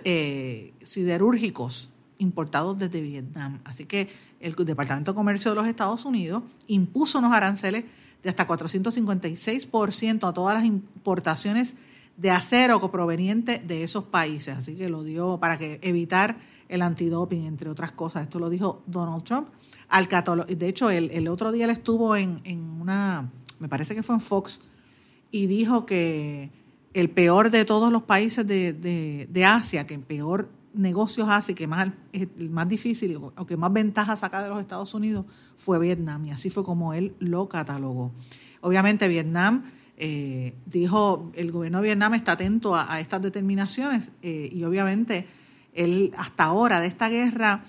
eh, 0.03 0.73
siderúrgicos 0.83 1.89
importados 2.17 2.77
desde 2.77 3.01
Vietnam. 3.01 3.59
Así 3.63 3.85
que 3.85 4.09
el 4.39 4.55
Departamento 4.55 5.11
de 5.11 5.15
Comercio 5.15 5.51
de 5.51 5.55
los 5.55 5.67
Estados 5.67 6.05
Unidos 6.05 6.43
impuso 6.67 7.19
unos 7.19 7.33
aranceles 7.33 7.85
de 8.23 8.29
hasta 8.29 8.47
456% 8.47 10.27
a 10.27 10.33
todas 10.33 10.55
las 10.55 10.65
importaciones 10.65 11.75
de 12.17 12.31
acero 12.31 12.91
proveniente 12.91 13.59
de 13.65 13.83
esos 13.83 14.03
países. 14.03 14.57
Así 14.57 14.75
que 14.75 14.89
lo 14.89 15.03
dio 15.03 15.37
para 15.39 15.57
que 15.57 15.79
evitar 15.81 16.37
el 16.67 16.81
antidoping, 16.81 17.45
entre 17.45 17.69
otras 17.69 17.91
cosas. 17.93 18.23
Esto 18.23 18.39
lo 18.39 18.49
dijo 18.49 18.83
Donald 18.85 19.23
Trump. 19.23 19.47
Al 19.87 20.07
de 20.07 20.67
hecho, 20.67 20.89
el, 20.89 21.09
el, 21.11 21.27
otro 21.27 21.51
día 21.51 21.65
él 21.65 21.71
estuvo 21.71 22.15
en, 22.15 22.41
en 22.43 22.59
una, 22.59 23.31
me 23.59 23.69
parece 23.69 23.95
que 23.95 24.03
fue 24.03 24.15
en 24.15 24.21
Fox, 24.21 24.61
y 25.31 25.47
dijo 25.47 25.85
que 25.85 26.49
el 26.93 27.09
peor 27.09 27.51
de 27.51 27.65
todos 27.65 27.91
los 27.91 28.03
países 28.03 28.45
de, 28.47 28.73
de, 28.73 29.27
de 29.29 29.45
Asia, 29.45 29.85
que 29.85 29.99
peor 29.99 30.49
negocios 30.73 31.27
hace 31.29 31.55
que 31.55 31.67
más, 31.67 31.89
más 32.37 32.67
difícil 32.67 33.17
o 33.17 33.45
que 33.45 33.57
más 33.57 33.73
ventaja 33.73 34.15
saca 34.15 34.43
de 34.43 34.49
los 34.49 34.61
Estados 34.61 34.93
Unidos 34.93 35.25
fue 35.57 35.79
Vietnam 35.79 36.25
y 36.25 36.31
así 36.31 36.49
fue 36.49 36.63
como 36.63 36.93
él 36.93 37.15
lo 37.19 37.49
catalogó. 37.49 38.11
Obviamente 38.61 39.07
Vietnam 39.07 39.63
eh, 39.97 40.55
dijo, 40.65 41.31
el 41.35 41.51
gobierno 41.51 41.79
de 41.79 41.87
Vietnam 41.87 42.13
está 42.13 42.33
atento 42.33 42.75
a, 42.75 42.99
estas 42.99 43.21
determinaciones 43.21 44.09
eh, 44.21 44.49
y 44.51 44.63
obviamente 44.63 45.27
él 45.73 46.13
hasta 46.17 46.45
ahora 46.45 46.79
de 46.79 46.87
esta 46.87 47.09
guerra 47.09 47.63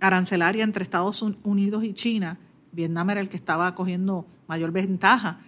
arancelaria 0.00 0.64
entre 0.64 0.82
Estados 0.82 1.22
Unidos 1.22 1.84
y 1.84 1.94
China, 1.94 2.38
Vietnam 2.72 3.10
era 3.10 3.20
el 3.20 3.28
que 3.28 3.36
estaba 3.36 3.74
cogiendo 3.74 4.26
mayor 4.46 4.72
ventaja 4.72 5.40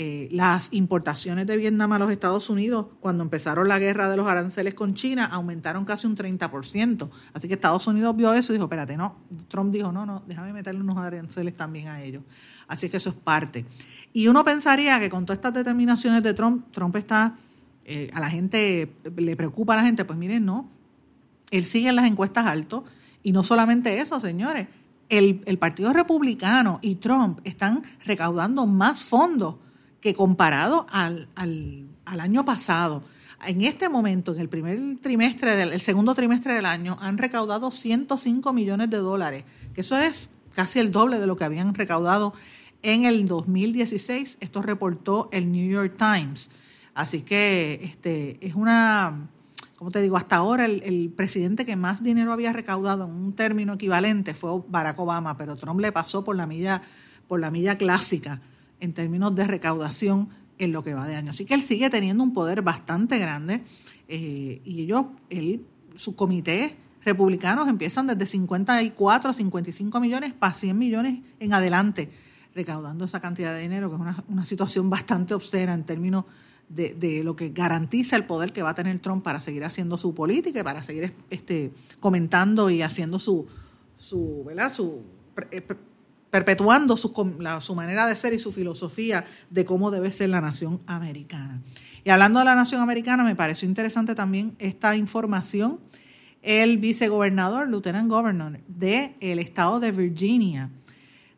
eh, 0.00 0.28
las 0.30 0.68
importaciones 0.70 1.44
de 1.48 1.56
Vietnam 1.56 1.90
a 1.90 1.98
los 1.98 2.12
Estados 2.12 2.48
Unidos, 2.50 2.86
cuando 3.00 3.24
empezaron 3.24 3.66
la 3.66 3.80
guerra 3.80 4.08
de 4.08 4.16
los 4.16 4.28
aranceles 4.28 4.74
con 4.74 4.94
China, 4.94 5.24
aumentaron 5.24 5.84
casi 5.84 6.06
un 6.06 6.14
30%. 6.14 7.10
Así 7.32 7.48
que 7.48 7.54
Estados 7.54 7.84
Unidos 7.88 8.14
vio 8.14 8.32
eso 8.32 8.52
y 8.52 8.54
dijo, 8.54 8.66
espérate, 8.66 8.96
no, 8.96 9.16
Trump 9.48 9.72
dijo, 9.72 9.90
no, 9.90 10.06
no, 10.06 10.22
déjame 10.28 10.52
meterle 10.52 10.82
unos 10.82 10.98
aranceles 10.98 11.56
también 11.56 11.88
a 11.88 12.00
ellos. 12.00 12.22
Así 12.68 12.88
que 12.88 12.98
eso 12.98 13.10
es 13.10 13.16
parte. 13.16 13.66
Y 14.12 14.28
uno 14.28 14.44
pensaría 14.44 15.00
que 15.00 15.10
con 15.10 15.26
todas 15.26 15.38
estas 15.38 15.54
determinaciones 15.54 16.22
de 16.22 16.32
Trump, 16.32 16.70
Trump 16.70 16.94
está, 16.94 17.34
eh, 17.84 18.08
a 18.14 18.20
la 18.20 18.30
gente, 18.30 18.94
le 19.16 19.34
preocupa 19.34 19.72
a 19.72 19.78
la 19.78 19.82
gente, 19.82 20.04
pues 20.04 20.16
miren, 20.16 20.46
no, 20.46 20.70
él 21.50 21.64
sigue 21.64 21.88
en 21.88 21.96
las 21.96 22.06
encuestas 22.06 22.46
alto 22.46 22.84
y 23.24 23.32
no 23.32 23.42
solamente 23.42 23.98
eso, 23.98 24.20
señores, 24.20 24.68
el, 25.08 25.42
el 25.44 25.58
Partido 25.58 25.92
Republicano 25.92 26.78
y 26.82 26.94
Trump 26.94 27.40
están 27.42 27.82
recaudando 28.04 28.64
más 28.64 29.02
fondos 29.02 29.56
que 30.00 30.14
comparado 30.14 30.86
al, 30.90 31.28
año 32.04 32.44
pasado, 32.44 33.02
en 33.46 33.62
este 33.62 33.88
momento, 33.88 34.32
en 34.34 34.40
el 34.40 34.48
primer 34.48 34.78
trimestre, 35.00 35.54
del, 35.56 35.72
el 35.72 35.80
segundo 35.80 36.14
trimestre 36.14 36.54
del 36.54 36.66
año, 36.66 36.98
han 37.00 37.18
recaudado 37.18 37.70
105 37.70 38.52
millones 38.52 38.90
de 38.90 38.96
dólares, 38.98 39.44
que 39.74 39.82
eso 39.82 39.96
es 39.96 40.30
casi 40.54 40.78
el 40.78 40.90
doble 40.90 41.18
de 41.18 41.26
lo 41.26 41.36
que 41.36 41.44
habían 41.44 41.74
recaudado 41.74 42.34
en 42.82 43.04
el 43.04 43.26
2016. 43.26 44.38
Esto 44.40 44.62
reportó 44.62 45.28
el 45.32 45.50
New 45.52 45.70
York 45.70 45.94
Times. 45.96 46.50
Así 46.94 47.22
que 47.22 47.80
este, 47.82 48.44
es 48.44 48.54
una, 48.56 49.28
como 49.76 49.92
te 49.92 50.02
digo, 50.02 50.16
hasta 50.16 50.36
ahora 50.36 50.64
el, 50.64 50.82
el, 50.82 51.10
presidente 51.10 51.64
que 51.64 51.76
más 51.76 52.02
dinero 52.02 52.32
había 52.32 52.52
recaudado 52.52 53.04
en 53.04 53.12
un 53.12 53.32
término 53.34 53.74
equivalente 53.74 54.34
fue 54.34 54.62
Barack 54.66 54.98
Obama, 54.98 55.36
pero 55.36 55.54
Trump 55.54 55.80
le 55.80 55.92
pasó 55.92 56.24
por 56.24 56.34
la 56.34 56.46
milla 56.46 56.82
por 57.28 57.38
la 57.40 57.50
milla 57.50 57.76
clásica 57.76 58.40
en 58.80 58.92
términos 58.92 59.34
de 59.34 59.44
recaudación 59.44 60.28
en 60.58 60.72
lo 60.72 60.82
que 60.82 60.94
va 60.94 61.06
de 61.06 61.16
año. 61.16 61.30
Así 61.30 61.44
que 61.44 61.54
él 61.54 61.62
sigue 61.62 61.90
teniendo 61.90 62.22
un 62.22 62.32
poder 62.32 62.62
bastante 62.62 63.18
grande 63.18 63.62
eh, 64.08 64.60
y 64.64 64.82
ellos, 64.82 65.06
él, 65.30 65.64
su 65.96 66.14
comité 66.14 66.76
republicanos 67.04 67.68
empiezan 67.68 68.06
desde 68.06 68.26
54, 68.26 69.32
55 69.32 70.00
millones 70.00 70.32
para 70.32 70.54
100 70.54 70.76
millones 70.76 71.20
en 71.40 71.52
adelante, 71.52 72.10
recaudando 72.54 73.04
esa 73.04 73.20
cantidad 73.20 73.54
de 73.54 73.60
dinero, 73.60 73.88
que 73.88 73.96
es 73.96 74.00
una, 74.00 74.24
una 74.28 74.44
situación 74.44 74.90
bastante 74.98 75.34
obscena 75.34 75.74
en 75.74 75.84
términos 75.84 76.24
de, 76.68 76.94
de, 76.94 77.24
lo 77.24 77.34
que 77.34 77.48
garantiza 77.48 78.16
el 78.16 78.26
poder 78.26 78.52
que 78.52 78.62
va 78.62 78.70
a 78.70 78.74
tener 78.74 78.98
Trump 78.98 79.24
para 79.24 79.40
seguir 79.40 79.64
haciendo 79.64 79.96
su 79.96 80.14
política 80.14 80.60
y 80.60 80.62
para 80.62 80.82
seguir 80.82 81.14
este, 81.30 81.72
comentando 81.98 82.68
y 82.68 82.82
haciendo 82.82 83.18
su, 83.18 83.46
su, 83.96 84.44
¿verdad? 84.46 84.72
su 84.72 85.02
eh, 85.50 85.62
perpetuando 86.30 86.96
su, 86.96 87.12
su 87.60 87.74
manera 87.74 88.06
de 88.06 88.16
ser 88.16 88.34
y 88.34 88.38
su 88.38 88.52
filosofía 88.52 89.24
de 89.50 89.64
cómo 89.64 89.90
debe 89.90 90.12
ser 90.12 90.28
la 90.28 90.40
nación 90.40 90.78
americana. 90.86 91.62
Y 92.04 92.10
hablando 92.10 92.38
de 92.38 92.44
la 92.44 92.54
nación 92.54 92.80
americana, 92.80 93.24
me 93.24 93.36
pareció 93.36 93.68
interesante 93.68 94.14
también 94.14 94.54
esta 94.58 94.96
información. 94.96 95.80
El 96.42 96.78
vicegobernador, 96.78 97.68
lieutenant 97.68 98.08
governor 98.08 98.60
del 98.68 99.14
el 99.20 99.38
estado 99.38 99.80
de 99.80 99.90
Virginia, 99.92 100.70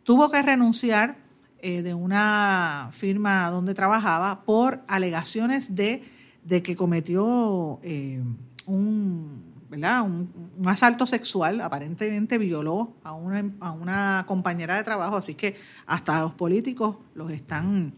tuvo 0.02 0.30
que 0.30 0.42
renunciar 0.42 1.16
eh, 1.62 1.82
de 1.82 1.94
una 1.94 2.88
firma 2.92 3.50
donde 3.50 3.74
trabajaba 3.74 4.44
por 4.44 4.82
alegaciones 4.88 5.74
de, 5.74 6.02
de 6.44 6.62
que 6.62 6.74
cometió 6.74 7.80
eh, 7.82 8.22
un, 8.66 9.49
¿verdad? 9.70 10.02
Un, 10.02 10.50
asalto 10.66 11.06
sexual, 11.06 11.60
aparentemente 11.60 12.36
violó 12.36 12.92
a 13.02 13.12
una, 13.12 13.50
a 13.60 13.70
una 13.70 14.24
compañera 14.26 14.76
de 14.76 14.84
trabajo, 14.84 15.16
así 15.16 15.34
que 15.34 15.56
hasta 15.86 16.20
los 16.20 16.34
políticos 16.34 16.96
los 17.14 17.30
están 17.30 17.94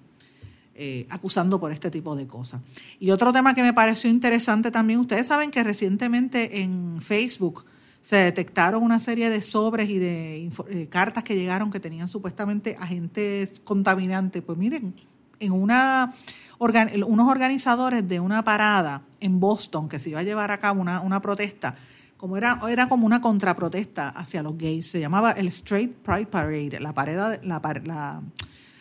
eh, 0.74 1.06
acusando 1.10 1.58
por 1.58 1.72
este 1.72 1.90
tipo 1.90 2.14
de 2.14 2.26
cosas. 2.26 2.60
Y 3.00 3.10
otro 3.10 3.32
tema 3.32 3.54
que 3.54 3.62
me 3.62 3.72
pareció 3.72 4.10
interesante 4.10 4.70
también, 4.70 5.00
ustedes 5.00 5.26
saben 5.26 5.50
que 5.50 5.62
recientemente 5.62 6.60
en 6.60 7.00
Facebook 7.00 7.64
se 8.02 8.16
detectaron 8.16 8.82
una 8.82 8.98
serie 8.98 9.30
de 9.30 9.42
sobres 9.42 9.88
y 9.88 9.98
de 9.98 10.50
eh, 10.70 10.88
cartas 10.90 11.24
que 11.24 11.36
llegaron 11.36 11.70
que 11.70 11.80
tenían 11.80 12.08
supuestamente 12.08 12.76
agentes 12.78 13.60
contaminantes. 13.60 14.42
Pues 14.42 14.58
miren, 14.58 14.94
en 15.40 15.52
una 15.52 16.14
unos 16.62 17.28
organizadores 17.28 18.06
de 18.08 18.20
una 18.20 18.44
parada 18.44 19.02
en 19.20 19.40
Boston 19.40 19.88
que 19.88 19.98
se 19.98 20.10
iba 20.10 20.20
a 20.20 20.22
llevar 20.22 20.50
a 20.50 20.58
cabo 20.58 20.80
una, 20.80 21.00
una 21.00 21.20
protesta, 21.20 21.74
como 22.16 22.36
era, 22.36 22.60
era 22.68 22.88
como 22.88 23.04
una 23.04 23.20
contraprotesta 23.20 24.10
hacia 24.10 24.42
los 24.42 24.56
gays, 24.56 24.88
se 24.88 25.00
llamaba 25.00 25.32
el 25.32 25.48
Straight 25.48 25.92
Pride 25.92 26.26
Parade, 26.26 26.78
la, 26.78 26.92
parada, 26.92 27.40
la, 27.42 28.22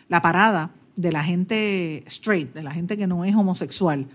la, 0.08 0.22
parada 0.22 0.70
de 0.94 1.10
la 1.10 1.24
gente 1.24 2.04
straight, 2.06 2.54
de 2.54 2.62
la 2.62 2.70
gente 2.70 2.96
que 2.96 3.08
no 3.08 3.24
es 3.24 3.34
homosexual. 3.34 4.06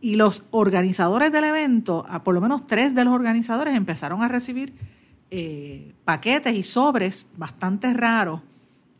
Y 0.00 0.16
los 0.16 0.46
organizadores 0.50 1.30
del 1.30 1.44
evento, 1.44 2.04
por 2.24 2.34
lo 2.34 2.40
menos 2.40 2.66
tres 2.66 2.94
de 2.94 3.04
los 3.04 3.14
organizadores, 3.14 3.76
empezaron 3.76 4.22
a 4.22 4.28
recibir 4.28 4.74
eh, 5.30 5.94
paquetes 6.04 6.54
y 6.56 6.64
sobres 6.64 7.28
bastante 7.36 7.92
raros 7.92 8.40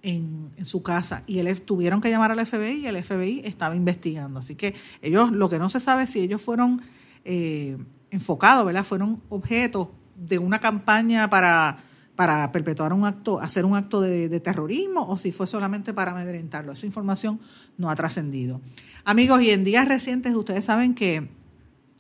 en, 0.05 0.53
su 0.65 0.83
casa. 0.83 1.25
Y 1.27 1.41
él, 1.41 1.61
tuvieron 1.63 2.01
que 2.01 2.11
llamar 2.11 2.31
al 2.31 2.47
FBI 2.47 2.83
y 2.83 2.87
el 2.87 3.03
FBI 3.03 3.43
estaba 3.45 3.75
investigando. 3.75 4.39
Así 4.39 4.55
que 4.55 4.75
ellos, 5.03 5.33
lo 5.33 5.49
que 5.49 5.59
no 5.59 5.69
se 5.69 5.81
sabe 5.81 6.05
es 6.05 6.11
si 6.11 6.21
ellos 6.21 6.41
fueron 6.41 6.81
eh, 7.25 7.77
enfocados, 8.11 8.65
¿verdad? 8.65 8.85
Fueron 8.85 9.21
objetos 9.29 9.89
de 10.17 10.39
una 10.39 10.61
campaña 10.61 11.29
para 11.29 11.79
para 12.17 12.53
perpetuar 12.53 12.93
un 12.93 13.05
acto, 13.05 13.41
hacer 13.41 13.65
un 13.65 13.77
acto 13.77 14.01
de, 14.01 14.41
terrorismo 14.41 15.07
o 15.09 15.17
si 15.17 15.33
fue 15.33 15.47
solamente 15.47 15.93
para 15.93 16.13
amedrentarlo. 16.13 16.73
Esa 16.73 16.87
información 16.87 17.41
no 17.77 17.91
ha 17.91 17.97
trascendido. 17.97 18.61
Amigos, 19.05 19.43
y 19.43 19.51
en 19.51 19.65
días 19.65 19.89
recientes 19.89 20.35
ustedes 20.35 20.65
saben 20.65 20.95
que 20.95 21.29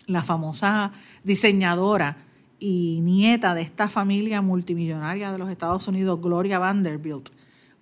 la 0.07 0.23
famosa 0.23 0.93
diseñadora 1.25 2.19
y 2.61 3.01
nieta 3.03 3.55
de 3.55 3.63
esta 3.63 3.89
familia 3.89 4.41
multimillonaria 4.41 5.33
de 5.33 5.39
los 5.39 5.51
Estados 5.51 5.89
Unidos, 5.89 6.21
Gloria 6.21 6.59
Vanderbilt, 6.59 7.31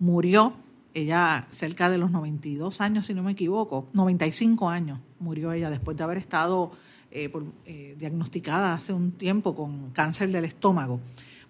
murió, 0.03 0.55
ella 0.94 1.46
cerca 1.53 1.88
de 1.88 1.96
los 1.96 2.11
92 2.11 2.80
años, 2.80 3.07
si 3.07 3.14
no 3.14 3.22
me 3.22 3.32
equivoco, 3.32 3.88
95 3.92 4.68
años 4.68 4.98
murió 5.20 5.53
ella 5.53 5.70
después 5.70 5.96
de 5.96 6.03
haber 6.03 6.18
estado 6.18 6.72
eh, 7.12 7.32
eh, 7.66 7.96
diagnosticada 7.96 8.74
hace 8.74 8.92
un 8.92 9.12
tiempo 9.12 9.55
con 9.55 9.90
cáncer 9.90 10.32
del 10.32 10.44
estómago. 10.44 11.00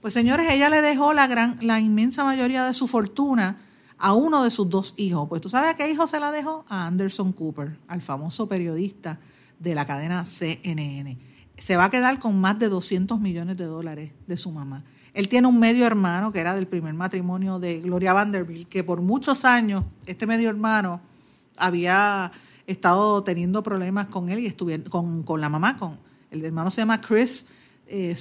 Pues 0.02 0.12
señores, 0.12 0.48
ella 0.50 0.68
le 0.68 0.82
dejó 0.82 1.14
la, 1.14 1.26
gran, 1.28 1.56
la 1.62 1.80
inmensa 1.80 2.24
mayoría 2.24 2.66
de 2.66 2.74
su 2.74 2.86
fortuna 2.86 3.56
a 3.96 4.12
uno 4.12 4.44
de 4.44 4.50
sus 4.50 4.68
dos 4.68 4.92
hijos. 4.98 5.30
Pues 5.30 5.40
tú 5.40 5.48
sabes 5.48 5.70
a 5.70 5.74
qué 5.74 5.90
hijo 5.90 6.06
se 6.06 6.20
la 6.20 6.30
dejó? 6.30 6.66
A 6.68 6.86
Anderson 6.86 7.32
Cooper, 7.32 7.78
al 7.88 8.02
famoso 8.02 8.48
periodista 8.48 9.18
de 9.58 9.74
la 9.74 9.86
cadena 9.86 10.26
CNN. 10.26 11.16
Se 11.56 11.76
va 11.76 11.84
a 11.84 11.90
quedar 11.90 12.18
con 12.18 12.38
más 12.38 12.58
de 12.58 12.68
200 12.68 13.18
millones 13.18 13.56
de 13.56 13.64
dólares 13.64 14.12
de 14.26 14.36
su 14.36 14.50
mamá. 14.50 14.84
Él 15.14 15.28
tiene 15.28 15.46
un 15.46 15.58
medio 15.58 15.86
hermano 15.86 16.32
que 16.32 16.40
era 16.40 16.54
del 16.54 16.66
primer 16.66 16.94
matrimonio 16.94 17.58
de 17.58 17.80
Gloria 17.80 18.12
Vanderbilt, 18.12 18.68
que 18.68 18.82
por 18.82 19.02
muchos 19.02 19.44
años 19.44 19.84
este 20.06 20.26
medio 20.26 20.48
hermano 20.48 21.00
había 21.56 22.32
estado 22.66 23.22
teniendo 23.22 23.62
problemas 23.62 24.06
con 24.06 24.30
él 24.30 24.38
y 24.38 24.46
estuvieron 24.46 25.22
con, 25.22 25.40
la 25.40 25.48
mamá, 25.48 25.76
con 25.76 25.98
el 26.30 26.44
hermano 26.44 26.70
se 26.70 26.80
llama 26.80 27.00
Chris 27.00 27.44
eh, 27.86 28.16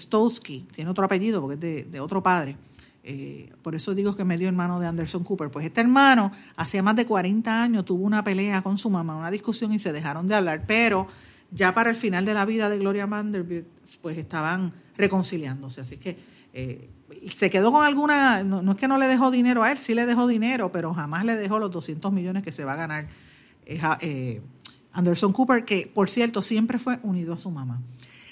tiene 0.75 0.89
otro 0.89 1.05
apellido 1.05 1.41
porque 1.41 1.83
es 1.85 1.91
de, 1.91 1.99
otro 2.01 2.21
padre. 2.21 2.57
Eh, 3.03 3.51
por 3.63 3.73
eso 3.73 3.95
digo 3.95 4.15
que 4.15 4.23
medio 4.23 4.47
hermano 4.47 4.79
de 4.79 4.87
Anderson 4.87 5.23
Cooper. 5.23 5.49
Pues 5.49 5.65
este 5.65 5.79
hermano, 5.81 6.31
hacía 6.57 6.83
más 6.83 6.95
de 6.97 7.05
40 7.05 7.63
años, 7.63 7.85
tuvo 7.85 8.03
una 8.03 8.23
pelea 8.23 8.61
con 8.61 8.77
su 8.77 8.89
mamá, 8.89 9.15
una 9.15 9.31
discusión 9.31 9.71
y 9.71 9.79
se 9.79 9.93
dejaron 9.93 10.27
de 10.27 10.35
hablar, 10.35 10.65
pero 10.67 11.07
ya 11.51 11.73
para 11.73 11.89
el 11.89 11.95
final 11.95 12.25
de 12.25 12.33
la 12.33 12.45
vida 12.45 12.69
de 12.69 12.77
Gloria 12.79 13.05
Vanderbilt, 13.05 13.65
pues 14.01 14.17
estaban 14.17 14.73
reconciliándose. 14.97 15.81
Así 15.81 15.97
que 15.97 16.17
eh, 16.53 16.89
se 17.33 17.49
quedó 17.49 17.71
con 17.71 17.85
alguna, 17.85 18.43
no, 18.43 18.71
es 18.71 18.77
que 18.77 18.87
no 18.87 18.97
le 18.97 19.07
dejó 19.07 19.31
dinero 19.31 19.63
a 19.63 19.71
él, 19.71 19.77
sí 19.77 19.93
le 19.93 20.05
dejó 20.05 20.27
dinero, 20.27 20.71
pero 20.71 20.93
jamás 20.93 21.25
le 21.25 21.35
dejó 21.35 21.59
los 21.59 21.71
200 21.71 22.11
millones 22.11 22.43
que 22.43 22.51
se 22.51 22.63
va 22.63 22.73
a 22.73 22.77
ganar 22.77 23.07
Anderson 24.93 25.33
Cooper, 25.33 25.65
que 25.65 25.91
por 25.93 26.09
cierto 26.09 26.41
siempre 26.41 26.79
fue 26.79 26.99
unido 27.03 27.33
a 27.33 27.37
su 27.37 27.51
mamá. 27.51 27.81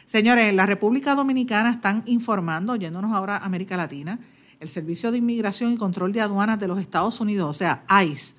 Señores, 0.05 0.45
en 0.45 0.55
la 0.55 0.65
República 0.65 1.13
Dominicana 1.13 1.71
están 1.71 2.03
informando, 2.07 2.75
yéndonos 2.75 3.13
ahora 3.13 3.37
a 3.37 3.45
América 3.45 3.77
Latina, 3.77 4.19
el 4.59 4.69
Servicio 4.69 5.11
de 5.11 5.19
Inmigración 5.19 5.73
y 5.73 5.77
Control 5.77 6.11
de 6.11 6.21
Aduanas 6.21 6.59
de 6.59 6.67
los 6.67 6.79
Estados 6.79 7.21
Unidos, 7.21 7.49
o 7.49 7.53
sea, 7.53 7.83
ICE, 8.03 8.33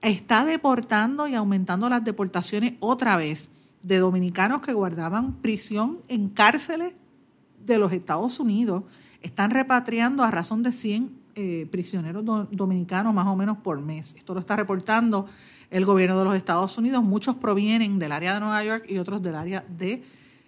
está 0.00 0.44
deportando 0.44 1.26
y 1.26 1.34
aumentando 1.34 1.88
las 1.88 2.04
deportaciones 2.04 2.74
otra 2.80 3.16
vez 3.16 3.50
de 3.82 3.98
dominicanos 3.98 4.62
que 4.62 4.72
guardaban 4.72 5.34
prisión 5.42 5.98
en 6.08 6.28
cárceles 6.28 6.94
de 7.64 7.78
los 7.78 7.92
Estados 7.92 8.40
Unidos. 8.40 8.84
Están 9.22 9.50
repatriando 9.50 10.22
a 10.22 10.30
razón 10.30 10.62
de 10.62 10.72
100 10.72 11.10
eh, 11.36 11.66
prisioneros 11.70 12.24
dominicanos 12.50 13.12
más 13.14 13.26
o 13.26 13.34
menos 13.34 13.58
por 13.58 13.80
mes. 13.80 14.14
Esto 14.16 14.34
lo 14.34 14.40
está 14.40 14.56
reportando 14.56 15.26
el 15.70 15.84
gobierno 15.84 16.18
de 16.18 16.24
los 16.24 16.36
Estados 16.36 16.78
Unidos. 16.78 17.02
Muchos 17.02 17.36
provienen 17.36 17.98
del 17.98 18.12
área 18.12 18.34
de 18.34 18.40
Nueva 18.40 18.62
York 18.62 18.84
y 18.88 18.98
otros 18.98 19.22
del 19.22 19.34
área 19.34 19.64
de 19.76 20.02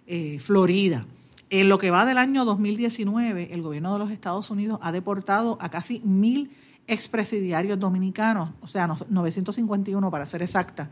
eh, 0.05 0.39
Florida. 0.39 1.05
En 1.49 1.69
lo 1.69 1.77
que 1.77 1.91
va 1.91 2.05
del 2.05 2.17
año 2.17 2.45
2019, 2.45 3.53
el 3.53 3.61
gobierno 3.61 3.93
de 3.93 3.99
los 3.99 4.11
Estados 4.11 4.49
Unidos 4.49 4.79
ha 4.81 4.91
deportado 4.91 5.57
a 5.59 5.69
casi 5.69 6.01
mil 6.01 6.51
expresidiarios 6.87 7.79
dominicanos, 7.79 8.51
o 8.61 8.67
sea, 8.67 8.87
951 8.87 10.11
para 10.11 10.25
ser 10.25 10.41
exacta, 10.41 10.89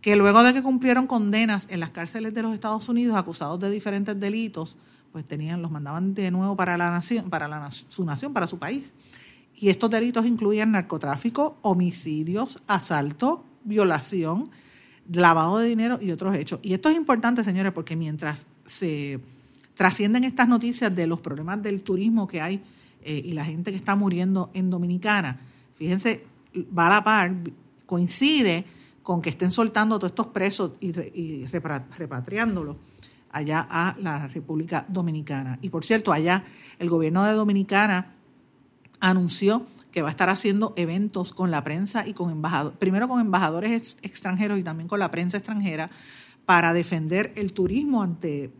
que 0.00 0.16
luego 0.16 0.42
de 0.42 0.52
que 0.52 0.62
cumplieron 0.62 1.06
condenas 1.06 1.66
en 1.70 1.80
las 1.80 1.90
cárceles 1.90 2.34
de 2.34 2.42
los 2.42 2.54
Estados 2.54 2.88
Unidos 2.88 3.16
acusados 3.16 3.60
de 3.60 3.70
diferentes 3.70 4.18
delitos, 4.18 4.78
pues 5.14 5.28
tenían, 5.28 5.62
los 5.62 5.70
mandaban 5.70 6.12
de 6.12 6.28
nuevo 6.32 6.56
para 6.56 6.76
la 6.76 6.90
nación, 6.90 7.30
para 7.30 7.46
la, 7.46 7.70
su 7.70 8.04
nación, 8.04 8.32
para 8.32 8.48
su 8.48 8.58
país. 8.58 8.92
Y 9.54 9.68
estos 9.68 9.88
delitos 9.88 10.26
incluían 10.26 10.72
narcotráfico, 10.72 11.56
homicidios, 11.62 12.60
asalto, 12.66 13.44
violación, 13.62 14.50
lavado 15.12 15.58
de 15.58 15.68
dinero 15.68 16.00
y 16.02 16.10
otros 16.10 16.34
hechos. 16.34 16.58
Y 16.64 16.74
esto 16.74 16.88
es 16.88 16.96
importante, 16.96 17.44
señores, 17.44 17.70
porque 17.70 17.94
mientras 17.94 18.48
se 18.66 19.20
trascienden 19.76 20.24
estas 20.24 20.48
noticias 20.48 20.92
de 20.92 21.06
los 21.06 21.20
problemas 21.20 21.62
del 21.62 21.82
turismo 21.82 22.26
que 22.26 22.40
hay 22.40 22.64
eh, 23.04 23.22
y 23.24 23.34
la 23.34 23.44
gente 23.44 23.70
que 23.70 23.76
está 23.76 23.94
muriendo 23.94 24.50
en 24.52 24.68
Dominicana, 24.68 25.38
fíjense, 25.76 26.24
va 26.76 26.88
a 26.88 26.90
la 26.90 27.04
par, 27.04 27.32
coincide 27.86 28.64
con 29.04 29.22
que 29.22 29.30
estén 29.30 29.52
soltando 29.52 29.96
todos 29.96 30.10
estos 30.10 30.26
presos 30.26 30.72
y, 30.80 30.88
y 30.88 31.46
repatriándolos 31.46 32.78
allá 33.34 33.66
a 33.68 33.96
la 33.98 34.28
República 34.28 34.86
Dominicana. 34.88 35.58
Y 35.62 35.68
por 35.68 35.84
cierto, 35.84 36.12
allá 36.12 36.44
el 36.78 36.88
gobierno 36.88 37.24
de 37.24 37.32
Dominicana 37.32 38.14
anunció 39.00 39.66
que 39.92 40.02
va 40.02 40.08
a 40.08 40.10
estar 40.10 40.30
haciendo 40.30 40.72
eventos 40.76 41.32
con 41.32 41.50
la 41.50 41.62
prensa 41.62 42.06
y 42.06 42.14
con 42.14 42.30
embajadores, 42.30 42.78
primero 42.78 43.06
con 43.08 43.20
embajadores 43.20 43.98
extranjeros 44.02 44.58
y 44.58 44.62
también 44.62 44.88
con 44.88 44.98
la 44.98 45.10
prensa 45.10 45.36
extranjera 45.36 45.90
para 46.46 46.72
defender 46.72 47.32
el 47.36 47.52
turismo 47.52 48.02
ante 48.02 48.50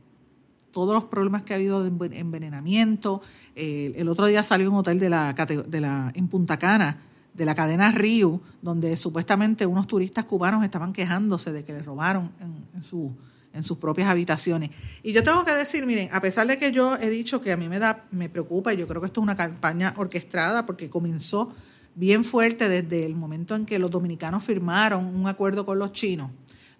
todos 0.70 0.94
los 0.94 1.04
problemas 1.04 1.44
que 1.44 1.52
ha 1.54 1.56
habido 1.56 1.82
de 1.82 2.18
envenenamiento. 2.18 3.22
el 3.54 4.08
otro 4.08 4.26
día 4.26 4.42
salió 4.42 4.70
un 4.70 4.76
hotel 4.76 4.98
de 4.98 5.08
la, 5.08 5.32
de 5.32 5.80
la, 5.80 6.12
en 6.14 6.28
Punta 6.28 6.58
Cana 6.58 6.98
de 7.34 7.44
la 7.44 7.54
cadena 7.54 7.90
Río, 7.90 8.40
donde 8.62 8.96
supuestamente 8.96 9.66
unos 9.66 9.86
turistas 9.86 10.24
cubanos 10.24 10.64
estaban 10.64 10.92
quejándose 10.92 11.52
de 11.52 11.64
que 11.64 11.72
les 11.72 11.84
robaron 11.84 12.30
en, 12.74 12.82
su, 12.82 13.12
en 13.54 13.62
sus 13.62 13.78
propias 13.78 14.08
habitaciones. 14.08 14.70
Y 15.02 15.12
yo 15.12 15.22
tengo 15.22 15.44
que 15.44 15.52
decir, 15.52 15.86
miren, 15.86 16.10
a 16.12 16.20
pesar 16.20 16.46
de 16.46 16.58
que 16.58 16.72
yo 16.72 16.96
he 16.96 17.08
dicho 17.08 17.40
que 17.40 17.52
a 17.52 17.56
mí 17.56 17.68
me 17.68 17.78
da, 17.78 18.04
me 18.10 18.28
preocupa, 18.28 18.74
y 18.74 18.76
yo 18.76 18.86
creo 18.86 19.00
que 19.00 19.06
esto 19.06 19.20
es 19.20 19.22
una 19.22 19.36
campaña 19.36 19.94
orquestada 19.96 20.66
porque 20.66 20.90
comenzó 20.90 21.54
bien 21.94 22.24
fuerte 22.24 22.68
desde 22.68 23.06
el 23.06 23.14
momento 23.14 23.54
en 23.54 23.64
que 23.64 23.78
los 23.78 23.90
dominicanos 23.90 24.42
firmaron 24.42 25.06
un 25.06 25.28
acuerdo 25.28 25.64
con 25.64 25.78
los 25.78 25.92
chinos. 25.92 26.30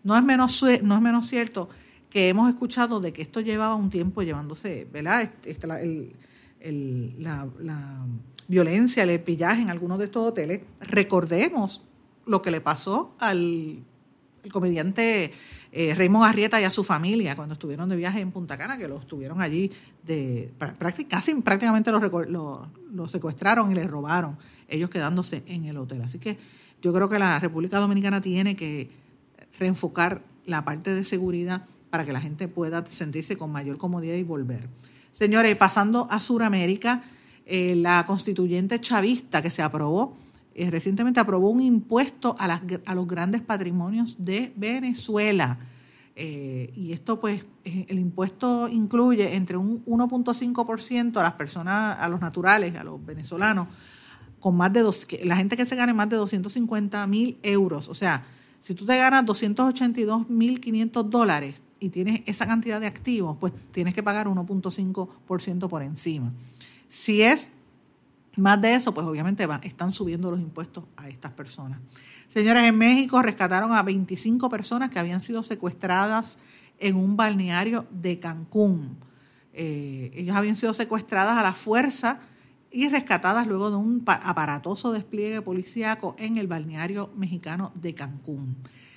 No 0.03 0.17
es 0.17 0.23
menos, 0.25 0.63
no 0.83 0.95
es 0.97 1.01
menos 1.01 1.29
cierto 1.29 1.69
que 2.11 2.29
hemos 2.29 2.49
escuchado 2.49 3.01
de 3.01 3.13
que 3.13 3.23
esto 3.23 3.41
llevaba 3.41 3.75
un 3.75 3.91
tiempo 3.91 4.23
llevándose, 4.23 4.87
¿verdad? 4.93 5.31
la 7.19 8.07
violencia, 8.49 9.03
el 9.05 9.21
pillaje 9.21 9.63
en 9.63 9.71
algunos 9.71 9.99
de 9.99 10.07
estos 10.07 10.29
hoteles. 10.29 10.61
Recordemos 10.81 11.83
lo 12.27 12.43
que 12.43 12.51
le 12.51 12.61
pasó 12.61 13.15
al 13.19 13.83
comediante 14.51 15.33
eh, 15.77 15.93
Raymond 15.93 16.25
Arrieta 16.25 16.61
y 16.61 16.65
a 16.65 16.71
su 16.71 16.85
familia 16.85 17.35
cuando 17.35 17.55
estuvieron 17.55 17.89
de 17.89 17.97
viaje 17.97 18.21
en 18.21 18.31
Punta 18.31 18.57
Cana, 18.57 18.79
que 18.79 18.87
los 18.87 19.01
estuvieron 19.01 19.43
allí, 19.43 19.73
de, 20.05 20.53
casi 21.09 21.35
prácticamente 21.41 21.91
los, 21.91 23.11
secuestraron 23.11 23.73
y 23.73 23.75
les 23.75 23.91
robaron, 23.91 24.39
ellos 24.69 24.89
quedándose 24.89 25.43
en 25.49 25.65
el 25.65 25.77
hotel. 25.77 26.03
Así 26.03 26.21
que 26.21 26.39
yo 26.81 26.93
creo 26.93 27.09
que 27.09 27.19
la 27.19 27.41
República 27.41 27.81
Dominicana 27.81 28.21
tiene 28.21 28.55
que 28.55 28.89
reenfocar 29.59 30.23
la 30.47 30.65
parte 30.65 30.95
de 30.95 31.05
seguridad 31.05 31.65
para 31.91 32.05
que 32.05 32.13
la 32.13 32.21
gente 32.21 32.47
pueda 32.47 32.85
sentirse 32.89 33.37
con 33.37 33.51
mayor 33.51 33.77
comodidad 33.77 34.15
y 34.15 34.23
volver. 34.23 34.69
Señores, 35.13 35.57
pasando 35.57 36.07
a 36.09 36.21
Sudamérica, 36.21 37.03
eh, 37.47 37.75
la 37.75 38.05
constituyente 38.07 38.81
chavista 38.81 39.43
que 39.43 39.51
se 39.51 39.63
aprobó, 39.63 40.17
eh, 40.55 40.71
recientemente 40.71 41.19
aprobó 41.19 41.51
un 41.51 41.61
impuesto 41.61 42.37
a, 42.39 42.61
los 42.95 43.07
grandes 43.07 43.43
patrimonios 43.43 44.17
de 44.25 44.53
Venezuela. 44.57 45.59
Eh, 46.17 46.73
y 46.77 46.93
esto, 46.93 47.19
pues, 47.19 47.45
el 47.65 47.99
impuesto 47.99 48.69
incluye 48.69 49.35
entre 49.35 49.57
un 49.57 49.85
1.5% 49.85 51.17
a 51.17 51.23
las 51.23 51.33
personas, 51.33 51.97
a 51.99 52.09
los 52.09 52.21
naturales, 52.21 52.77
a 52.77 52.85
los 52.85 53.05
venezolanos, 53.05 53.67
con 54.39 54.57
más 54.57 54.73
de 54.73 54.81
dos, 54.81 55.07
la 55.25 55.37
gente 55.37 55.57
que 55.57 55.67
se 55.67 55.75
gane 55.75 55.93
más 55.93 56.09
de 56.09 56.17
250 56.17 57.07
mil 57.09 57.39
euros. 57.43 57.89
O 57.89 57.95
sea, 57.95 58.25
si 58.61 58.75
tú 58.75 58.87
te 58.87 58.97
ganas 58.97 59.27
282 59.27 60.31
mil 60.31 60.61
500 60.61 61.11
dólares 61.11 61.63
y 61.81 61.89
tienes 61.89 62.23
esa 62.27 62.47
cantidad 62.47 62.81
de 62.81 62.87
activos, 62.87 63.37
pues 63.41 63.53
tienes 63.73 63.93
que 63.93 64.03
pagar 64.03 64.29
1.5% 64.29 65.69
por 65.69 65.83
encima. 65.83 66.33
Si 66.89 67.23
es 67.23 67.51
más 68.37 68.61
de 68.61 68.75
eso, 68.75 68.93
pues 68.93 69.07
obviamente 69.07 69.47
están 69.63 69.93
subiendo 69.93 70.31
los 70.31 70.41
impuestos 70.41 70.85
a 70.97 71.09
estas 71.09 71.33
personas. 71.33 71.79
Señores, 72.27 72.65
en 72.65 72.77
México 72.77 73.21
rescataron 73.23 73.73
a 73.73 73.83
25 73.83 74.49
personas 74.49 74.91
que 74.91 74.99
habían 74.99 75.21
sido 75.21 75.43
secuestradas 75.43 76.39
en 76.79 76.97
un 76.97 77.17
balneario 77.17 77.87
de 77.91 78.19
Cancún. 78.19 78.97
Eh, 79.53 80.11
ellos 80.15 80.37
habían 80.37 80.57
sido 80.57 80.75
secuestradas 80.75 81.39
a 81.39 81.43
la 81.43 81.53
fuerza 81.53 82.21
y 82.71 82.89
rescatadas 82.89 83.47
luego 83.47 83.71
de 83.71 83.77
un 83.77 84.03
aparatoso 84.07 84.93
despliegue 84.93 85.41
policíaco 85.43 86.17
en 86.19 86.39
el 86.39 86.49
balneario 86.49 87.11
mexicano 87.15 87.71
de 87.81 87.95
Cancún. 87.95 88.57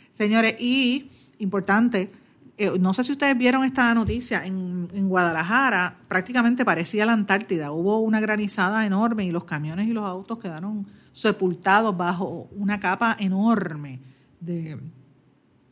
Señores, 0.10 0.56
y 0.60 1.12
importante, 1.38 2.12
eh, 2.58 2.72
no 2.80 2.92
sé 2.94 3.04
si 3.04 3.12
ustedes 3.12 3.38
vieron 3.38 3.64
esta 3.64 3.94
noticia, 3.94 4.44
en, 4.46 4.78
Guadalajara 5.08 6.00
prácticamente 6.08 6.66
parecía 6.66 7.06
la 7.06 7.14
Antártida, 7.14 7.72
hubo 7.72 8.00
una 8.00 8.20
granizada 8.20 8.86
enorme 8.86 9.26
y 9.26 9.32
los 9.32 9.44
camiones 9.44 9.88
y 9.88 9.94
los 9.94 10.06
autos 10.06 10.40
quedaron 10.40 10.88
sepultados 11.12 11.96
bajo 11.96 12.50
una 12.52 12.80
capa 12.80 13.16
enorme 13.20 14.00
de, 14.40 14.80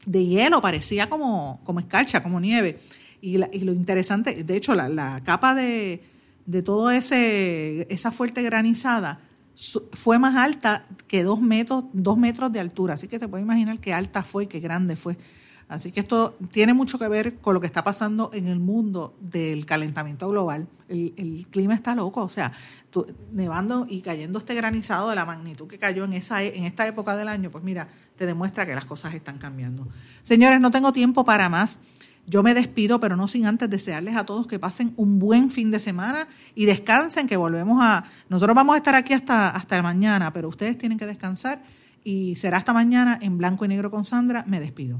hielo, 0.05 0.61
parecía 0.61 1.07
como, 1.07 1.59
como 1.63 1.79
escarcha, 1.79 2.21
como 2.21 2.39
nieve. 2.39 2.79
Y, 3.19 3.38
lo 3.38 3.73
interesante, 3.73 4.43
de 4.43 4.55
hecho, 4.55 4.75
la, 4.75 5.21
capa 5.23 5.55
de, 5.55 6.03
de 6.45 6.61
todo 6.61 6.91
ese 6.91 7.88
esa 7.89 8.11
fuerte 8.11 8.43
granizada 8.43 9.21
fue 9.93 10.19
más 10.19 10.36
alta 10.36 10.86
que 11.07 11.23
dos 11.23 11.41
metros, 11.41 11.86
dos 11.93 12.17
metros 12.17 12.51
de 12.51 12.59
altura. 12.59 12.93
Así 12.93 13.07
que 13.07 13.17
te 13.17 13.27
puedes 13.27 13.43
imaginar 13.43 13.79
qué 13.79 13.93
alta 13.93 14.23
fue 14.23 14.47
qué 14.47 14.59
grande 14.59 14.95
fue. 14.95 15.17
Así 15.68 15.91
que 15.91 16.01
esto 16.01 16.38
tiene 16.51 16.76
mucho 16.76 16.99
que 16.99 17.07
ver 17.07 17.38
con 17.38 17.55
lo 17.55 17.61
que 17.61 17.66
está 17.66 17.84
pasando 17.84 18.30
en 18.34 18.47
el 18.47 18.59
mundo 18.59 19.16
del 19.20 19.66
calentamiento 19.66 20.30
global. 20.30 20.68
El, 20.88 21.47
clima 21.49 21.74
está 21.74 21.95
loco, 21.95 22.22
o 22.22 22.30
sea, 22.30 22.51
nevando 23.32 23.88
y 23.89 24.01
cayendo 24.01 24.38
este 24.38 24.53
granizado 24.53 25.09
de 25.09 25.16
la 25.16 25.26
magnitud 25.26 25.68
que 25.68 25.80
cayó 25.80 26.03
en, 26.03 26.13
esa, 26.13 26.43
e, 26.43 26.55
en 26.55 26.66
esta 26.66 26.86
época 26.88 27.16
del 27.16 27.28
año, 27.28 27.49
pues 27.49 27.63
mira, 27.63 27.89
te 28.16 28.28
demuestra 28.28 28.66
que 28.66 28.76
las 28.76 28.86
cosas 28.86 29.16
están 29.16 29.39
cambiando. 29.39 29.88
Señores, 30.22 30.61
no 30.61 30.70
tengo 30.70 30.93
tiempo 30.93 31.26
para 31.26 31.49
más. 31.49 31.80
Yo 32.28 32.43
me 32.43 32.53
despido, 32.53 32.99
pero 32.99 33.16
no 33.16 33.28
sin 33.28 33.47
antes 33.47 33.68
desearles 33.68 34.16
a 34.16 34.26
todos 34.26 34.45
que 34.45 34.59
pasen 34.59 34.93
un 34.97 35.18
buen 35.18 35.49
fin 35.49 35.72
de 35.72 35.80
semana 35.80 36.28
y 36.53 36.66
descansen, 36.66 37.28
que 37.28 37.38
volvemos 37.38 37.80
a... 37.82 38.03
Nosotros 38.30 38.55
vamos 38.55 38.76
a 38.76 38.78
estar 38.78 38.93
aquí 38.93 39.13
hasta, 39.13 39.49
hasta 39.49 39.82
mañana, 39.82 40.32
pero 40.32 40.47
ustedes 40.47 40.78
tienen 40.78 40.97
que 40.97 41.05
descansar 41.07 41.63
y 42.03 42.36
será 42.36 42.57
hasta 42.57 42.74
mañana 42.74 43.18
en 43.22 43.38
blanco 43.38 43.66
y 43.66 43.68
negro 43.68 43.89
con 43.89 44.05
Sandra. 44.05 44.43
Me 44.47 44.59
despido. 44.59 44.99